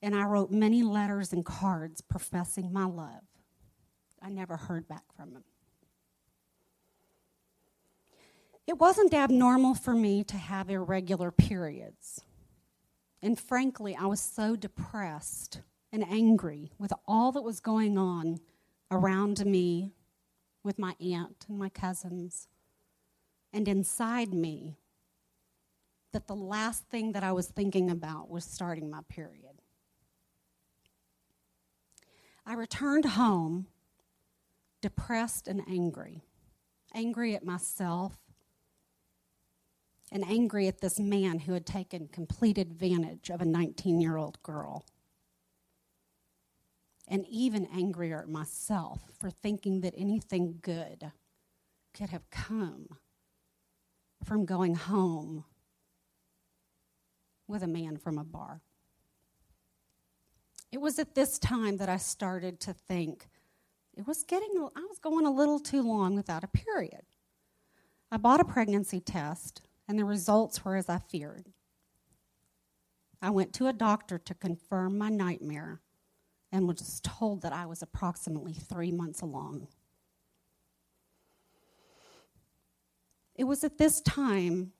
and 0.02 0.14
I 0.16 0.24
wrote 0.24 0.50
many 0.50 0.82
letters 0.82 1.32
and 1.32 1.44
cards 1.44 2.00
professing 2.00 2.72
my 2.72 2.84
love. 2.84 3.22
I 4.20 4.28
never 4.28 4.56
heard 4.56 4.88
back 4.88 5.04
from 5.16 5.32
him. 5.32 5.44
It 8.66 8.78
wasn't 8.78 9.14
abnormal 9.14 9.74
for 9.74 9.94
me 9.94 10.22
to 10.24 10.36
have 10.36 10.70
irregular 10.70 11.30
periods. 11.30 12.22
And 13.22 13.38
frankly, 13.38 13.96
I 13.96 14.06
was 14.06 14.20
so 14.20 14.56
depressed 14.56 15.60
and 15.92 16.04
angry 16.08 16.72
with 16.78 16.92
all 17.06 17.32
that 17.32 17.42
was 17.42 17.60
going 17.60 17.98
on 17.98 18.38
around 18.90 19.44
me, 19.44 19.92
with 20.64 20.78
my 20.78 20.94
aunt 21.00 21.44
and 21.48 21.58
my 21.58 21.68
cousins, 21.68 22.48
and 23.52 23.68
inside 23.68 24.32
me 24.32 24.76
that 26.12 26.26
the 26.26 26.34
last 26.34 26.84
thing 26.88 27.12
that 27.12 27.24
I 27.24 27.32
was 27.32 27.48
thinking 27.48 27.90
about 27.90 28.30
was 28.30 28.44
starting 28.44 28.90
my 28.90 29.00
period. 29.08 29.51
I 32.44 32.54
returned 32.54 33.04
home 33.04 33.66
depressed 34.80 35.46
and 35.48 35.62
angry. 35.68 36.22
Angry 36.94 37.34
at 37.34 37.44
myself 37.44 38.18
and 40.10 40.24
angry 40.24 40.68
at 40.68 40.80
this 40.80 41.00
man 41.00 41.40
who 41.40 41.54
had 41.54 41.64
taken 41.64 42.08
complete 42.08 42.58
advantage 42.58 43.30
of 43.30 43.40
a 43.40 43.46
19 43.46 44.00
year 44.00 44.16
old 44.16 44.42
girl. 44.42 44.84
And 47.08 47.26
even 47.28 47.66
angrier 47.66 48.20
at 48.20 48.28
myself 48.28 49.00
for 49.18 49.30
thinking 49.30 49.80
that 49.80 49.94
anything 49.96 50.58
good 50.60 51.12
could 51.94 52.10
have 52.10 52.28
come 52.30 52.88
from 54.24 54.44
going 54.44 54.74
home 54.74 55.44
with 57.46 57.62
a 57.62 57.68
man 57.68 57.96
from 57.96 58.18
a 58.18 58.24
bar. 58.24 58.62
It 60.72 60.80
was 60.80 60.98
at 60.98 61.14
this 61.14 61.38
time 61.38 61.76
that 61.76 61.90
I 61.90 61.98
started 61.98 62.58
to 62.60 62.72
think 62.72 63.28
it 63.94 64.06
was 64.06 64.24
getting, 64.24 64.48
I 64.74 64.80
was 64.88 64.98
going 64.98 65.26
a 65.26 65.30
little 65.30 65.60
too 65.60 65.82
long 65.82 66.16
without 66.16 66.44
a 66.44 66.48
period. 66.48 67.02
I 68.10 68.16
bought 68.16 68.40
a 68.40 68.44
pregnancy 68.44 69.00
test, 69.00 69.60
and 69.86 69.98
the 69.98 70.04
results 70.06 70.64
were 70.64 70.76
as 70.76 70.88
I 70.88 70.98
feared. 70.98 71.52
I 73.20 73.28
went 73.30 73.52
to 73.54 73.66
a 73.66 73.72
doctor 73.72 74.18
to 74.18 74.34
confirm 74.34 74.96
my 74.96 75.10
nightmare 75.10 75.82
and 76.50 76.66
was 76.66 77.00
told 77.02 77.42
that 77.42 77.52
I 77.52 77.66
was 77.66 77.82
approximately 77.82 78.54
three 78.54 78.90
months 78.90 79.20
along. 79.20 79.68
It 83.34 83.44
was 83.44 83.62
at 83.62 83.78
this 83.78 84.00
time 84.00 84.72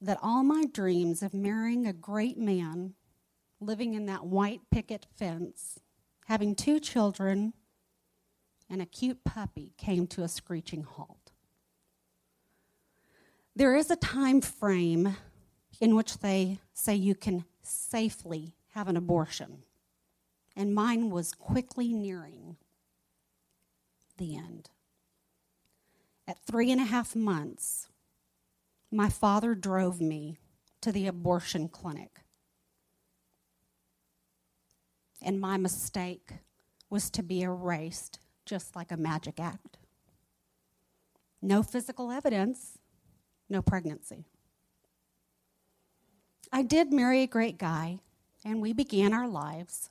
that 0.00 0.18
all 0.22 0.42
my 0.42 0.64
dreams 0.72 1.22
of 1.22 1.34
marrying 1.34 1.86
a 1.86 1.92
great 1.92 2.38
man, 2.38 2.94
living 3.60 3.94
in 3.94 4.06
that 4.06 4.24
white 4.24 4.60
picket 4.70 5.06
fence, 5.16 5.78
having 6.26 6.54
two 6.54 6.80
children, 6.80 7.52
and 8.68 8.80
a 8.80 8.86
cute 8.86 9.24
puppy 9.24 9.72
came 9.76 10.06
to 10.06 10.22
a 10.22 10.28
screeching 10.28 10.82
halt. 10.82 11.32
There 13.54 13.74
is 13.74 13.90
a 13.90 13.96
time 13.96 14.40
frame 14.40 15.16
in 15.80 15.96
which 15.96 16.18
they 16.18 16.60
say 16.72 16.94
you 16.94 17.14
can 17.14 17.44
safely 17.62 18.54
have 18.74 18.88
an 18.88 18.96
abortion, 18.96 19.64
and 20.56 20.74
mine 20.74 21.10
was 21.10 21.34
quickly 21.34 21.92
nearing 21.92 22.56
the 24.16 24.36
end. 24.36 24.70
At 26.28 26.38
three 26.46 26.70
and 26.70 26.80
a 26.80 26.84
half 26.84 27.16
months, 27.16 27.88
my 28.92 29.08
father 29.08 29.54
drove 29.54 30.00
me 30.00 30.38
to 30.80 30.92
the 30.92 31.06
abortion 31.06 31.68
clinic. 31.68 32.19
And 35.22 35.40
my 35.40 35.56
mistake 35.56 36.32
was 36.88 37.10
to 37.10 37.22
be 37.22 37.42
erased 37.42 38.18
just 38.44 38.74
like 38.74 38.90
a 38.90 38.96
magic 38.96 39.38
act. 39.38 39.78
No 41.42 41.62
physical 41.62 42.10
evidence, 42.10 42.78
no 43.48 43.62
pregnancy. 43.62 44.24
I 46.52 46.62
did 46.62 46.92
marry 46.92 47.22
a 47.22 47.26
great 47.26 47.58
guy, 47.58 48.00
and 48.44 48.60
we 48.60 48.72
began 48.72 49.12
our 49.12 49.28
lives. 49.28 49.90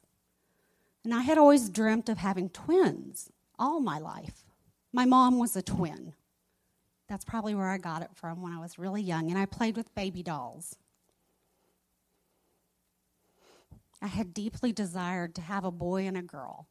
And 1.03 1.13
I 1.13 1.21
had 1.21 1.37
always 1.37 1.69
dreamt 1.69 2.09
of 2.09 2.17
having 2.17 2.49
twins 2.49 3.31
all 3.57 3.79
my 3.79 3.97
life. 3.97 4.43
My 4.91 5.05
mom 5.05 5.39
was 5.39 5.55
a 5.55 5.61
twin. 5.61 6.13
That's 7.07 7.25
probably 7.25 7.55
where 7.55 7.69
I 7.69 7.77
got 7.77 8.01
it 8.01 8.09
from 8.13 8.41
when 8.41 8.51
I 8.51 8.59
was 8.59 8.77
really 8.77 9.01
young, 9.01 9.29
and 9.29 9.39
I 9.39 9.45
played 9.45 9.77
with 9.77 9.93
baby 9.95 10.21
dolls. 10.21 10.75
I 14.01 14.07
had 14.07 14.33
deeply 14.33 14.71
desired 14.71 15.35
to 15.35 15.41
have 15.41 15.65
a 15.65 15.71
boy 15.71 16.07
and 16.07 16.17
a 16.17 16.21
girl. 16.21 16.67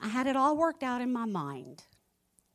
I 0.00 0.08
had 0.08 0.26
it 0.26 0.36
all 0.36 0.56
worked 0.56 0.82
out 0.82 1.00
in 1.00 1.12
my 1.12 1.24
mind. 1.24 1.84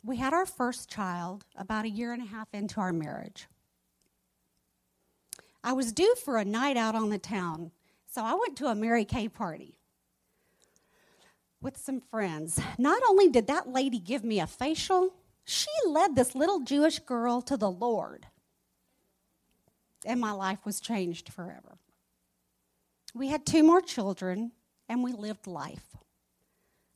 We 0.03 0.17
had 0.17 0.33
our 0.33 0.45
first 0.45 0.89
child 0.89 1.45
about 1.55 1.85
a 1.85 1.89
year 1.89 2.13
and 2.13 2.21
a 2.21 2.27
half 2.27 2.47
into 2.53 2.79
our 2.79 2.93
marriage. 2.93 3.47
I 5.63 5.73
was 5.73 5.91
due 5.91 6.15
for 6.15 6.37
a 6.37 6.45
night 6.45 6.77
out 6.77 6.95
on 6.95 7.09
the 7.09 7.17
town, 7.17 7.71
so 8.05 8.23
I 8.23 8.33
went 8.35 8.55
to 8.57 8.67
a 8.67 8.75
Mary 8.75 9.05
Kay 9.05 9.27
party 9.27 9.75
with 11.61 11.77
some 11.77 11.99
friends. 11.99 12.59
Not 12.77 13.01
only 13.09 13.29
did 13.29 13.47
that 13.47 13.67
lady 13.67 13.99
give 13.99 14.23
me 14.23 14.39
a 14.39 14.47
facial, 14.47 15.13
she 15.43 15.69
led 15.85 16.15
this 16.15 16.35
little 16.35 16.59
Jewish 16.59 16.99
girl 16.99 17.41
to 17.41 17.57
the 17.57 17.71
Lord. 17.71 18.27
And 20.05 20.21
my 20.21 20.31
life 20.31 20.59
was 20.65 20.79
changed 20.79 21.29
forever. 21.33 21.79
We 23.17 23.29
had 23.29 23.45
two 23.45 23.63
more 23.63 23.81
children, 23.81 24.51
and 24.87 25.03
we 25.03 25.11
lived 25.11 25.47
life. 25.47 25.97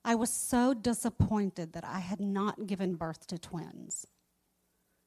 I 0.05 0.13
was 0.13 0.29
so 0.29 0.73
disappointed 0.73 1.73
that 1.73 1.83
I 1.83 1.99
had 1.99 2.19
not 2.19 2.67
given 2.67 2.95
birth 2.95 3.25
to 3.27 3.39
twins. 3.39 4.05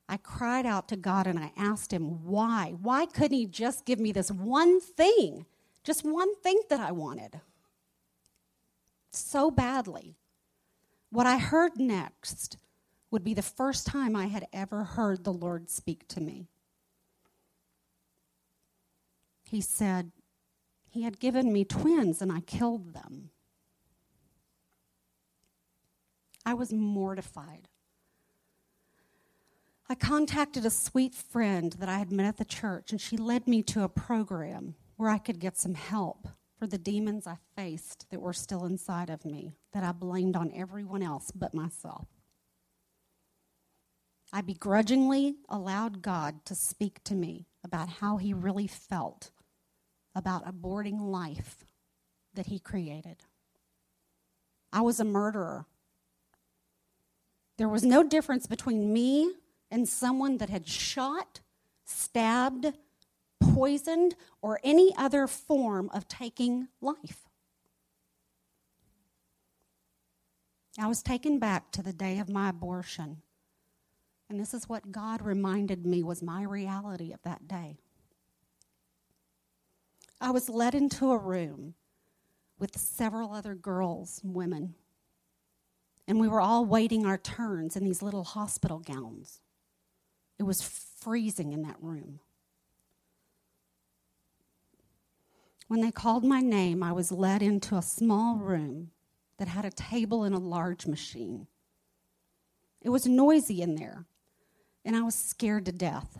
I 0.09 0.17
cried 0.17 0.67
out 0.67 0.89
to 0.89 0.97
God 0.97 1.27
and 1.27 1.39
I 1.39 1.53
asked 1.57 1.93
Him, 1.93 2.25
why? 2.25 2.75
Why 2.83 3.07
couldn't 3.07 3.37
He 3.37 3.47
just 3.47 3.85
give 3.87 3.99
me 3.99 4.13
this 4.13 4.31
one 4.31 4.81
thing? 4.81 5.47
Just 5.83 6.05
one 6.05 6.35
thing 6.37 6.61
that 6.69 6.81
I 6.81 6.93
wanted. 6.93 7.41
So 9.13 9.51
badly. 9.51 10.17
What 11.11 11.27
I 11.27 11.39
heard 11.39 11.79
next 11.79 12.57
would 13.11 13.23
be 13.23 13.35
the 13.35 13.43
first 13.43 13.87
time 13.87 14.17
I 14.17 14.27
had 14.27 14.47
ever 14.53 14.83
heard 14.83 15.23
the 15.23 15.33
Lord 15.33 15.71
speak 15.71 16.09
to 16.09 16.21
me. 16.21 16.49
He 19.45 19.61
said, 19.61 20.11
He 20.95 21.03
had 21.03 21.19
given 21.19 21.53
me 21.53 21.65
twins 21.65 22.23
and 22.23 22.31
I 22.31 22.39
killed 22.39 22.95
them. 22.95 23.31
I 26.47 26.55
was 26.55 26.73
mortified. 26.73 27.67
I 29.89 29.97
contacted 29.97 30.65
a 30.65 30.71
sweet 30.71 31.13
friend 31.13 31.73
that 31.81 31.89
I 31.89 31.99
had 31.99 32.13
met 32.13 32.27
at 32.27 32.37
the 32.37 32.45
church, 32.45 32.93
and 32.93 33.01
she 33.01 33.17
led 33.17 33.49
me 33.49 33.61
to 33.65 33.83
a 33.83 33.89
program 33.89 34.77
where 34.95 35.11
I 35.11 35.19
could 35.19 35.41
get 35.41 35.59
some 35.59 35.75
help 35.75 36.29
for 36.57 36.69
the 36.69 36.79
demons 36.79 37.27
I 37.27 37.39
faced 37.57 38.07
that 38.11 38.21
were 38.21 38.33
still 38.33 38.65
inside 38.65 39.11
of 39.11 39.25
me, 39.25 39.57
that 39.73 39.83
I 39.83 39.91
blamed 39.91 40.37
on 40.37 40.53
everyone 40.55 41.03
else 41.03 41.33
but 41.33 41.55
myself. 41.55 42.07
I 44.33 44.43
begrudgingly 44.43 45.39
allowed 45.49 46.03
God 46.03 46.45
to 46.45 46.55
speak 46.55 47.03
to 47.03 47.17
me 47.17 47.49
about 47.65 47.89
how 47.89 48.17
He 48.19 48.33
really 48.33 48.69
felt 48.69 49.33
about 50.15 50.47
aborting 50.47 51.01
life 51.01 51.65
that 52.35 52.47
He 52.47 52.59
created. 52.59 53.17
I 54.73 54.81
was 54.81 55.01
a 55.01 55.05
murderer. 55.05 55.67
There 57.57 57.69
was 57.69 57.85
no 57.85 58.03
difference 58.03 58.47
between 58.47 58.93
me 58.93 59.33
and 59.71 59.89
someone 59.89 60.39
that 60.39 60.51
had 60.51 60.67
shot 60.67 61.41
stabbed, 61.85 62.73
poisoned, 63.41 64.17
or 64.43 64.61
any 64.65 64.95
other 64.97 65.27
form 65.27 65.91
of 65.93 66.09
taking 66.09 66.69
life. 66.81 67.29
I 70.79 70.89
was 70.89 71.03
taken 71.03 71.39
back 71.39 71.71
to 71.73 71.83
the 71.83 71.93
day 71.93 72.19
of 72.19 72.29
my 72.29 72.49
abortion. 72.49 73.23
And 74.29 74.41
this 74.41 74.55
is 74.55 74.69
what 74.69 74.91
God 74.91 75.23
reminded 75.23 75.87
me 75.87 76.03
was 76.03 76.23
my 76.23 76.43
reality 76.43 77.13
of 77.13 77.23
that 77.23 77.47
day. 77.47 77.79
I 80.21 80.31
was 80.31 80.49
led 80.49 80.75
into 80.75 81.11
a 81.11 81.19
room 81.19 81.75
with 82.59 82.79
several 82.79 83.33
other 83.33 83.55
girls 83.55 84.21
and 84.23 84.35
women. 84.35 84.75
And 86.07 86.21
we 86.21 86.29
were 86.29 86.41
all 86.41 86.65
waiting 86.65 87.07
our 87.07 87.19
turns 87.19 87.77
in 87.77 87.85
these 87.85 88.03
little 88.03 88.25
hospital 88.25 88.79
gowns. 88.79 89.41
It 90.39 90.45
was 90.45 90.63
freezing 90.63 91.53
in 91.53 91.63
that 91.63 91.77
room. 91.81 92.21
When 95.69 95.81
they 95.81 95.91
called 95.91 96.25
my 96.25 96.41
name, 96.41 96.83
I 96.83 96.93
was 96.93 97.11
led 97.11 97.43
into 97.43 97.77
a 97.77 97.83
small 97.83 98.37
room 98.37 98.91
that 99.39 99.49
had 99.49 99.65
a 99.65 99.71
table 99.71 100.25
and 100.25 100.35
a 100.35 100.39
large 100.39 100.87
machine. 100.87 101.47
It 102.83 102.91
was 102.91 103.07
noisy 103.07 103.63
in 103.63 103.77
there, 103.77 104.05
and 104.85 104.95
I 104.95 105.03
was 105.03 105.15
scared 105.15 105.65
to 105.67 105.73
death. 105.73 106.19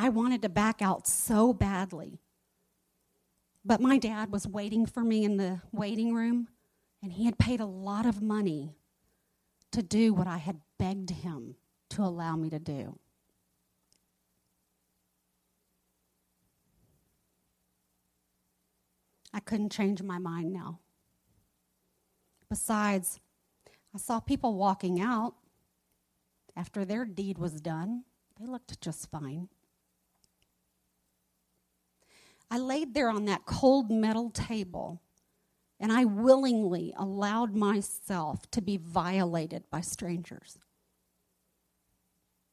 I 0.00 0.08
wanted 0.08 0.40
to 0.42 0.48
back 0.48 0.80
out 0.80 1.06
so 1.06 1.52
badly. 1.52 2.22
But 3.66 3.82
my 3.82 3.98
dad 3.98 4.32
was 4.32 4.48
waiting 4.48 4.86
for 4.86 5.04
me 5.04 5.24
in 5.24 5.36
the 5.36 5.60
waiting 5.72 6.14
room, 6.14 6.48
and 7.02 7.12
he 7.12 7.26
had 7.26 7.38
paid 7.38 7.60
a 7.60 7.66
lot 7.66 8.06
of 8.06 8.22
money 8.22 8.76
to 9.72 9.82
do 9.82 10.14
what 10.14 10.26
I 10.26 10.38
had 10.38 10.62
begged 10.78 11.10
him 11.10 11.56
to 11.90 12.02
allow 12.02 12.34
me 12.34 12.48
to 12.48 12.58
do. 12.58 12.98
I 19.34 19.40
couldn't 19.40 19.70
change 19.70 20.02
my 20.02 20.18
mind 20.18 20.50
now. 20.50 20.78
Besides, 22.48 23.20
I 23.94 23.98
saw 23.98 24.18
people 24.18 24.54
walking 24.54 24.98
out 24.98 25.34
after 26.56 26.86
their 26.86 27.04
deed 27.04 27.36
was 27.36 27.60
done. 27.60 28.04
They 28.40 28.46
looked 28.46 28.80
just 28.80 29.10
fine. 29.10 29.50
I 32.50 32.58
laid 32.58 32.94
there 32.94 33.10
on 33.10 33.26
that 33.26 33.46
cold 33.46 33.90
metal 33.90 34.30
table 34.30 35.00
and 35.78 35.90
I 35.92 36.04
willingly 36.04 36.92
allowed 36.96 37.54
myself 37.54 38.50
to 38.50 38.60
be 38.60 38.76
violated 38.76 39.64
by 39.70 39.80
strangers. 39.80 40.58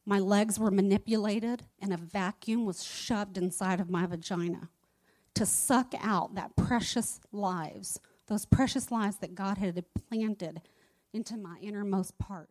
My 0.06 0.20
legs 0.20 0.58
were 0.58 0.72
manipulated 0.72 1.64
and 1.82 1.94
a 1.94 1.98
vacuum 1.98 2.66
was 2.66 2.84
shoved 2.84 3.38
inside 3.38 3.82
of 3.82 3.90
my 3.90 4.06
vagina 4.06 4.70
to 5.34 5.46
suck 5.46 5.94
out 6.00 6.36
that 6.36 6.56
precious 6.56 7.20
lives, 7.34 8.00
those 8.28 8.46
precious 8.46 8.92
lives 8.92 9.18
that 9.18 9.36
God 9.36 9.58
had 9.58 9.84
planted 10.10 10.62
into 11.12 11.36
my 11.36 11.58
innermost 11.62 12.18
part. 12.18 12.50